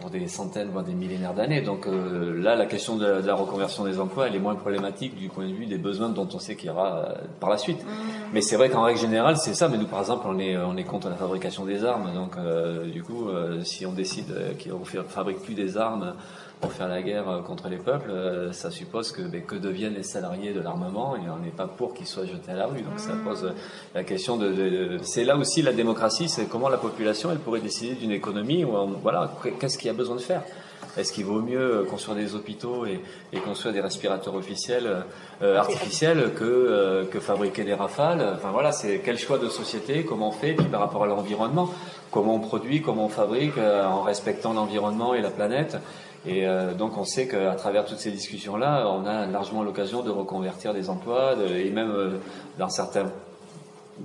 pour 0.00 0.10
des 0.10 0.28
centaines, 0.28 0.68
voire 0.68 0.84
des 0.84 0.92
millénaires 0.92 1.34
d'années. 1.34 1.62
Donc 1.62 1.86
euh, 1.86 2.40
là, 2.40 2.54
la 2.54 2.66
question 2.66 2.96
de, 2.96 3.06
la 3.06 3.34
reconversion 3.34 3.84
des 3.84 3.98
emplois, 3.98 4.28
elle 4.28 4.36
est 4.36 4.40
moins 4.40 4.54
problématique 4.54 5.16
du 5.16 5.28
point 5.28 5.46
de 5.46 5.52
vue 5.52 5.66
des 5.66 5.78
besoins 5.78 6.10
dont 6.10 6.28
on 6.32 6.38
sait 6.38 6.54
qu'il 6.54 6.68
y 6.68 6.70
aura 6.70 6.96
euh, 6.96 7.14
par 7.40 7.48
la 7.48 7.56
suite. 7.56 7.82
Mmh. 7.82 7.88
Mais 8.34 8.42
c'est 8.42 8.56
vrai 8.56 8.68
qu'en 8.68 8.82
règle 8.82 9.00
générale, 9.00 9.36
c'est 9.38 9.54
ça. 9.54 9.68
Mais 9.68 9.78
nous, 9.78 9.86
par 9.86 10.00
exemple, 10.00 10.26
on 10.28 10.38
est, 10.38 10.56
on 10.56 10.76
est 10.76 10.84
contre 10.84 11.08
la 11.08 11.16
fabrication 11.16 11.64
des 11.64 11.84
armes. 11.84 12.12
Donc 12.14 12.36
euh, 12.36 12.84
du 12.90 13.02
coup, 13.02 13.28
si 13.62 13.86
on 13.86 13.92
décide 13.92 14.34
qu'on 14.62 14.98
ne 14.98 15.02
fabrique 15.04 15.40
plus 15.40 15.54
des 15.54 15.76
armes 15.78 16.14
pour 16.60 16.72
faire 16.72 16.88
la 16.88 17.02
guerre 17.02 17.28
euh, 17.28 17.42
contre 17.42 17.68
les 17.68 17.76
peuples, 17.76 18.10
euh, 18.10 18.52
ça 18.52 18.70
suppose 18.70 19.12
que, 19.12 19.22
ben, 19.22 19.42
que 19.42 19.56
deviennent 19.56 19.94
les 19.94 20.02
salariés 20.02 20.52
de 20.52 20.60
l'armement 20.60 21.16
et 21.16 21.20
on 21.28 21.44
n'est 21.44 21.50
pas 21.50 21.66
pour 21.66 21.92
qu'ils 21.92 22.06
soient 22.06 22.24
jetés 22.24 22.52
à 22.52 22.56
la 22.56 22.66
rue. 22.66 22.80
Donc 22.80 22.98
ça 22.98 23.12
mmh. 23.12 23.24
pose 23.24 23.44
euh, 23.44 23.50
la 23.94 24.04
question 24.04 24.36
de, 24.36 24.98
c'est 25.02 25.24
là 25.24 25.36
aussi 25.36 25.60
la 25.62 25.72
démocratie, 25.72 26.28
c'est 26.28 26.46
comment 26.46 26.68
la 26.68 26.78
population 26.78 27.30
elle 27.30 27.38
pourrait 27.38 27.60
décider 27.60 27.94
d'une 27.94 28.12
économie 28.12 28.64
où 28.64 28.72
voilà 29.02 29.30
qu'est-ce 29.60 29.76
qu'il 29.76 29.88
y 29.88 29.90
a 29.90 29.94
besoin 29.94 30.16
de 30.16 30.20
faire? 30.20 30.42
Est-ce 30.96 31.12
qu'il 31.12 31.26
vaut 31.26 31.42
mieux 31.42 31.84
construire 31.90 32.16
des 32.16 32.34
hôpitaux 32.34 32.86
et, 32.86 33.02
et 33.34 33.38
construire 33.38 33.74
des 33.74 33.82
respirateurs 33.82 34.34
officiels 34.34 35.04
artificiels 35.42 36.32
que, 36.34 37.06
que 37.10 37.20
fabriquer 37.20 37.64
des 37.64 37.74
rafales? 37.74 38.32
Enfin 38.34 38.50
voilà, 38.50 38.72
c'est 38.72 39.00
quel 39.04 39.18
choix 39.18 39.38
de 39.38 39.50
société, 39.50 40.04
comment 40.04 40.28
on 40.28 40.32
fait, 40.32 40.54
puis 40.54 40.66
par 40.66 40.80
rapport 40.80 41.04
à 41.04 41.06
l'environnement, 41.06 41.68
comment 42.10 42.36
on 42.36 42.40
produit, 42.40 42.80
comment 42.80 43.06
on 43.06 43.10
fabrique 43.10 43.58
en 43.58 44.02
respectant 44.02 44.54
l'environnement 44.54 45.12
et 45.14 45.20
la 45.20 45.30
planète. 45.30 45.76
Et 46.26 46.46
euh, 46.46 46.74
donc 46.74 46.98
on 46.98 47.04
sait 47.04 47.28
qu'à 47.28 47.54
travers 47.54 47.84
toutes 47.84 47.98
ces 47.98 48.10
discussions-là, 48.10 48.88
on 48.88 49.06
a 49.06 49.26
largement 49.26 49.62
l'occasion 49.62 50.02
de 50.02 50.10
reconvertir 50.10 50.74
des 50.74 50.90
emplois 50.90 51.36
et 51.56 51.70
même 51.70 51.90
euh, 51.90 52.18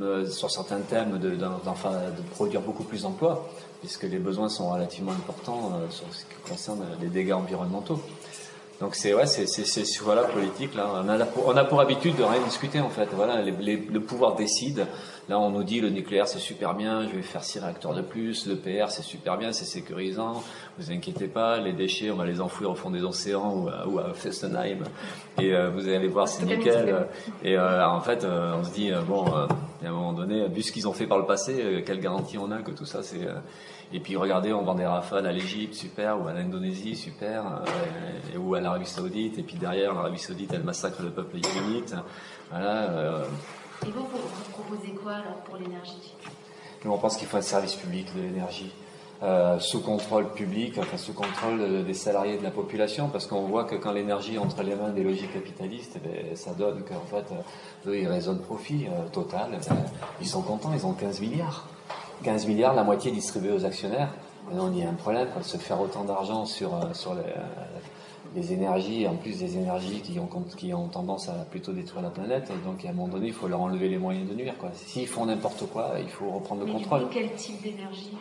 euh, 0.02 0.26
sur 0.28 0.52
certains 0.52 0.80
thèmes 0.82 1.18
de, 1.18 1.36
produire 2.32 2.62
beaucoup 2.62 2.84
plus 2.84 3.04
d'emplois, 3.04 3.50
puisque 3.80 4.04
les 4.04 4.20
besoins 4.20 4.50
sont 4.50 4.70
relativement 4.70 5.14
importants 5.14 5.72
sur 5.90 6.06
ce 6.14 6.26
qui 6.26 6.50
concerne 6.50 6.86
les 7.02 7.08
dégâts 7.08 7.34
environnementaux. 7.34 8.00
Donc 8.80 8.96
c'est 8.96 9.14
ouais, 9.14 9.28
c'est 9.28 10.02
voilà 10.02 10.24
politique 10.24 10.74
là. 10.76 10.88
On 11.04 11.10
a, 11.10 11.28
on 11.46 11.56
a 11.56 11.64
pour 11.64 11.82
habitude 11.82 12.16
de 12.16 12.24
rien 12.24 12.42
discuter 12.42 12.80
en 12.80 12.90
fait. 12.90 13.10
Voilà, 13.14 13.42
le 13.42 14.00
pouvoir 14.00 14.36
décide. 14.36 14.88
Là, 15.32 15.40
on 15.40 15.50
nous 15.50 15.64
dit 15.64 15.80
le 15.80 15.90
nucléaire 15.90 16.28
c'est 16.28 16.40
super 16.40 16.74
bien, 16.74 17.08
je 17.08 17.16
vais 17.16 17.22
faire 17.22 17.42
six 17.42 17.58
réacteurs 17.58 17.94
de 17.94 18.02
plus. 18.02 18.48
Le 18.48 18.58
PR 18.58 18.92
c'est 18.92 19.02
super 19.02 19.38
bien, 19.38 19.54
c'est 19.54 19.64
sécurisant. 19.64 20.44
Vous 20.78 20.92
inquiétez 20.92 21.30
pas, 21.30 21.58
les 21.58 21.72
déchets 21.72 22.12
on 22.12 22.18
va 22.18 22.26
les 22.26 22.42
enfouir 22.42 22.72
au 22.72 22.76
fond 22.76 22.90
des 22.90 23.02
océans 23.02 23.56
ou 23.56 23.70
à, 23.70 23.88
ou 23.88 23.98
à 24.00 24.14
Fessenheim 24.14 24.84
et 25.40 25.54
euh, 25.54 25.70
vous 25.70 25.88
allez 25.88 26.10
voir 26.10 26.28
c'est 26.28 26.44
nickel. 26.44 27.08
Et 27.46 27.58
euh, 27.58 27.88
en 27.88 28.02
fait, 28.02 28.26
euh, 28.26 28.58
on 28.60 28.66
se 28.66 28.74
dit 28.74 28.92
bon, 29.08 29.26
à 29.26 29.48
un 29.86 29.92
moment 29.92 30.12
donné, 30.12 30.50
vu 30.50 30.64
ce 30.64 30.74
qu'ils 30.74 30.90
ont 30.90 30.94
fait 30.94 31.08
par 31.08 31.18
le 31.18 31.26
passé, 31.26 31.82
quelle 31.86 32.02
garantie 32.02 32.38
on 32.38 32.52
a 32.52 32.58
que 32.58 32.72
tout 32.72 32.86
ça 32.86 33.02
c'est 33.02 33.26
et 33.94 34.00
puis 34.00 34.16
regardez, 34.16 34.54
on 34.54 34.64
vend 34.64 34.76
des 34.76 34.86
rafales 34.86 35.26
à 35.26 35.34
l'Égypte, 35.34 35.74
super, 35.74 36.22
ou 36.22 36.28
à 36.28 36.34
l'Indonésie, 36.34 36.96
super, 36.96 37.46
euh, 37.46 38.38
ou 38.38 38.56
à 38.56 38.62
l'Arabie 38.62 38.86
Saoudite, 38.86 39.38
et 39.38 39.44
puis 39.44 39.58
derrière, 39.58 39.94
l'Arabie 39.94 40.18
Saoudite, 40.18 40.52
elle 40.54 40.64
massacre 40.64 41.02
le 41.02 41.10
peuple 41.10 41.38
yéménite. 41.38 41.96
Voilà. 42.50 42.90
Euh. 42.90 43.26
Et 43.86 43.92
vous, 43.92 44.02
vous 44.02 44.52
proposez 44.52 44.92
quoi 44.92 45.14
alors 45.14 45.38
pour 45.46 45.58
l'énergie? 45.58 46.14
On 46.86 46.98
pense 46.98 47.18
qu'il 47.18 47.28
faut 47.28 47.38
un 47.38 47.42
service 47.42 47.76
public 47.76 48.08
de 48.16 48.22
l'énergie. 48.22 48.72
Euh, 49.24 49.60
sous 49.60 49.82
contrôle 49.82 50.34
public, 50.34 50.80
enfin 50.80 50.98
sous 50.98 51.14
contrôle 51.14 51.86
des 51.86 51.94
salariés 51.94 52.38
de 52.38 52.44
la 52.44 52.50
population, 52.50 53.08
parce 53.08 53.28
qu'on 53.28 53.42
voit 53.42 53.66
que 53.66 53.76
quand 53.76 53.92
l'énergie 53.92 54.40
entre 54.40 54.64
les 54.64 54.74
mains 54.74 54.90
des 54.90 55.04
logiques 55.04 55.34
capitalistes, 55.34 56.00
eh 56.06 56.36
ça 56.36 56.54
donne 56.54 56.84
qu'en 56.84 57.06
fait, 57.06 57.26
eux, 57.86 58.00
ils 58.00 58.08
raisonnent 58.08 58.42
profit 58.42 58.88
total. 59.14 59.52
Eh 59.54 59.74
ils 60.22 60.28
sont 60.28 60.42
contents, 60.42 60.72
ils 60.74 60.88
ont 60.88 60.94
15 60.94 61.22
milliards. 61.22 61.68
15 62.24 62.48
milliards, 62.48 62.74
la 62.74 62.84
moitié 62.84 63.12
distribuée 63.12 63.52
aux 63.52 63.66
actionnaires. 63.66 64.10
Maintenant, 64.48 64.72
il 64.72 64.80
y 64.80 64.84
a 64.84 64.90
un 64.90 64.94
problème, 64.94 65.28
quoi, 65.34 65.44
se 65.44 65.58
faire 65.58 65.80
autant 65.80 66.04
d'argent 66.04 66.46
sur, 66.46 66.74
euh, 66.76 66.94
sur 66.94 67.14
les, 67.14 67.22
les, 68.36 68.54
énergies, 68.54 69.08
en 69.08 69.16
plus 69.16 69.40
des 69.40 69.58
énergies 69.58 70.02
qui 70.02 70.20
ont, 70.20 70.30
qui 70.58 70.74
ont 70.74 70.88
tendance 70.88 71.30
à 71.30 71.34
plutôt 71.50 71.72
détruire 71.72 72.04
la 72.04 72.10
planète. 72.10 72.52
Et 72.52 72.68
donc, 72.68 72.86
à 72.86 72.90
un 72.90 72.94
moment 72.94 73.08
donné, 73.08 73.28
il 73.28 73.34
faut 73.34 73.48
leur 73.48 73.62
enlever 73.62 73.90
les 73.90 73.98
moyens 73.98 74.30
de 74.30 74.36
nuire. 74.36 74.54
S'ils 74.74 75.08
font 75.08 75.26
n'importe 75.26 75.66
quoi, 75.68 75.94
il 76.00 76.10
faut 76.10 76.30
reprendre 76.30 76.66
le 76.66 76.72
contrôle. 76.72 77.08
quel 77.12 77.34
type 77.34 77.62
d'énergie 77.62 78.12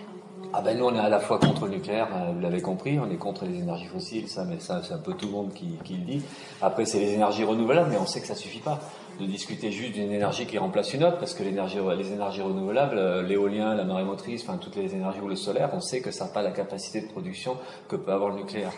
ah 0.53 0.63
ben 0.63 0.77
nous 0.77 0.85
on 0.85 0.95
est 0.97 0.99
à 0.99 1.09
la 1.09 1.21
fois 1.21 1.39
contre 1.39 1.67
le 1.67 1.77
nucléaire, 1.77 2.09
euh, 2.13 2.33
vous 2.35 2.41
l'avez 2.41 2.61
compris, 2.61 2.99
on 2.99 3.09
est 3.09 3.17
contre 3.17 3.45
les 3.45 3.59
énergies 3.59 3.87
fossiles, 3.87 4.27
ça, 4.29 4.45
mais 4.45 4.59
ça 4.59 4.83
c'est 4.83 4.95
un 4.95 4.99
peu 4.99 5.15
tout 5.15 5.27
le 5.27 5.33
monde 5.33 5.53
qui, 5.55 5.79
qui 5.85 5.95
le 5.95 6.01
dit. 6.01 6.23
Après 6.61 6.87
c'est 6.87 6.99
les 6.99 7.13
énergies 7.13 7.45
renouvelables, 7.45 7.89
mais 7.89 7.99
on 7.99 8.07
sait 8.07 8.21
que 8.21 8.27
ça 8.27 8.35
suffit 8.35 8.59
pas 8.59 8.81
de 9.21 9.27
discuter 9.27 9.71
juste 9.71 9.93
d'une 9.93 10.11
énergie 10.11 10.47
qui 10.47 10.59
remplace 10.59 10.93
une 10.93 11.05
autre, 11.05 11.19
parce 11.19 11.35
que 11.35 11.45
les 11.45 11.51
énergies 11.51 11.79
renouvelables, 11.79 12.99
euh, 12.99 13.23
l'éolien, 13.23 13.77
la 13.77 13.85
marée 13.85 14.03
motrice, 14.03 14.43
enfin 14.43 14.59
toutes 14.59 14.75
les 14.75 14.93
énergies 14.93 15.21
ou 15.21 15.29
le 15.29 15.37
solaire, 15.37 15.71
on 15.73 15.81
sait 15.81 16.01
que 16.01 16.11
ça 16.11 16.25
n'a 16.25 16.33
pas 16.33 16.43
la 16.43 16.51
capacité 16.51 17.01
de 17.01 17.07
production 17.07 17.57
que 17.89 17.95
peut 17.95 18.13
avoir 18.13 18.31
le 18.31 18.37
nucléaire. 18.37 18.73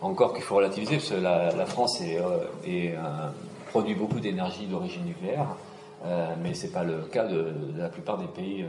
Encore 0.00 0.34
qu'il 0.34 0.42
faut 0.42 0.56
relativiser, 0.56 0.96
parce 0.96 1.10
que 1.10 1.14
la, 1.14 1.66
France 1.66 2.00
est, 2.00 2.18
euh, 2.18 3.28
produit 3.70 3.94
beaucoup 3.94 4.20
d'énergie 4.20 4.66
d'origine 4.66 5.04
nucléaire. 5.04 5.46
Euh, 6.06 6.34
mais 6.40 6.54
c'est 6.54 6.70
pas 6.70 6.84
le 6.84 7.02
cas 7.10 7.24
de, 7.24 7.36
de, 7.72 7.78
la 7.78 7.88
plupart 7.88 8.18
des 8.18 8.26
pays 8.26 8.62
euh, 8.62 8.66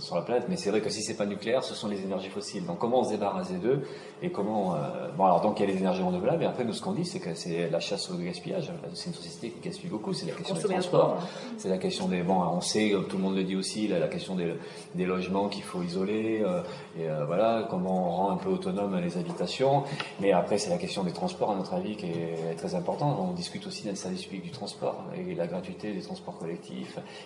sur 0.00 0.16
la 0.16 0.22
planète. 0.22 0.46
Mais 0.48 0.56
c'est 0.56 0.70
vrai 0.70 0.80
que 0.80 0.90
si 0.90 1.02
c'est 1.02 1.14
pas 1.14 1.26
nucléaire, 1.26 1.62
ce 1.62 1.74
sont 1.74 1.88
les 1.88 2.02
énergies 2.02 2.30
fossiles. 2.30 2.66
Donc 2.66 2.78
comment 2.78 3.00
on 3.00 3.04
se 3.04 3.10
débarrasse 3.10 3.52
d'eux 3.52 3.82
et 4.22 4.30
comment 4.30 4.74
euh, 4.74 5.08
bon 5.16 5.24
alors 5.24 5.40
donc 5.40 5.60
il 5.60 5.68
y 5.68 5.70
a 5.70 5.72
les 5.72 5.78
énergies 5.78 6.02
renouvelables. 6.02 6.42
Et 6.42 6.46
après 6.46 6.64
nous 6.64 6.72
ce 6.72 6.82
qu'on 6.82 6.92
dit 6.92 7.04
c'est 7.04 7.20
que 7.20 7.34
c'est 7.34 7.70
la 7.70 7.78
chasse 7.78 8.10
au 8.10 8.16
gaspillage. 8.16 8.72
C'est 8.94 9.08
une 9.08 9.14
société 9.14 9.50
qui 9.50 9.68
gaspille 9.68 9.90
beaucoup. 9.90 10.12
C'est 10.12 10.26
la 10.26 10.32
question 10.32 10.54
des 10.56 10.62
transports. 10.62 11.18
C'est 11.58 11.68
la 11.68 11.78
question 11.78 12.08
des 12.08 12.22
bon 12.22 12.40
on 12.40 12.60
sait 12.60 12.92
tout 13.08 13.16
le 13.18 13.22
monde 13.22 13.36
le 13.36 13.44
dit 13.44 13.56
aussi 13.56 13.86
la, 13.86 14.00
la 14.00 14.08
question 14.08 14.34
des, 14.34 14.54
des 14.96 15.06
logements 15.06 15.48
qu'il 15.48 15.62
faut 15.62 15.82
isoler 15.82 16.42
euh, 16.42 16.62
et 16.98 17.06
voilà 17.26 17.66
comment 17.70 18.08
on 18.08 18.10
rend 18.10 18.30
un 18.32 18.36
peu 18.36 18.48
autonome 18.48 18.98
les 18.98 19.16
habitations. 19.16 19.84
Mais 20.18 20.32
après 20.32 20.58
c'est 20.58 20.70
la 20.70 20.78
question 20.78 21.04
des 21.04 21.12
transports 21.12 21.52
à 21.52 21.54
notre 21.54 21.74
avis 21.74 21.94
qui 21.94 22.06
est 22.06 22.56
très 22.56 22.74
importante. 22.74 23.16
On 23.20 23.32
discute 23.32 23.64
aussi 23.66 23.84
d'un 23.84 23.94
service 23.94 24.24
public 24.24 24.42
du 24.42 24.50
transport 24.50 25.04
et 25.16 25.34
la 25.34 25.46
gratuité 25.46 25.92
des 25.92 26.00
transports 26.00 26.36
collectifs 26.36 26.79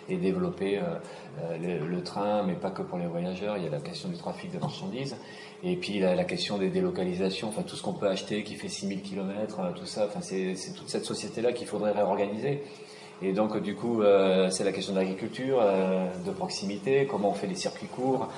et 0.09 0.17
développer 0.17 0.77
euh, 0.77 0.81
euh, 1.43 1.79
le, 1.85 2.03
train, 2.03 2.43
mais 2.43 2.53
pas 2.53 2.71
que 2.71 2.81
pour 2.81 2.97
les 2.97 3.07
voyageurs. 3.07 3.57
Il 3.57 3.63
y 3.63 3.67
a 3.67 3.69
la 3.69 3.79
question 3.79 4.09
du 4.09 4.17
trafic 4.17 4.51
de 4.51 4.59
marchandises. 4.59 5.15
Et 5.63 5.75
puis 5.75 5.99
la, 5.99 6.23
question 6.25 6.57
des 6.57 6.69
délocalisations, 6.69 7.47
enfin 7.47 7.63
tout 7.63 7.75
ce 7.75 7.81
qu'on 7.81 7.93
peut 7.93 8.07
acheter 8.07 8.43
qui 8.43 8.55
fait 8.55 8.67
6000 8.67 9.01
km, 9.01 9.73
tout 9.75 9.85
ça, 9.85 10.05
enfin 10.05 10.19
c'est 10.21 10.55
toute 10.75 10.89
cette 10.89 11.05
société-là 11.05 11.53
qu'il 11.53 11.65
faudrait 11.65 11.91
réorganiser. 11.91 12.61
Et 13.21 13.31
donc 13.31 13.61
du 13.61 13.75
coup, 13.75 14.01
euh, 14.01 14.49
c'est 14.49 14.63
la 14.63 14.71
question 14.71 14.93
de 14.93 14.99
l'agriculture, 14.99 15.59
euh, 15.61 16.07
de 16.25 16.31
proximité, 16.31 17.07
comment 17.09 17.29
on 17.29 17.33
fait 17.33 17.47
les 17.47 17.55
circuits 17.55 17.87
courts, 17.87 18.29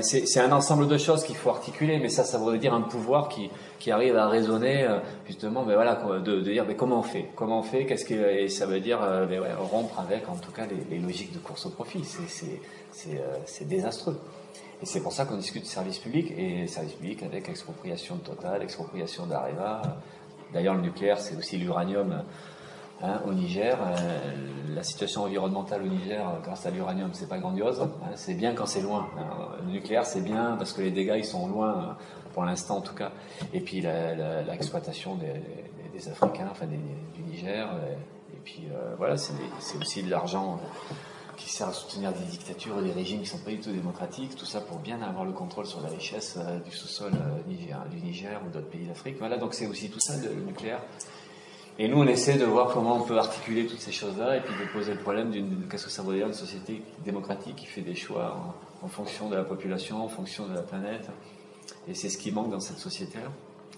c'est 0.00 0.40
un 0.40 0.52
ensemble 0.52 0.88
de 0.88 0.96
choses 0.96 1.22
qu'il 1.22 1.36
faut 1.36 1.50
articuler, 1.50 1.98
mais 1.98 2.08
ça, 2.08 2.24
ça 2.24 2.38
voudrait 2.38 2.58
dire 2.58 2.72
un 2.72 2.80
pouvoir 2.80 3.28
qui, 3.28 3.50
qui 3.78 3.90
arrive 3.90 4.16
à 4.16 4.26
raisonner 4.26 4.84
euh, 4.84 5.00
justement, 5.26 5.64
mais 5.66 5.74
voilà, 5.74 5.96
de, 6.24 6.40
dire 6.40 6.64
mais 6.66 6.76
comment 6.76 7.00
on 7.00 7.02
fait, 7.02 7.28
comment 7.36 7.58
on 7.58 7.62
fait, 7.62 7.84
qu'est-ce 7.84 8.06
que 8.06 8.14
et 8.14 8.48
ça 8.48 8.64
veut 8.64 8.80
dire 8.80 9.02
euh, 9.02 9.26
ouais, 9.26 9.52
rompre 9.52 10.00
avec 10.00 10.28
en 10.30 10.36
tout 10.36 10.50
cas 10.50 10.64
les, 10.66 10.96
les, 10.96 11.02
logiques 11.02 11.34
de 11.34 11.38
course 11.38 11.66
au 11.66 11.70
profit, 11.70 12.02
c'est 12.04 13.10
euh, 13.18 13.64
désastreux. 13.66 14.18
Et 14.80 14.86
c'est 14.86 15.00
pour 15.00 15.12
ça 15.12 15.26
qu'on 15.26 15.36
discute 15.36 15.66
service 15.66 15.98
public 15.98 16.32
et 16.38 16.66
service 16.66 16.94
public 16.94 17.22
avec 17.22 17.50
expropriation 17.50 18.16
de 18.16 18.20
Total, 18.20 18.62
expropriation 18.62 19.26
d'Areva. 19.26 19.82
D'ailleurs, 20.54 20.74
le 20.74 20.80
nucléaire, 20.80 21.20
c'est 21.20 21.36
aussi 21.36 21.58
l'uranium 21.58 22.22
Hein, 23.04 23.20
au 23.26 23.32
Niger, 23.32 23.76
euh, 23.80 24.32
la 24.74 24.84
situation 24.84 25.24
environnementale 25.24 25.82
au 25.82 25.88
Niger, 25.88 26.28
euh, 26.28 26.38
grâce 26.44 26.66
à 26.66 26.70
l'uranium, 26.70 27.10
c'est 27.12 27.28
pas 27.28 27.38
grandiose. 27.38 27.80
Hein, 27.80 28.12
c'est 28.14 28.34
bien 28.34 28.54
quand 28.54 28.66
c'est 28.66 28.80
loin. 28.80 29.08
le 29.66 29.72
nucléaire, 29.72 30.06
c'est 30.06 30.20
bien 30.20 30.54
parce 30.56 30.72
que 30.72 30.82
les 30.82 30.92
dégâts 30.92 31.16
ils 31.16 31.24
sont 31.24 31.48
loin, 31.48 31.70
euh, 31.98 32.30
pour 32.32 32.44
l'instant 32.44 32.76
en 32.76 32.80
tout 32.80 32.94
cas. 32.94 33.10
Et 33.52 33.60
puis 33.60 33.80
l'exploitation 33.80 35.16
des, 35.16 36.08
Africains, 36.08 36.48
enfin 36.50 36.66
du 36.66 37.22
Niger. 37.22 37.68
Et, 38.32 38.36
puis 38.44 38.66
voilà, 38.98 39.16
c'est 39.16 39.34
aussi 39.80 40.02
de 40.02 40.10
l'argent 40.10 40.58
qui 41.36 41.48
sert 41.48 41.68
à 41.68 41.72
soutenir 41.72 42.12
des 42.12 42.24
dictatures 42.24 42.78
et 42.80 42.82
des 42.82 42.90
régimes 42.92 43.20
qui 43.20 43.26
sont 43.26 43.38
pas 43.38 43.50
du 43.50 43.60
tout 43.60 43.70
démocratiques, 43.70 44.34
tout 44.34 44.46
ça 44.46 44.60
pour 44.60 44.78
bien 44.78 45.00
avoir 45.02 45.24
le 45.24 45.30
contrôle 45.32 45.66
sur 45.66 45.80
la 45.80 45.88
richesse 45.88 46.38
du 46.64 46.72
sous-sol 46.72 47.12
du 47.46 48.00
Niger 48.00 48.40
ou 48.44 48.50
d'autres 48.50 48.68
pays 48.70 48.86
d'Afrique. 48.86 49.16
Voilà, 49.18 49.36
donc 49.36 49.54
c'est 49.54 49.66
aussi 49.66 49.90
tout 49.90 50.00
ça, 50.00 50.14
le 50.16 50.34
nucléaire. 50.44 50.80
Et 51.78 51.88
nous, 51.88 51.98
on 51.98 52.06
essaie 52.06 52.36
de 52.36 52.44
voir 52.44 52.68
comment 52.72 52.96
on 52.96 53.02
peut 53.02 53.18
articuler 53.18 53.66
toutes 53.66 53.80
ces 53.80 53.92
choses-là 53.92 54.36
et 54.36 54.40
puis 54.40 54.52
de 54.54 54.70
poser 54.72 54.92
le 54.92 55.00
problème 55.00 55.30
d'une 55.30 55.66
qu'est-ce 55.70 55.86
que 55.86 55.90
ça 55.90 56.02
veut 56.02 56.14
dire 56.14 56.26
une 56.26 56.34
société 56.34 56.82
démocratique 57.04 57.56
qui 57.56 57.66
fait 57.66 57.80
des 57.80 57.94
choix 57.94 58.54
en, 58.82 58.88
fonction 58.88 59.28
de 59.28 59.36
la 59.36 59.44
population, 59.44 60.04
en 60.04 60.08
fonction 60.08 60.46
de 60.46 60.54
la 60.54 60.62
planète. 60.62 61.08
Et 61.88 61.94
c'est 61.94 62.10
ce 62.10 62.18
qui 62.18 62.30
manque 62.30 62.50
dans 62.50 62.60
cette 62.60 62.78
société-là. 62.78 63.28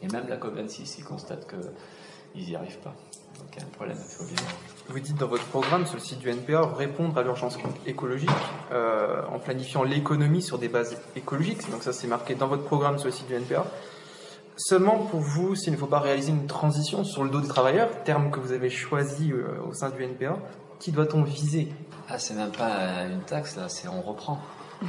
Et 0.03 0.09
même 0.09 0.27
la 0.29 0.37
COP26, 0.37 0.97
ils 0.99 1.05
constatent 1.05 1.47
qu'ils 1.47 2.47
n'y 2.49 2.57
arrivent 2.57 2.79
pas. 2.79 2.95
Donc 3.39 3.49
il 3.53 3.61
y 3.61 3.63
a 3.63 3.67
un 3.67 3.71
problème, 3.71 3.97
il 3.99 4.13
faut 4.13 4.25
bien 4.25 4.43
Vous 4.89 5.01
dites 5.01 5.17
dans 5.17 5.29
votre 5.29 5.45
programme 5.47 5.87
sur 5.87 5.95
le 5.95 6.01
site 6.01 6.19
du 6.19 6.31
NPA 6.31 6.67
répondre 6.77 7.17
à 7.17 7.23
l'urgence 7.23 7.59
écologique 7.87 8.31
euh, 8.73 9.23
en 9.33 9.39
planifiant 9.39 9.83
l'économie 9.85 10.43
sur 10.43 10.59
des 10.59 10.69
bases 10.69 10.97
écologiques. 11.17 11.71
Donc 11.71 11.83
ça 11.83 11.93
c'est 11.93 12.09
marqué 12.09 12.35
dans 12.35 12.49
votre 12.49 12.65
programme 12.65 12.99
sur 12.99 13.07
le 13.07 13.13
site 13.13 13.29
du 13.29 13.35
NPA. 13.35 13.67
Seulement 14.57 14.99
pour 14.99 15.21
vous, 15.21 15.57
s'il 15.57 15.73
ne 15.73 15.79
faut 15.79 15.87
pas 15.87 15.99
réaliser 15.99 16.31
une 16.31 16.47
transition 16.47 17.03
sur 17.03 17.25
le 17.25 17.31
dos 17.31 17.41
des 17.41 17.49
travailleurs, 17.49 17.89
terme 18.05 18.31
que 18.31 18.39
vous 18.39 18.53
avez 18.53 18.71
choisi 18.71 19.33
euh, 19.33 19.47
au 19.69 19.73
sein 19.73 19.91
du 19.91 20.03
NPA, 20.05 20.39
qui 20.79 20.93
doit-on 20.93 21.23
viser? 21.23 21.69
Ah, 22.09 22.19
c'est 22.19 22.35
même 22.35 22.53
pas 22.53 23.05
une 23.11 23.23
taxe 23.23 23.57
là, 23.57 23.69
c'est 23.69 23.89
on 23.89 24.01
reprend. 24.01 24.39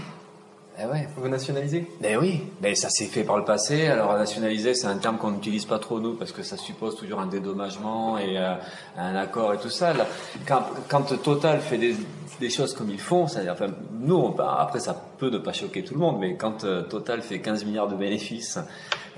Eh 0.78 0.86
ouais. 0.88 1.08
Vous 1.16 1.30
nationalisez? 1.30 1.88
Ben 2.02 2.18
oui, 2.18 2.44
ben 2.60 2.76
ça 2.76 2.90
s'est 2.90 3.06
fait 3.06 3.24
par 3.24 3.38
le 3.38 3.46
passé. 3.46 3.88
Alors 3.88 4.18
nationaliser, 4.18 4.74
c'est 4.74 4.88
un 4.88 4.98
terme 4.98 5.18
qu'on 5.18 5.32
n'utilise 5.32 5.64
pas 5.64 5.80
trop 5.80 6.02
nous 6.02 6.16
parce 6.16 6.34
que 6.34 6.44
ça 6.44 6.58
suppose 6.58 6.98
toujours 6.98 7.22
un 7.22 7.28
dédommagement 7.28 8.18
et 8.18 8.38
euh, 8.38 8.56
un 8.98 9.16
accord 9.16 9.54
et 9.54 9.58
tout 9.58 9.70
ça. 9.70 9.94
Là, 9.94 10.06
quand, 10.46 10.64
quand, 10.90 11.18
Total 11.24 11.62
fait 11.62 11.78
des, 11.78 11.96
des 12.42 12.50
choses 12.50 12.74
comme 12.74 12.90
ils 12.90 13.00
font, 13.00 13.26
c'est-à-dire, 13.26 13.54
enfin, 13.54 13.68
nous, 14.02 14.18
on, 14.18 14.38
après 14.38 14.82
ça 14.82 15.02
peut 15.18 15.30
ne 15.30 15.38
pas 15.38 15.54
choquer 15.54 15.82
tout 15.82 15.94
le 15.94 16.02
monde, 16.02 16.18
mais 16.20 16.36
quand 16.36 16.66
euh, 16.66 16.82
Total 16.82 17.22
fait 17.22 17.40
15 17.40 17.64
milliards 17.64 17.88
de 17.88 17.96
bénéfices 17.96 18.60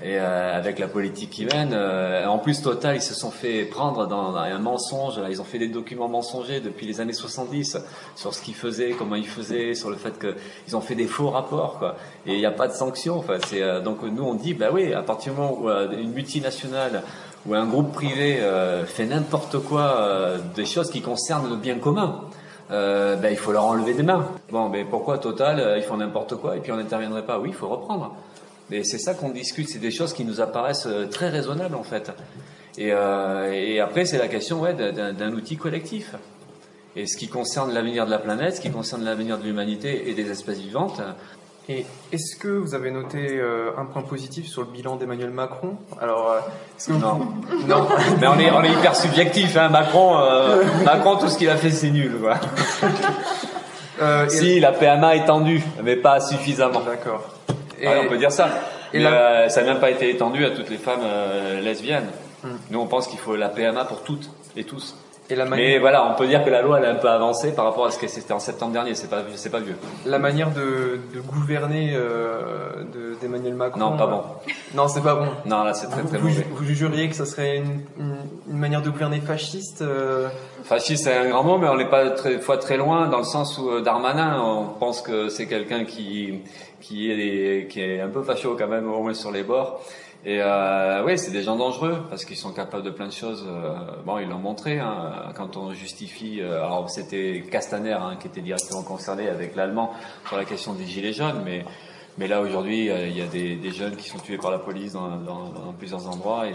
et 0.00 0.16
euh, 0.18 0.56
avec 0.56 0.78
la 0.78 0.86
politique 0.86 1.30
qui 1.30 1.44
mène, 1.44 1.72
euh, 1.72 2.26
en 2.26 2.38
plus 2.38 2.62
Total, 2.62 2.96
ils 2.96 3.02
se 3.02 3.14
sont 3.14 3.32
fait 3.32 3.64
prendre 3.64 4.06
dans, 4.06 4.32
dans, 4.32 4.38
un 4.38 4.58
mensonge. 4.58 5.20
Ils 5.28 5.40
ont 5.40 5.44
fait 5.44 5.58
des 5.58 5.68
documents 5.68 6.08
mensongers 6.08 6.60
depuis 6.60 6.86
les 6.86 7.00
années 7.00 7.12
70 7.12 7.78
sur 8.14 8.32
ce 8.32 8.42
qu'ils 8.42 8.54
faisaient, 8.54 8.90
comment 8.96 9.16
ils 9.16 9.26
faisaient, 9.26 9.74
sur 9.74 9.90
le 9.90 9.96
fait 9.96 10.14
qu'ils 10.18 10.76
ont 10.76 10.80
fait 10.80 10.94
des 10.94 11.06
faux 11.06 11.30
rapports, 11.30 11.78
quoi. 11.78 11.96
Et 12.26 12.34
il 12.34 12.38
n'y 12.38 12.46
a 12.46 12.52
pas 12.52 12.68
de 12.68 12.72
sanctions. 12.72 13.18
Enfin, 13.18 13.38
c'est 13.46 13.62
euh, 13.62 13.80
donc 13.80 14.02
nous 14.02 14.22
on 14.22 14.34
dit, 14.34 14.54
bah 14.54 14.68
oui, 14.72 14.92
à 14.92 15.02
partir 15.02 15.32
du 15.32 15.40
moment 15.40 15.58
où 15.60 15.68
euh, 15.68 15.90
une 15.98 16.12
multinationale 16.12 17.02
ou 17.46 17.54
un 17.54 17.66
groupe 17.66 17.92
privé 17.92 18.38
euh, 18.40 18.84
fait 18.84 19.06
n'importe 19.06 19.58
quoi, 19.58 20.36
des 20.54 20.66
choses 20.66 20.90
qui 20.90 21.00
concernent 21.00 21.48
le 21.48 21.56
bien 21.56 21.78
commun. 21.78 22.22
ben, 22.68 23.28
il 23.30 23.36
faut 23.36 23.52
leur 23.52 23.64
enlever 23.64 23.94
des 23.94 24.02
mains. 24.02 24.28
Bon, 24.50 24.68
mais 24.68 24.84
pourquoi 24.84 25.18
Total, 25.18 25.76
ils 25.76 25.82
font 25.82 25.96
n'importe 25.96 26.36
quoi 26.36 26.56
et 26.56 26.60
puis 26.60 26.70
on 26.70 26.76
n'interviendrait 26.76 27.24
pas? 27.24 27.38
Oui, 27.38 27.48
il 27.50 27.54
faut 27.54 27.68
reprendre. 27.68 28.14
Mais 28.70 28.84
c'est 28.84 28.98
ça 28.98 29.14
qu'on 29.14 29.30
discute, 29.30 29.68
c'est 29.68 29.78
des 29.78 29.90
choses 29.90 30.12
qui 30.12 30.24
nous 30.24 30.40
apparaissent 30.40 30.88
très 31.10 31.28
raisonnables 31.28 31.74
en 31.74 31.82
fait. 31.82 32.12
Et, 32.76 32.92
euh, 32.92 33.52
et 33.52 33.80
après, 33.80 34.04
c'est 34.04 34.18
la 34.18 34.28
question 34.28 34.60
ouais, 34.60 34.74
d'un 34.74 35.32
outil 35.32 35.56
collectif. 35.56 36.14
Et 36.96 37.06
ce 37.06 37.16
qui 37.16 37.28
concerne 37.28 37.72
l'avenir 37.72 38.06
de 38.06 38.10
la 38.10 38.18
planète, 38.18 38.56
ce 38.56 38.60
qui 38.60 38.70
concerne 38.70 39.04
l'avenir 39.04 39.38
de 39.38 39.44
l'humanité 39.44 40.08
et 40.08 40.14
des 40.14 40.30
espèces 40.30 40.58
vivantes. 40.58 41.00
Et 41.68 41.84
est-ce 42.12 42.36
que 42.36 42.48
vous 42.48 42.74
avez 42.74 42.90
noté 42.90 43.36
euh, 43.36 43.72
un 43.76 43.84
point 43.84 44.00
positif 44.00 44.46
sur 44.46 44.62
le 44.62 44.68
bilan 44.68 44.96
d'Emmanuel 44.96 45.30
Macron? 45.30 45.76
Alors, 46.00 46.30
euh, 46.30 46.40
que 46.86 46.92
non, 46.92 47.18
non, 47.66 47.86
mais 48.20 48.26
on 48.26 48.38
est, 48.38 48.50
on 48.50 48.62
est 48.62 48.72
hyper 48.72 48.96
subjectif. 48.96 49.54
Hein. 49.56 49.68
Macron, 49.68 50.18
euh, 50.18 50.64
Macron, 50.84 51.16
tout 51.16 51.28
ce 51.28 51.36
qu'il 51.36 51.50
a 51.50 51.56
fait, 51.56 51.70
c'est 51.70 51.90
nul. 51.90 52.16
Quoi. 52.20 52.36
Euh, 54.00 54.28
si, 54.28 54.60
la 54.60 54.72
PMA 54.72 55.16
est 55.16 55.20
étendue, 55.20 55.62
mais 55.82 55.96
pas 55.96 56.20
suffisamment. 56.20 56.80
D'accord. 56.80 57.37
Ouais, 57.80 58.00
on 58.04 58.08
peut 58.08 58.18
dire 58.18 58.32
ça. 58.32 58.48
Et 58.92 58.98
mais, 58.98 59.04
la... 59.04 59.48
ça 59.48 59.62
n'a 59.62 59.72
même 59.72 59.80
pas 59.80 59.90
été 59.90 60.10
étendu 60.10 60.44
à 60.44 60.50
toutes 60.50 60.70
les 60.70 60.78
femmes 60.78 61.04
lesbiennes. 61.62 62.08
Hum. 62.44 62.58
Nous, 62.70 62.80
on 62.80 62.86
pense 62.86 63.08
qu'il 63.08 63.18
faut 63.18 63.36
la 63.36 63.48
PMA 63.48 63.84
pour 63.84 64.02
toutes 64.02 64.30
et 64.56 64.64
tous. 64.64 64.96
Et 65.30 65.36
la 65.36 65.44
manière... 65.44 65.66
Mais 65.66 65.78
voilà, 65.78 66.10
on 66.10 66.14
peut 66.14 66.26
dire 66.26 66.42
que 66.42 66.50
la 66.50 66.62
loi 66.62 66.78
elle 66.78 66.86
a 66.86 66.90
un 66.90 66.94
peu 66.94 67.08
avancé 67.08 67.54
par 67.54 67.66
rapport 67.66 67.84
à 67.84 67.90
ce 67.90 67.98
que 67.98 68.08
c'était 68.08 68.32
en 68.32 68.38
septembre 68.38 68.72
dernier. 68.72 68.94
C'est 68.94 69.10
pas, 69.10 69.22
c'est 69.34 69.50
pas 69.50 69.60
vieux. 69.60 69.76
La 70.06 70.18
manière 70.18 70.50
de, 70.50 71.00
de 71.14 71.20
gouverner 71.20 71.92
euh, 71.94 72.84
d'Emmanuel 73.20 73.54
Macron. 73.54 73.78
Non, 73.78 73.96
pas 73.96 74.06
bon. 74.06 74.18
Euh, 74.18 74.50
non, 74.74 74.88
c'est 74.88 75.02
pas 75.02 75.16
bon. 75.16 75.28
Non, 75.44 75.64
là, 75.64 75.74
c'est 75.74 75.88
très 75.88 76.00
vous, 76.00 76.08
très 76.08 76.18
vous, 76.18 76.28
mauvais. 76.28 76.46
Vous 76.50 76.64
jugeriez 76.64 77.08
que 77.10 77.14
ça 77.14 77.26
serait 77.26 77.58
une, 77.58 77.82
une, 77.98 78.16
une 78.50 78.58
manière 78.58 78.80
de 78.80 78.88
gouverner 78.88 79.20
fasciste 79.20 79.82
euh... 79.82 80.28
Fasciste, 80.64 81.04
c'est 81.04 81.16
un 81.16 81.28
grand 81.28 81.44
mot, 81.44 81.58
mais 81.58 81.68
on 81.68 81.76
n'est 81.76 81.90
pas 81.90 82.10
très 82.10 82.38
fois 82.38 82.56
très 82.56 82.78
loin 82.78 83.08
dans 83.08 83.18
le 83.18 83.24
sens 83.24 83.58
où 83.58 83.70
euh, 83.70 83.82
Darmanin, 83.82 84.40
on 84.40 84.64
pense 84.78 85.02
que 85.02 85.28
c'est 85.28 85.46
quelqu'un 85.46 85.84
qui 85.84 86.40
qui 86.80 87.10
est 87.10 87.66
qui 87.68 87.80
est 87.80 88.00
un 88.00 88.08
peu 88.08 88.22
facho 88.22 88.56
quand 88.56 88.68
même, 88.68 88.90
au 88.90 89.02
moins 89.02 89.14
sur 89.14 89.30
les 89.30 89.42
bords. 89.42 89.80
Et 90.24 90.40
euh, 90.42 91.04
oui, 91.04 91.16
c'est 91.16 91.30
des 91.30 91.42
gens 91.42 91.56
dangereux 91.56 92.02
parce 92.10 92.24
qu'ils 92.24 92.36
sont 92.36 92.52
capables 92.52 92.82
de 92.82 92.90
plein 92.90 93.06
de 93.06 93.12
choses. 93.12 93.44
Euh, 93.46 93.76
bon, 94.04 94.18
ils 94.18 94.28
l'ont 94.28 94.38
montré 94.38 94.80
hein, 94.80 95.32
quand 95.36 95.56
on 95.56 95.72
justifie. 95.72 96.40
Euh, 96.40 96.64
alors 96.64 96.90
c'était 96.90 97.44
Castaner 97.50 97.92
hein, 97.92 98.16
qui 98.20 98.26
était 98.26 98.40
directement 98.40 98.82
concerné 98.82 99.28
avec 99.28 99.54
l'allemand 99.54 99.92
sur 100.26 100.36
la 100.36 100.44
question 100.44 100.72
des 100.72 100.86
gilets 100.86 101.12
jaunes, 101.12 101.44
mais 101.44 102.26
là 102.26 102.40
aujourd'hui 102.40 102.86
il 102.86 103.16
y 103.16 103.22
a 103.22 103.26
des, 103.26 103.70
jeunes 103.70 103.94
qui 103.94 104.08
sont 104.08 104.18
tués 104.18 104.38
par 104.38 104.50
la 104.50 104.58
police 104.58 104.92
dans, 104.92 105.72
plusieurs 105.78 106.08
endroits 106.08 106.46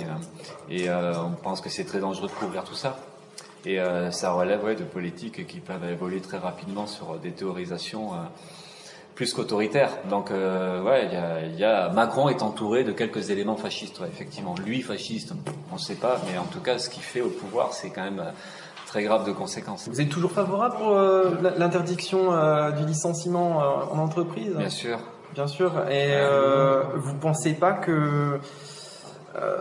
et, 0.70 0.90
on 0.90 1.32
pense 1.42 1.62
que 1.62 1.70
c'est 1.70 1.86
très 1.86 2.00
dangereux 2.00 2.28
de 2.28 2.34
couvrir 2.34 2.66
tout 2.66 2.76
ça. 2.76 3.00
Et 3.66 3.80
ça 4.12 4.34
relève 4.34 4.78
de 4.78 4.84
politiques 4.84 5.48
qui 5.48 5.62
peuvent 5.62 5.90
évoluer 5.90 6.20
très 6.20 6.38
rapidement 6.38 6.86
sur 6.86 7.18
des 7.18 7.32
théorisations 7.32 8.12
plus 9.16 9.34
qu'autoritaire. 9.34 9.90
Donc, 10.10 10.32
euh, 10.32 10.82
ouais, 10.82 11.06
il 11.06 11.14
y 11.14 11.16
a, 11.16 11.46
y 11.60 11.64
a- 11.64 11.90
Macron 11.90 12.30
est 12.30 12.42
entouré 12.42 12.84
de 12.84 12.92
quelques 12.92 13.30
éléments 13.30 13.56
fascistes, 13.58 14.00
ouais, 14.00 14.08
effectivement. 14.12 14.56
Lui, 14.66 14.82
fasciste, 14.82 15.34
on 15.72 15.76
ne 15.76 15.80
sait 15.80 15.96
pas, 15.96 16.20
mais 16.32 16.38
en 16.38 16.46
tout 16.46 16.60
cas, 16.62 16.78
ce 16.80 16.90
qu'il 16.90 17.04
fait 17.04 17.22
au 17.22 17.30
pouvoir, 17.30 17.74
c'est 17.74 17.90
quand 17.92 18.04
même 18.04 18.20
euh, 18.20 18.32
très 18.88 19.04
grave 19.04 19.26
de 19.28 19.32
conséquences. 19.32 19.88
Vous 19.88 20.02
êtes 20.02 20.10
toujours 20.10 20.32
favorable 20.32 20.76
pour 20.78 20.92
euh, 20.96 21.32
l'interdiction 21.58 22.34
euh, 22.34 22.72
du 22.72 22.86
licenciement 22.86 23.58
en 23.92 24.00
entreprise? 24.00 24.54
Bien 24.56 24.70
sûr. 24.70 24.98
Bien 25.36 25.48
sûr. 25.48 25.72
Et 25.90 26.12
euh, 26.14 26.84
vous 26.96 27.16
pensez 27.16 27.54
pas 27.54 27.74
que 27.74 28.40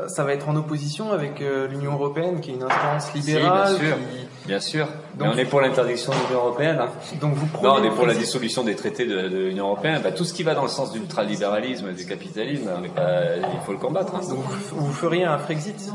ça 0.09 0.23
va 0.25 0.35
être 0.35 0.51
en 0.51 0.57
opposition 0.57 1.13
avec 1.13 1.41
l'Union 1.71 1.93
européenne, 1.95 2.41
qui 2.43 2.51
est 2.51 2.55
une 2.55 2.63
instance 2.63 3.11
Si, 3.13 3.19
libérale 3.21 3.79
bien 3.79 3.89
sûr. 3.89 3.97
qui- 3.97 4.29
Bien 4.47 4.61
sûr. 4.61 4.89
Mais 5.19 5.29
on 5.29 5.37
est 5.37 5.45
pour 5.45 5.61
l'interdiction 5.61 6.11
de 6.13 6.17
l'Union 6.27 6.41
européenne. 6.45 6.79
hein. 6.81 6.89
Donc 7.21 7.35
vous 7.35 7.47
Non, 7.63 7.75
on 7.79 7.85
est 7.85 7.91
pour 7.91 8.07
la 8.07 8.15
dissolution 8.15 8.65
des 8.65 8.75
traités 8.75 9.07
de, 9.07 9.29
de 9.29 9.39
l'Union 9.39 9.67
européenne. 9.67 10.01
Bah, 10.03 10.11
tout 10.11 10.25
ce 10.25 10.35
qui 10.35 10.43
va 10.43 10.55
dans 10.55 10.63
le 10.63 10.69
sens 10.69 10.93
de 10.93 10.99
l'ultralibéralisme, 10.99 11.93
du 11.93 12.05
capitalisme, 12.07 12.69
on 12.77 12.83
est 12.83 12.89
pas- 12.89 13.37
il 13.37 13.61
faut 13.65 13.73
le 13.73 13.79
combattre. 13.79 14.15
hein. 14.17 14.21
Donc 14.29 14.39
vous, 14.39 14.87
vous 14.87 14.93
feriez 14.93 15.25
un 15.25 15.39
Frexit? 15.39 15.91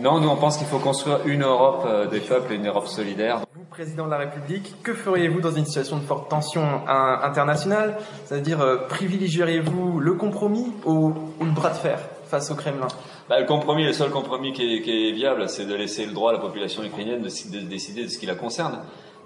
Non, 0.00 0.20
nous 0.20 0.28
on 0.28 0.36
pense 0.36 0.58
qu'il 0.58 0.66
faut 0.68 0.78
construire 0.78 1.20
une 1.26 1.42
Europe 1.42 1.84
euh, 1.86 2.06
des 2.06 2.20
peuples 2.20 2.52
et 2.52 2.56
une 2.56 2.68
Europe 2.68 2.86
solidaire. 2.86 3.40
Vous, 3.54 3.64
président 3.64 4.06
de 4.06 4.10
la 4.10 4.18
République, 4.18 4.74
que 4.82 4.94
feriez-vous 4.94 5.40
dans 5.40 5.50
une 5.52 5.66
situation 5.66 5.96
de 5.96 6.02
forte 6.04 6.30
tension 6.30 6.62
in- 6.86 7.20
internationale? 7.24 7.96
C'est-à-dire, 8.26 8.60
euh, 8.60 8.76
privilégieriez-vous 8.88 9.98
le 9.98 10.14
compromis 10.14 10.72
ou 10.84 11.12
le 11.40 11.50
bras 11.50 11.70
de 11.70 11.74
fer 11.76 11.98
face 12.28 12.50
au 12.50 12.54
Kremlin? 12.54 12.88
Bah, 13.28 13.40
le 13.40 13.46
compromis, 13.46 13.84
le 13.84 13.92
seul 13.92 14.10
compromis 14.10 14.52
qui 14.52 14.76
est, 14.76 14.82
qui 14.82 15.08
est 15.08 15.12
viable, 15.12 15.48
c'est 15.48 15.66
de 15.66 15.74
laisser 15.74 16.06
le 16.06 16.12
droit 16.12 16.30
à 16.30 16.34
la 16.34 16.38
population 16.38 16.84
ukrainienne 16.84 17.22
de, 17.22 17.58
de 17.58 17.64
décider 17.64 18.04
de 18.04 18.08
ce 18.08 18.18
qui 18.18 18.26
la 18.26 18.36
concerne. 18.36 18.78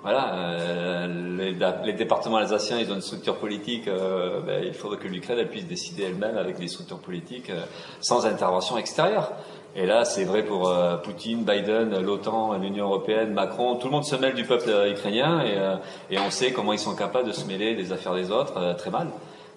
Voilà, 0.02 0.34
euh, 0.34 1.36
les, 1.36 1.54
les 1.84 1.92
départements 1.92 2.38
alsaciens, 2.38 2.78
ils 2.78 2.90
ont 2.90 2.94
une 2.94 3.02
structure 3.02 3.36
politique. 3.36 3.86
euh, 3.88 4.40
ben, 4.40 4.64
il 4.64 4.72
faudrait 4.72 4.96
que 4.96 5.06
l'Ukraine 5.06 5.46
puisse 5.46 5.66
décider 5.66 6.04
elle-même 6.04 6.38
avec 6.38 6.58
des 6.58 6.68
structures 6.68 7.00
politiques 7.00 7.50
euh, 7.50 7.60
sans 8.00 8.24
intervention 8.24 8.78
extérieure. 8.78 9.32
Et 9.76 9.84
là, 9.84 10.06
c'est 10.06 10.24
vrai 10.24 10.42
pour 10.42 10.70
euh, 10.70 10.96
Poutine, 10.96 11.44
Biden, 11.44 12.00
l'OTAN, 12.00 12.56
l'Union 12.56 12.86
européenne, 12.86 13.34
Macron. 13.34 13.76
Tout 13.76 13.88
le 13.88 13.92
monde 13.92 14.04
se 14.04 14.16
mêle 14.16 14.34
du 14.34 14.44
peuple 14.44 14.70
euh, 14.70 14.90
ukrainien 14.90 15.42
et, 15.44 15.58
euh, 15.58 15.76
et 16.10 16.18
on 16.18 16.30
sait 16.30 16.52
comment 16.52 16.72
ils 16.72 16.78
sont 16.78 16.96
capables 16.96 17.28
de 17.28 17.32
se 17.32 17.44
mêler 17.44 17.74
des 17.74 17.92
affaires 17.92 18.14
des 18.14 18.30
autres 18.30 18.76
très 18.78 18.90
mal. 18.90 19.08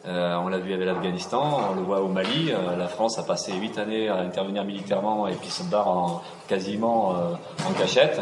Euh, 0.05 0.35
on 0.35 0.49
l'a 0.49 0.57
vu 0.57 0.73
avec 0.73 0.85
l'Afghanistan, 0.85 1.61
on 1.71 1.75
le 1.75 1.81
voit 1.81 2.01
au 2.01 2.09
Mali. 2.09 2.51
Euh, 2.51 2.75
la 2.77 2.87
France 2.87 3.17
a 3.19 3.23
passé 3.23 3.53
huit 3.53 3.77
années 3.77 4.09
à 4.09 4.17
intervenir 4.17 4.65
militairement 4.65 5.27
et 5.29 5.33
puis 5.33 5.49
se 5.49 5.63
barre 5.63 5.87
en, 5.87 6.21
quasiment 6.47 7.13
euh, 7.15 7.67
en 7.69 7.73
cachette. 7.73 8.19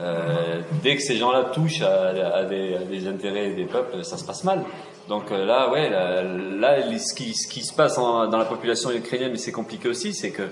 Euh, 0.00 0.60
dès 0.82 0.96
que 0.96 1.02
ces 1.02 1.16
gens-là 1.16 1.44
touchent 1.44 1.80
à, 1.82 2.08
à 2.36 2.44
des, 2.44 2.74
à 2.76 2.78
des 2.80 3.06
intérêts 3.08 3.50
des 3.52 3.64
peuples, 3.64 4.04
ça 4.04 4.18
se 4.18 4.24
passe 4.24 4.44
mal. 4.44 4.62
Donc 5.08 5.30
euh, 5.32 5.46
là, 5.46 5.70
ouais, 5.70 5.88
là, 5.88 6.22
là, 6.22 6.98
ce, 6.98 7.14
qui, 7.14 7.32
ce 7.34 7.48
qui 7.48 7.62
se 7.62 7.72
passe 7.72 7.96
en- 7.96 8.26
dans 8.26 8.38
la 8.38 8.44
population 8.44 8.90
ukrainienne, 8.90 9.30
mais 9.30 9.38
c'est 9.38 9.52
compliqué 9.52 9.88
aussi, 9.88 10.12
c'est 10.12 10.30
que 10.30 10.42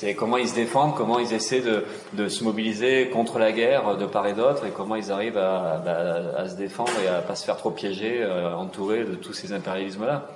c'est 0.00 0.14
comment 0.14 0.38
ils 0.38 0.48
se 0.48 0.54
défendent, 0.54 0.94
comment 0.96 1.18
ils 1.18 1.34
essaient 1.34 1.60
de, 1.60 1.84
de 2.14 2.28
se 2.28 2.42
mobiliser 2.42 3.10
contre 3.10 3.38
la 3.38 3.52
guerre 3.52 3.98
de 3.98 4.06
part 4.06 4.26
et 4.26 4.32
d'autre, 4.32 4.64
et 4.64 4.70
comment 4.70 4.96
ils 4.96 5.12
arrivent 5.12 5.36
à, 5.36 5.76
bah, 5.84 5.98
à 6.38 6.48
se 6.48 6.54
défendre 6.56 6.90
et 7.04 7.08
à 7.08 7.20
pas 7.20 7.34
se 7.34 7.44
faire 7.44 7.58
trop 7.58 7.70
piéger, 7.70 8.22
euh, 8.22 8.54
entourés 8.54 9.04
de 9.04 9.14
tous 9.14 9.34
ces 9.34 9.52
impérialismes-là. 9.52 10.26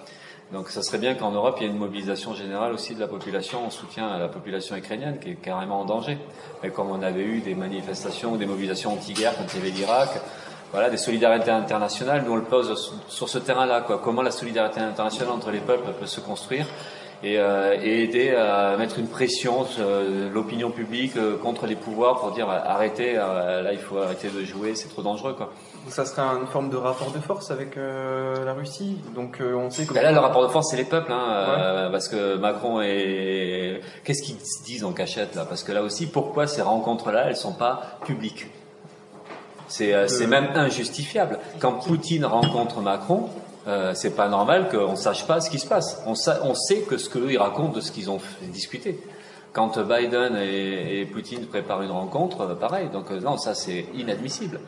Donc 0.52 0.68
ça 0.68 0.82
serait 0.82 0.98
bien 0.98 1.14
qu'en 1.14 1.30
Europe, 1.30 1.56
il 1.60 1.62
y 1.64 1.66
ait 1.66 1.70
une 1.72 1.78
mobilisation 1.78 2.34
générale 2.34 2.74
aussi 2.74 2.94
de 2.94 3.00
la 3.00 3.08
population 3.08 3.64
en 3.66 3.70
soutien 3.70 4.06
à 4.06 4.18
la 4.18 4.28
population 4.28 4.76
ukrainienne 4.76 5.18
qui 5.18 5.30
est 5.30 5.34
carrément 5.36 5.80
en 5.80 5.86
danger. 5.86 6.18
Mais 6.62 6.68
comme 6.68 6.90
on 6.90 7.02
avait 7.02 7.22
eu 7.22 7.40
des 7.40 7.54
manifestations 7.54 8.32
ou 8.32 8.36
des 8.36 8.44
mobilisations 8.46 8.92
anti-guerre 8.92 9.32
quand 9.38 9.44
il 9.54 9.60
y 9.60 9.62
avait 9.62 9.70
l'Irak, 9.74 10.10
voilà, 10.72 10.90
des 10.90 10.98
solidarités 10.98 11.50
internationales, 11.50 12.22
nous 12.26 12.32
on 12.32 12.36
le 12.36 12.42
pose 12.42 13.00
sur- 13.08 13.28
ce 13.30 13.38
terrain-là. 13.38 13.80
Quoi. 13.80 13.98
Comment 14.04 14.20
la 14.20 14.30
solidarité 14.30 14.80
internationale 14.80 15.32
entre 15.32 15.50
les 15.50 15.60
peuples 15.60 15.90
peut 15.98 16.06
se 16.06 16.20
construire 16.20 16.66
et, 17.22 17.38
euh, 17.38 17.76
et 17.82 18.02
aider 18.02 18.34
à 18.34 18.76
mettre 18.76 18.98
une 18.98 19.08
pression 19.08 19.64
sur 19.64 19.84
euh, 19.86 20.30
l'opinion 20.32 20.70
publique 20.70 21.16
euh, 21.16 21.36
contre 21.38 21.66
les 21.66 21.76
pouvoirs 21.76 22.20
pour 22.20 22.32
dire 22.32 22.48
arrêtez, 22.48 23.14
euh, 23.16 23.62
là 23.62 23.72
il 23.72 23.78
faut 23.78 23.98
arrêter 23.98 24.28
de 24.28 24.44
jouer, 24.44 24.74
c'est 24.74 24.88
trop 24.88 25.02
dangereux. 25.02 25.34
Quoi. 25.34 25.52
Ça 25.88 26.04
serait 26.04 26.22
une 26.22 26.46
forme 26.46 26.70
de 26.70 26.76
rapport 26.76 27.10
de 27.12 27.18
force 27.18 27.50
avec 27.50 27.76
la 27.76 28.52
Russie? 28.54 28.98
Donc 29.14 29.40
on 29.40 29.70
sait. 29.70 29.86
Ben 29.92 30.02
là, 30.02 30.12
le 30.12 30.18
rapport 30.18 30.42
de 30.42 30.48
force, 30.48 30.70
c'est 30.70 30.76
les 30.76 30.84
peuples, 30.84 31.12
hein, 31.12 31.88
parce 31.92 32.08
que 32.08 32.36
Macron 32.36 32.80
et 32.80 33.80
qu'est-ce 34.04 34.22
qu'ils 34.22 34.40
se 34.40 34.64
disent 34.64 34.84
en 34.84 34.92
cachette 34.92 35.34
là? 35.34 35.44
Parce 35.46 35.62
que 35.62 35.72
là 35.72 35.82
aussi, 35.82 36.06
pourquoi 36.06 36.46
ces 36.46 36.62
rencontres-là, 36.62 37.26
elles 37.28 37.36
sont 37.36 37.52
pas 37.52 37.98
publiques? 38.04 38.46
C'est 39.68 40.08
c'est 40.08 40.26
même 40.26 40.48
injustifiable. 40.54 41.38
Quand 41.58 41.72
Poutine 41.72 42.24
rencontre 42.24 42.80
Macron, 42.80 43.28
euh, 43.66 43.92
c'est 43.94 44.14
pas 44.14 44.28
normal 44.28 44.68
qu'on 44.70 44.96
sache 44.96 45.26
pas 45.26 45.40
ce 45.40 45.50
qui 45.50 45.58
se 45.58 45.66
passe. 45.66 46.02
On, 46.06 46.14
on 46.42 46.54
sait 46.54 46.80
que 46.80 46.98
ce 46.98 47.08
qu'eux 47.08 47.30
ils 47.30 47.38
racontent 47.38 47.72
de 47.72 47.80
ce 47.80 47.92
qu'ils 47.92 48.10
ont 48.10 48.20
discuté. 48.42 49.00
Quand 49.52 49.78
Biden 49.78 50.36
et, 50.36 51.00
et 51.00 51.06
Poutine 51.06 51.46
préparent 51.46 51.82
une 51.82 51.92
rencontre, 51.92 52.40
euh, 52.40 52.54
pareil. 52.54 52.88
Donc 52.92 53.10
euh, 53.10 53.20
non, 53.20 53.36
ça 53.38 53.54
c'est 53.54 53.86
inadmissible. 53.94 54.60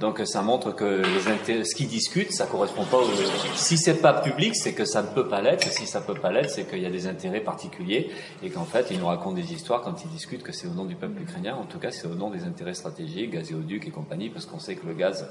Donc 0.00 0.20
ça 0.24 0.42
montre 0.42 0.74
que 0.74 1.02
les 1.02 1.64
ce 1.64 1.74
qu'ils 1.74 1.88
discutent, 1.88 2.32
ça 2.32 2.46
correspond 2.46 2.84
pas. 2.84 2.98
Au... 2.98 3.08
Si 3.54 3.76
c'est 3.78 3.94
pas 3.94 4.12
public, 4.12 4.56
c'est 4.56 4.72
que 4.72 4.84
ça 4.84 5.02
ne 5.02 5.08
peut 5.08 5.28
pas 5.28 5.40
l'être. 5.40 5.70
Si 5.70 5.86
ça 5.86 6.00
peut 6.00 6.14
pas 6.14 6.32
l'être, 6.32 6.50
c'est 6.50 6.64
qu'il 6.64 6.80
y 6.80 6.86
a 6.86 6.90
des 6.90 7.06
intérêts 7.06 7.40
particuliers 7.40 8.10
et 8.42 8.50
qu'en 8.50 8.64
fait 8.64 8.88
ils 8.90 8.98
nous 8.98 9.06
racontent 9.06 9.36
des 9.36 9.52
histoires 9.52 9.82
quand 9.82 10.04
ils 10.04 10.10
discutent 10.10 10.42
que 10.42 10.52
c'est 10.52 10.66
au 10.66 10.72
nom 10.72 10.84
du 10.84 10.96
peuple 10.96 11.22
ukrainien. 11.22 11.54
En 11.54 11.64
tout 11.64 11.78
cas, 11.78 11.90
c'est 11.90 12.06
au 12.06 12.14
nom 12.14 12.30
des 12.30 12.44
intérêts 12.44 12.74
stratégiques, 12.74 13.30
gazéoduc 13.30 13.86
et 13.86 13.90
compagnie, 13.90 14.30
parce 14.30 14.46
qu'on 14.46 14.58
sait 14.58 14.74
que 14.74 14.86
le 14.86 14.94
gaz 14.94 15.28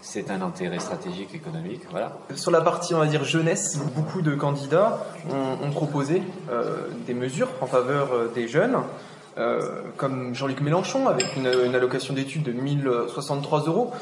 c'est 0.00 0.30
un 0.30 0.42
intérêt 0.42 0.80
stratégique 0.80 1.34
économique. 1.34 1.82
Voilà. 1.90 2.18
Sur 2.34 2.50
la 2.50 2.60
partie, 2.60 2.94
on 2.94 2.98
va 2.98 3.06
dire, 3.06 3.24
jeunesse, 3.24 3.78
beaucoup 3.94 4.22
de 4.22 4.34
candidats 4.34 5.06
ont, 5.30 5.66
ont 5.66 5.70
proposé 5.70 6.22
euh, 6.50 6.88
des 7.06 7.14
mesures 7.14 7.48
en 7.60 7.66
faveur 7.66 8.12
euh, 8.12 8.32
des 8.34 8.48
jeunes, 8.48 8.76
comme 9.96 10.34
Jean-Luc 10.34 10.60
Mélenchon, 10.60 11.08
avec 11.08 11.36
une, 11.36 11.50
une 11.66 11.74
allocation 11.74 12.14
d'études 12.14 12.42
de 12.42 12.52
1063 12.52 13.60
euros. 13.62 13.92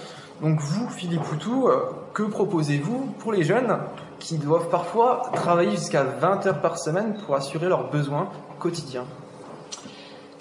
Donc 0.40 0.58
vous, 0.58 0.88
Philippe 0.88 1.22
Poutou, 1.22 1.68
euh, 1.68 1.80
que 2.14 2.22
proposez-vous 2.22 3.14
pour 3.18 3.32
les 3.32 3.44
jeunes 3.44 3.76
qui 4.18 4.38
doivent 4.38 4.70
parfois 4.70 5.30
travailler 5.34 5.72
jusqu'à 5.72 6.02
20 6.02 6.46
heures 6.46 6.60
par 6.62 6.78
semaine 6.78 7.18
pour 7.24 7.34
assurer 7.34 7.68
leurs 7.68 7.90
besoins 7.90 8.30
quotidiens? 8.58 9.04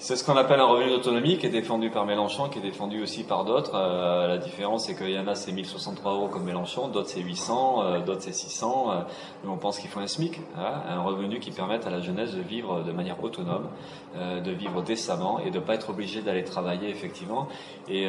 C'est 0.02 0.16
ce 0.16 0.24
qu'on 0.24 0.38
appelle 0.38 0.60
un 0.60 0.64
revenu 0.64 0.88
d'autonomie 0.88 1.36
qui 1.36 1.44
est 1.44 1.50
défendu 1.50 1.90
par 1.90 2.06
Mélenchon, 2.06 2.48
qui 2.48 2.58
est 2.58 2.62
défendu 2.62 3.02
aussi 3.02 3.22
par 3.22 3.44
d'autres. 3.44 3.72
Euh, 3.74 4.28
la 4.28 4.38
différence, 4.38 4.86
c'est 4.86 4.94
qu'il 4.94 5.10
y 5.10 5.18
en 5.18 5.28
a, 5.28 5.34
c'est 5.34 5.52
1063 5.52 6.12
euros 6.14 6.28
comme 6.28 6.44
Mélenchon, 6.44 6.88
d'autres 6.88 7.10
c'est 7.10 7.20
800, 7.20 7.82
euh, 7.82 8.00
d'autres 8.00 8.22
c'est 8.22 8.32
600. 8.32 8.92
Euh, 8.92 9.00
nous, 9.44 9.50
on 9.50 9.58
pense 9.58 9.78
qu'il 9.78 9.90
faut 9.90 10.00
un 10.00 10.06
SMIC, 10.06 10.40
voilà, 10.54 10.84
un 10.88 11.02
revenu 11.02 11.38
qui 11.38 11.50
permette 11.50 11.86
à 11.86 11.90
la 11.90 12.00
jeunesse 12.00 12.32
de 12.32 12.40
vivre 12.40 12.82
de 12.82 12.92
manière 12.92 13.22
autonome, 13.22 13.68
euh, 14.16 14.40
de 14.40 14.50
vivre 14.52 14.80
décemment 14.80 15.38
et 15.38 15.50
de 15.50 15.58
pas 15.58 15.74
être 15.74 15.90
obligé 15.90 16.22
d'aller 16.22 16.44
travailler 16.44 16.88
effectivement. 16.88 17.46
Et 17.86 18.08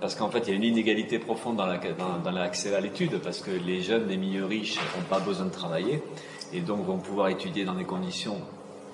parce 0.00 0.14
qu'en 0.14 0.28
fait, 0.28 0.46
il 0.46 0.50
y 0.50 0.52
a 0.52 0.56
une 0.56 0.64
inégalité 0.64 1.18
profonde 1.18 1.56
dans 1.56 2.30
l'accès 2.30 2.72
à 2.72 2.80
l'étude, 2.80 3.18
parce 3.18 3.40
que 3.40 3.50
les 3.50 3.80
jeunes 3.80 4.06
des 4.06 4.16
milieux 4.16 4.46
riches 4.46 4.76
n'ont 4.76 5.04
pas 5.10 5.18
besoin 5.18 5.46
de 5.46 5.50
travailler 5.52 6.04
et 6.52 6.60
donc 6.60 6.84
vont 6.86 6.98
pouvoir 6.98 7.28
étudier 7.28 7.64
dans 7.64 7.74
des 7.74 7.84
conditions 7.84 8.36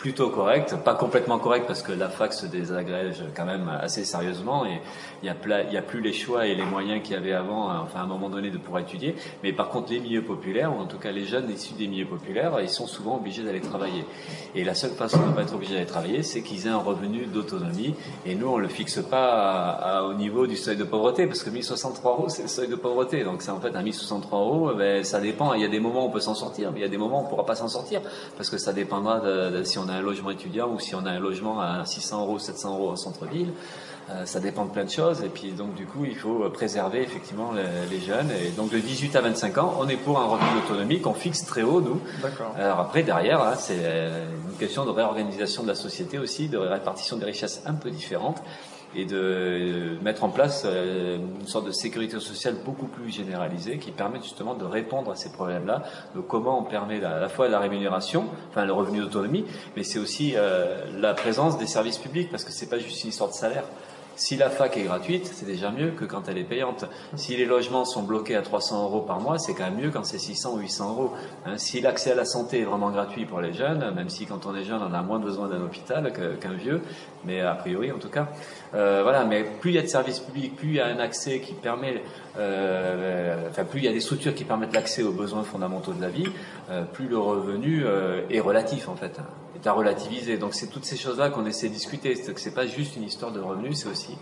plutôt 0.03 0.31
correct, 0.31 0.75
pas 0.85 0.97
complètement 0.97 1.39
correct 1.39 1.65
parce 1.69 1.81
que 1.81 1.93
la 1.93 2.09
fac 2.09 2.33
se 2.33 2.47
désagrège 2.47 3.23
quand 3.37 3.45
même 3.45 3.71
assez 3.81 4.05
sérieusement 4.05 4.67
et 4.67 4.81
il 5.23 5.27
y 5.27 5.77
a, 5.77 5.83
plus 5.83 6.01
les 6.01 6.13
choix 6.13 6.49
et 6.49 6.57
les 6.57 6.65
moyens 6.65 7.05
qu'il 7.05 7.13
y 7.13 7.17
avait 7.17 7.33
avant, 7.33 7.71
euh, 7.71 7.75
enfin 7.85 8.01
à 8.01 8.03
un 8.03 8.07
moment 8.07 8.29
donné 8.29 8.51
de 8.51 8.59
pouvoir 8.59 8.83
étudier. 8.83 9.15
Mais 9.45 9.53
par 9.53 9.69
contre 9.69 9.93
les 9.93 10.01
milieux 10.01 10.25
populaires, 10.25 10.77
ou 10.77 10.81
en 10.81 10.87
tout 10.87 10.99
cas 10.99 11.13
les 11.13 11.25
jeunes 11.25 11.49
issus 11.49 11.75
des 11.75 11.87
milieux 11.87 12.07
populaires, 12.07 12.59
ils 12.61 12.69
sont 12.69 12.89
souvent 12.89 13.19
obligés 13.19 13.45
d'aller 13.45 13.61
travailler. 13.61 14.05
Et 14.57 14.65
la 14.65 14.75
seule 14.75 14.91
façon 14.91 15.21
de 15.23 15.29
ne 15.29 15.33
pas 15.35 15.43
être 15.43 15.55
obligé 15.55 15.75
d'aller 15.75 15.87
travailler, 15.87 16.25
c'est 16.25 16.43
qu'ils 16.43 16.67
aient 16.67 16.71
un 16.71 16.79
revenu 16.79 17.27
d'autonomie. 17.27 17.95
Et 18.27 18.35
nous, 18.35 18.49
on 18.49 18.59
le 18.59 18.67
fixe 18.67 18.99
pas 19.09 20.03
au 20.03 20.15
niveau 20.15 20.49
du 20.49 20.57
seuil 20.57 20.77
de 20.77 20.83
pauvreté 20.83 21.29
parce 21.29 21.45
que 21.45 21.51
1063 21.51 22.11
euros, 22.11 22.29
c'est 22.29 22.43
le 22.43 22.49
seuil 22.49 22.67
de 22.67 22.75
pauvreté. 22.75 23.23
Donc 23.23 23.43
c'est 23.43 23.53
en 23.53 23.61
fait 23.61 23.77
un 23.77 23.83
1063 23.83 24.39
euros, 24.41 24.75
ben, 24.75 25.05
ça 25.05 25.21
dépend. 25.21 25.55
Il 25.55 25.63
y 25.63 25.65
a 25.65 25.69
des 25.69 25.79
moments 25.79 26.07
où 26.07 26.09
on 26.09 26.13
peut 26.13 26.19
s'en 26.19 26.35
sortir, 26.35 26.73
mais 26.73 26.81
il 26.81 26.83
y 26.83 26.87
a 26.87 26.89
des 26.89 26.99
moments 26.99 27.23
où 27.23 27.27
on 27.27 27.29
pourra 27.29 27.47
pas 27.47 27.55
s'en 27.55 27.69
sortir 27.69 28.01
parce 28.37 28.51
que 28.51 28.59
ça 28.59 28.73
dépendra 28.73 29.21
de 29.21 29.63
si 29.63 29.79
on 29.79 29.89
a 29.89 29.91
un 29.93 30.03
logement 30.03 30.30
étudiant 30.30 30.70
ou 30.72 30.78
si 30.78 30.95
on 30.95 31.05
a 31.07 31.11
un 31.11 31.20
logement 31.20 31.61
à 31.61 31.84
600 31.84 32.22
euros, 32.22 32.38
700 32.38 32.74
euros 32.74 32.90
en 32.90 32.97
centre-ville. 32.97 33.53
Euh, 34.11 34.26
ça 34.26 34.40
dépend 34.40 34.64
de 34.64 34.70
plein 34.70 34.84
de 34.84 34.90
choses. 34.90 35.22
Et 35.22 35.28
puis 35.28 35.53
donc 35.53 35.74
du 35.74 35.86
coup, 35.86 36.05
il 36.05 36.16
faut 36.16 36.49
préserver 36.51 37.03
effectivement 37.03 37.53
les, 37.53 37.62
les 37.90 38.01
jeunes. 38.01 38.30
Et 38.30 38.51
donc 38.51 38.70
de 38.70 38.78
18 38.78 39.16
à 39.16 39.20
25 39.20 39.59
ans, 39.59 39.74
on 39.78 39.88
est 39.88 39.97
pour 39.97 40.18
un 40.18 40.26
revenu 40.26 40.49
d'autonomie 40.61 41.01
qu'on 41.01 41.14
fixe 41.14 41.45
très 41.45 41.62
haut, 41.62 41.80
nous. 41.80 42.01
Alors 42.57 42.80
après, 42.80 43.03
derrière, 43.03 43.40
hein, 43.43 43.55
c'est 43.57 43.78
euh, 43.80 44.24
une 44.51 44.59
question 44.59 44.84
de 44.84 44.90
réorganisation 44.90 45.62
de 45.62 45.68
la 45.68 45.74
société 45.74 46.18
aussi, 46.18 46.49
de 46.49 46.59
répartition 46.59 47.16
des 47.16 47.26
richesses 47.26 47.62
un 47.66 47.74
peu 47.74 47.90
différentes 47.90 48.43
et 48.95 49.05
de 49.05 49.99
mettre 50.03 50.24
en 50.24 50.28
place 50.28 50.64
euh, 50.66 51.16
une 51.16 51.47
sorte 51.47 51.66
de 51.66 51.72
sécurité 51.72 52.18
sociale 52.20 52.57
beaucoup 52.64 52.86
plus 52.86 53.11
généralisée 53.11 53.78
qui 53.78 53.90
permet 53.90 54.20
justement 54.20 54.55
de 54.55 54.64
répondre 54.64 55.11
à 55.11 55.16
ces 55.16 55.32
problèmes-là. 55.32 55.82
Donc 56.14 56.26
comment 56.26 56.59
on 56.59 56.64
permet 56.64 57.03
à 57.03 57.18
la 57.18 57.28
fois 57.28 57.49
la 57.49 57.59
rémunération, 57.59 58.26
enfin 58.51 58.64
le 58.64 58.72
revenu 58.72 59.01
d'autonomie, 59.01 59.45
mais 59.76 59.82
c'est 59.82 59.99
aussi 59.99 60.34
euh, 60.36 60.84
la 60.99 61.14
présence 61.14 61.59
des 61.59 61.66
services 61.66 61.99
publics 61.99 62.30
parce 62.30 62.45
que 62.45 62.53
c'est 62.53 62.68
pas 62.68 62.78
juste 62.78 63.03
une 63.03 63.11
histoire 63.11 63.30
de 63.30 63.34
salaire. 63.34 63.64
Si 64.23 64.37
la 64.37 64.51
fac 64.51 64.77
est 64.77 64.85
gratuite, 64.85 65.29
c'est 65.35 65.47
déjà 65.47 65.73
mieux 65.73 65.91
que 65.91 66.05
quand 66.05 66.29
elle 66.29 66.39
est 66.39 66.45
payante. 66.45 66.85
Si 67.16 67.37
les 67.37 67.45
logements 67.45 67.85
sont 67.85 68.05
bloqués 68.05 68.37
à 68.37 68.43
300 68.43 68.85
euros 68.85 69.01
par 69.01 69.18
mois, 69.18 69.37
c'est 69.41 69.53
quand 69.53 69.64
même 69.64 69.81
mieux 69.83 69.91
quand 69.91 70.05
c'est 70.05 70.20
600 70.20 70.55
ou 70.55 70.59
800 70.59 70.91
euros. 70.91 71.12
Hein, 71.45 71.59
si 71.59 71.81
l'accès 71.81 72.12
à 72.12 72.14
la 72.14 72.25
santé 72.25 72.61
est 72.61 72.64
vraiment 72.64 72.91
gratuit 72.91 73.25
pour 73.25 73.41
les 73.41 73.53
jeunes, 73.53 73.93
même 73.97 74.09
si 74.09 74.27
quand 74.27 74.47
on 74.47 74.55
est 74.55 74.62
jeune, 74.62 74.81
on 74.81 74.95
a 74.95 75.03
moins 75.03 75.18
besoin 75.18 75.49
d'un 75.49 75.61
hôpital 75.61 76.12
qu'un 76.41 76.53
vieux, 76.53 76.83
mais 77.25 77.41
a 77.41 77.57
priori 77.57 77.91
en 77.91 77.99
tout 77.99 78.11
cas, 78.11 78.29
euh, 78.77 79.01
voilà. 79.03 79.25
Mais 79.25 79.43
plus 79.43 79.73
il 79.73 79.75
y 79.75 79.79
a 79.81 79.83
de 79.83 79.89
services 79.89 80.20
publics, 80.20 80.55
plus 80.55 80.68
il 80.68 80.75
y 80.75 80.81
a 80.81 80.87
un 80.87 81.01
accès 81.01 81.41
qui 81.41 81.55
permet, 81.55 82.01
euh, 82.39 83.49
plus 83.68 83.81
il 83.81 83.87
y 83.87 83.89
a 83.89 83.93
des 83.93 83.99
structures 83.99 84.37
qui 84.37 84.45
permettent 84.45 84.75
l'accès 84.75 85.03
aux 85.03 85.11
besoins 85.11 85.43
fondamentaux 85.43 85.95
de 85.95 86.01
la 86.01 86.11
vie, 86.11 86.29
euh, 86.70 86.85
plus 86.85 87.09
le 87.09 87.18
revenu 87.18 87.85
est 88.31 88.41
relatif 88.41 88.89
en 88.89 88.95
fait, 88.95 89.18
est 89.63 89.69
à 89.69 89.73
relativiser. 89.73 90.39
Donc 90.39 90.55
c'est 90.55 90.69
toutes 90.69 90.85
ces 90.85 90.97
choses-là 90.97 91.31
qu'on 91.31 91.47
essaie 91.47 91.69
de 91.69 91.75
discuter. 91.75 92.15
C'est 92.17 92.33
que 92.35 92.41
c'est 92.41 92.55
pas 92.55 92.67
juste 92.67 92.97
une 92.97 93.05
histoire 93.05 93.33
de 93.33 93.41
revenus, 93.41 93.79
c'est 93.83 93.89
aussi 93.89 94.17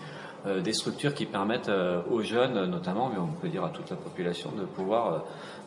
euh, 0.47 0.61
des 0.61 0.73
structures 0.73 1.15
qui 1.15 1.27
permettent 1.27 1.69
euh, 1.69 2.01
aux 2.11 2.23
jeunes, 2.23 2.65
notamment, 2.67 3.11
mais 3.13 3.19
on 3.21 3.27
peut 3.41 3.49
dire 3.49 3.65
à 3.65 3.69
toute 3.71 3.91
la 3.91 3.97
population, 3.97 4.51
de 4.59 4.65
pouvoir 4.65 5.13
euh, 5.15 5.19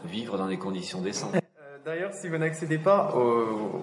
vivre 0.05 0.37
dans 0.37 0.47
des 0.47 0.57
conditions 0.57 0.99
décentes. 1.01 1.35
D'ailleurs, 1.85 2.11
si 2.13 2.29
vous 2.29 2.37
n'accédez 2.37 2.77
pas 2.77 3.13
au, 3.13 3.81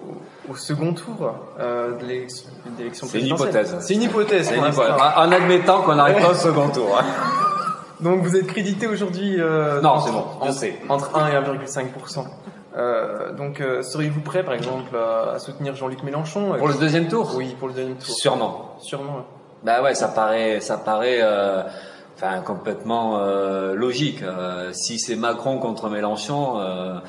au 0.49 0.55
second 0.55 0.91
tour 0.93 1.35
euh, 1.59 1.97
de 1.99 2.05
l'élection 2.05 2.49
C'est 2.63 3.19
une 3.19 3.27
présidentielle- 3.27 3.29
hypothèse. 3.29 3.77
C'est 3.79 3.93
une 3.93 4.01
hypothèse. 4.01 4.47
C'est 4.47 4.55
pour 4.55 4.65
une 4.65 4.71
hypothèse. 4.73 4.91
En 5.15 5.21
en 5.27 5.31
admettant 5.31 5.81
qu'on 5.83 5.95
n'arrive 5.95 6.19
pas 6.19 6.31
au 6.31 6.33
second 6.33 6.69
tour. 6.69 6.97
hein. 6.99 7.05
Donc 8.01 8.23
vous 8.23 8.35
êtes 8.35 8.47
crédité 8.47 8.87
aujourd'hui 8.87 9.35
euh, 9.39 9.79
Non, 9.81 9.99
c'est 9.99 10.11
bon, 10.11 10.25
entre- 10.39 10.51
sais. 10.53 10.79
entre 10.89 11.15
1 11.15 11.27
et 11.27 11.33
1,5 11.35 11.85
euh, 12.77 13.31
Donc 13.33 13.59
euh, 13.61 13.81
seriez-vous 13.81 14.21
prêt, 14.21 14.43
par 14.43 14.53
exemple, 14.53 14.95
à, 14.95 15.33
à 15.33 15.39
soutenir 15.39 15.75
Jean-Luc 15.75 16.03
Mélenchon 16.03 16.55
Pour 16.57 16.67
le 16.67 16.75
deuxième 16.75 17.07
tour? 17.07 17.33
Oui, 17.35 17.55
pour 17.59 17.67
le 17.67 17.73
deuxième 17.73 17.95
tour. 17.97 18.13
Sûrement. 18.15 18.75
Sûrement. 18.79 19.17
ouais. 19.17 19.23
Bah 19.63 19.83
ouais, 19.83 19.93
ça 19.93 20.07
paraît, 20.07 20.59
ça 20.59 20.77
paraît, 20.77 21.19
euh, 21.21 21.61
enfin 22.21 22.41
complètement 22.41 23.17
euh, 23.17 23.73
logique. 23.73 24.21
Euh, 24.21 24.71
si 24.73 24.99
c'est 24.99 25.15
Macron 25.15 25.57
contre 25.57 25.89
Mélenchon, 25.89 26.59
euh, 26.59 26.99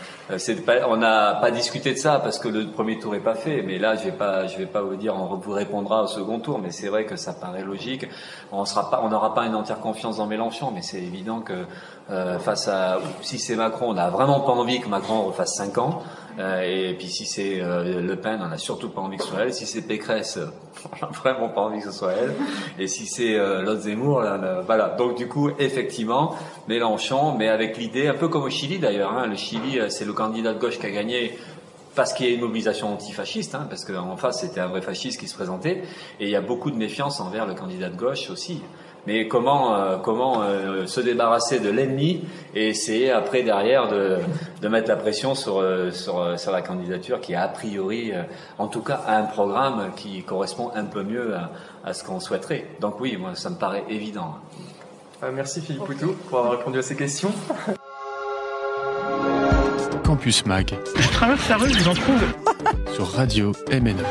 pas, 0.64 0.88
on 0.88 0.96
n'a 0.96 1.34
pas 1.34 1.50
discuté 1.50 1.92
de 1.92 1.98
ça 1.98 2.18
parce 2.18 2.38
que 2.38 2.48
le 2.48 2.68
premier 2.68 2.98
tour 2.98 3.14
est 3.14 3.20
pas 3.20 3.34
fait. 3.34 3.62
Mais 3.62 3.78
là, 3.78 3.94
je 3.96 4.04
vais 4.04 4.12
pas, 4.12 4.46
je 4.46 4.56
vais 4.56 4.66
pas 4.66 4.82
vous 4.82 4.96
dire, 4.96 5.14
on 5.14 5.36
vous 5.36 5.52
répondra 5.52 6.04
au 6.04 6.06
second 6.06 6.38
tour. 6.40 6.58
Mais 6.58 6.70
c'est 6.70 6.88
vrai 6.88 7.04
que 7.04 7.16
ça 7.16 7.32
paraît 7.32 7.64
logique. 7.64 8.06
On 8.50 8.64
sera 8.64 8.90
pas, 8.90 9.02
on 9.04 9.10
n'aura 9.10 9.34
pas 9.34 9.44
une 9.44 9.54
entière 9.54 9.80
confiance 9.80 10.16
dans 10.16 10.26
Mélenchon, 10.26 10.70
mais 10.74 10.82
c'est 10.82 11.02
évident 11.02 11.40
que 11.40 11.64
euh, 12.10 12.38
face 12.38 12.68
à, 12.68 12.98
si 13.20 13.38
c'est 13.38 13.56
Macron, 13.56 13.90
on 13.90 13.94
n'a 13.94 14.10
vraiment 14.10 14.40
pas 14.40 14.52
envie 14.52 14.80
que 14.80 14.88
Macron 14.88 15.22
refasse 15.22 15.54
5 15.56 15.78
ans. 15.78 16.02
Euh, 16.38 16.90
et 16.90 16.94
puis 16.94 17.08
si 17.08 17.26
c'est 17.26 17.60
euh, 17.60 18.00
Le 18.00 18.16
Pen, 18.16 18.40
on 18.42 18.48
n'a 18.48 18.58
surtout 18.58 18.88
pas 18.88 19.00
envie 19.00 19.16
que 19.16 19.22
ce 19.22 19.30
soit 19.30 19.40
elle. 19.40 19.54
Si 19.54 19.66
c'est 19.66 19.82
Pécresse, 19.82 20.38
on 21.02 21.06
vraiment 21.12 21.48
pas 21.48 21.62
envie 21.62 21.80
que 21.80 21.90
ce 21.90 21.98
soit 21.98 22.12
elle. 22.12 22.34
Et 22.78 22.86
si 22.86 23.06
c'est 23.06 23.38
euh, 23.38 23.62
l'autre 23.62 23.82
Zemmour, 23.82 24.22
là, 24.22 24.36
là, 24.36 24.62
voilà. 24.64 24.90
Donc 24.90 25.16
du 25.16 25.28
coup, 25.28 25.50
effectivement, 25.58 26.34
Mélenchon, 26.68 27.36
mais 27.36 27.48
avec 27.48 27.76
l'idée, 27.76 28.08
un 28.08 28.14
peu 28.14 28.28
comme 28.28 28.44
au 28.44 28.50
Chili 28.50 28.78
d'ailleurs. 28.78 29.12
Hein, 29.12 29.26
le 29.26 29.36
Chili, 29.36 29.80
c'est 29.88 30.04
le 30.04 30.12
candidat 30.12 30.54
de 30.54 30.58
gauche 30.58 30.78
qui 30.78 30.86
a 30.86 30.90
gagné 30.90 31.38
parce 31.94 32.14
qu'il 32.14 32.26
y 32.26 32.30
a 32.30 32.34
une 32.34 32.40
mobilisation 32.40 32.92
antifasciste, 32.92 33.54
hein, 33.54 33.66
parce 33.68 33.84
qu'en 33.84 34.16
face 34.16 34.40
c'était 34.40 34.60
un 34.60 34.68
vrai 34.68 34.80
fasciste 34.80 35.20
qui 35.20 35.28
se 35.28 35.34
présentait, 35.34 35.82
et 36.20 36.24
il 36.24 36.30
y 36.30 36.36
a 36.36 36.40
beaucoup 36.40 36.70
de 36.70 36.76
méfiance 36.76 37.20
envers 37.20 37.46
le 37.46 37.54
candidat 37.54 37.90
de 37.90 37.96
gauche 37.96 38.30
aussi. 38.30 38.62
Mais 39.06 39.26
comment 39.26 39.74
euh, 39.74 39.96
comment 39.96 40.42
euh, 40.42 40.86
se 40.86 41.00
débarrasser 41.00 41.58
de 41.58 41.68
l'ennemi 41.70 42.24
et 42.54 42.68
essayer 42.68 43.10
après 43.10 43.42
derrière 43.42 43.88
de, 43.88 44.18
de 44.60 44.68
mettre 44.68 44.88
la 44.88 44.94
pression 44.96 45.34
sur 45.34 45.58
euh, 45.58 45.90
sur, 45.90 46.38
sur 46.38 46.52
la 46.52 46.62
candidature 46.62 47.20
qui 47.20 47.34
a 47.34 47.42
a 47.42 47.48
priori, 47.48 48.12
en 48.58 48.68
tout 48.68 48.80
cas, 48.82 49.00
a 49.06 49.16
un 49.18 49.24
programme 49.24 49.90
qui 49.96 50.22
correspond 50.22 50.70
un 50.76 50.84
peu 50.84 51.02
mieux 51.02 51.34
à, 51.34 51.50
à 51.84 51.94
ce 51.94 52.04
qu'on 52.04 52.20
souhaiterait. 52.20 52.66
Donc 52.80 53.00
oui, 53.00 53.16
moi 53.20 53.30
ça 53.34 53.50
me 53.50 53.56
paraît 53.56 53.84
évident. 53.88 54.36
Euh, 55.24 55.30
merci 55.34 55.60
Philippe 55.60 55.84
Poutou 55.84 56.14
pour 56.28 56.38
avoir 56.38 56.58
répondu 56.58 56.78
à 56.78 56.82
ces 56.82 56.94
questions. 56.96 57.32
Campus 60.04 60.44
Mag 60.46 60.74
Je 60.96 61.08
traverse 61.08 61.48
la 61.48 61.56
rue, 61.56 61.70
je 61.70 61.78
vous 61.80 61.88
en 61.88 61.94
trouve. 61.94 62.22
sur 62.94 63.08
Radio 63.12 63.52
MNE. 63.72 64.04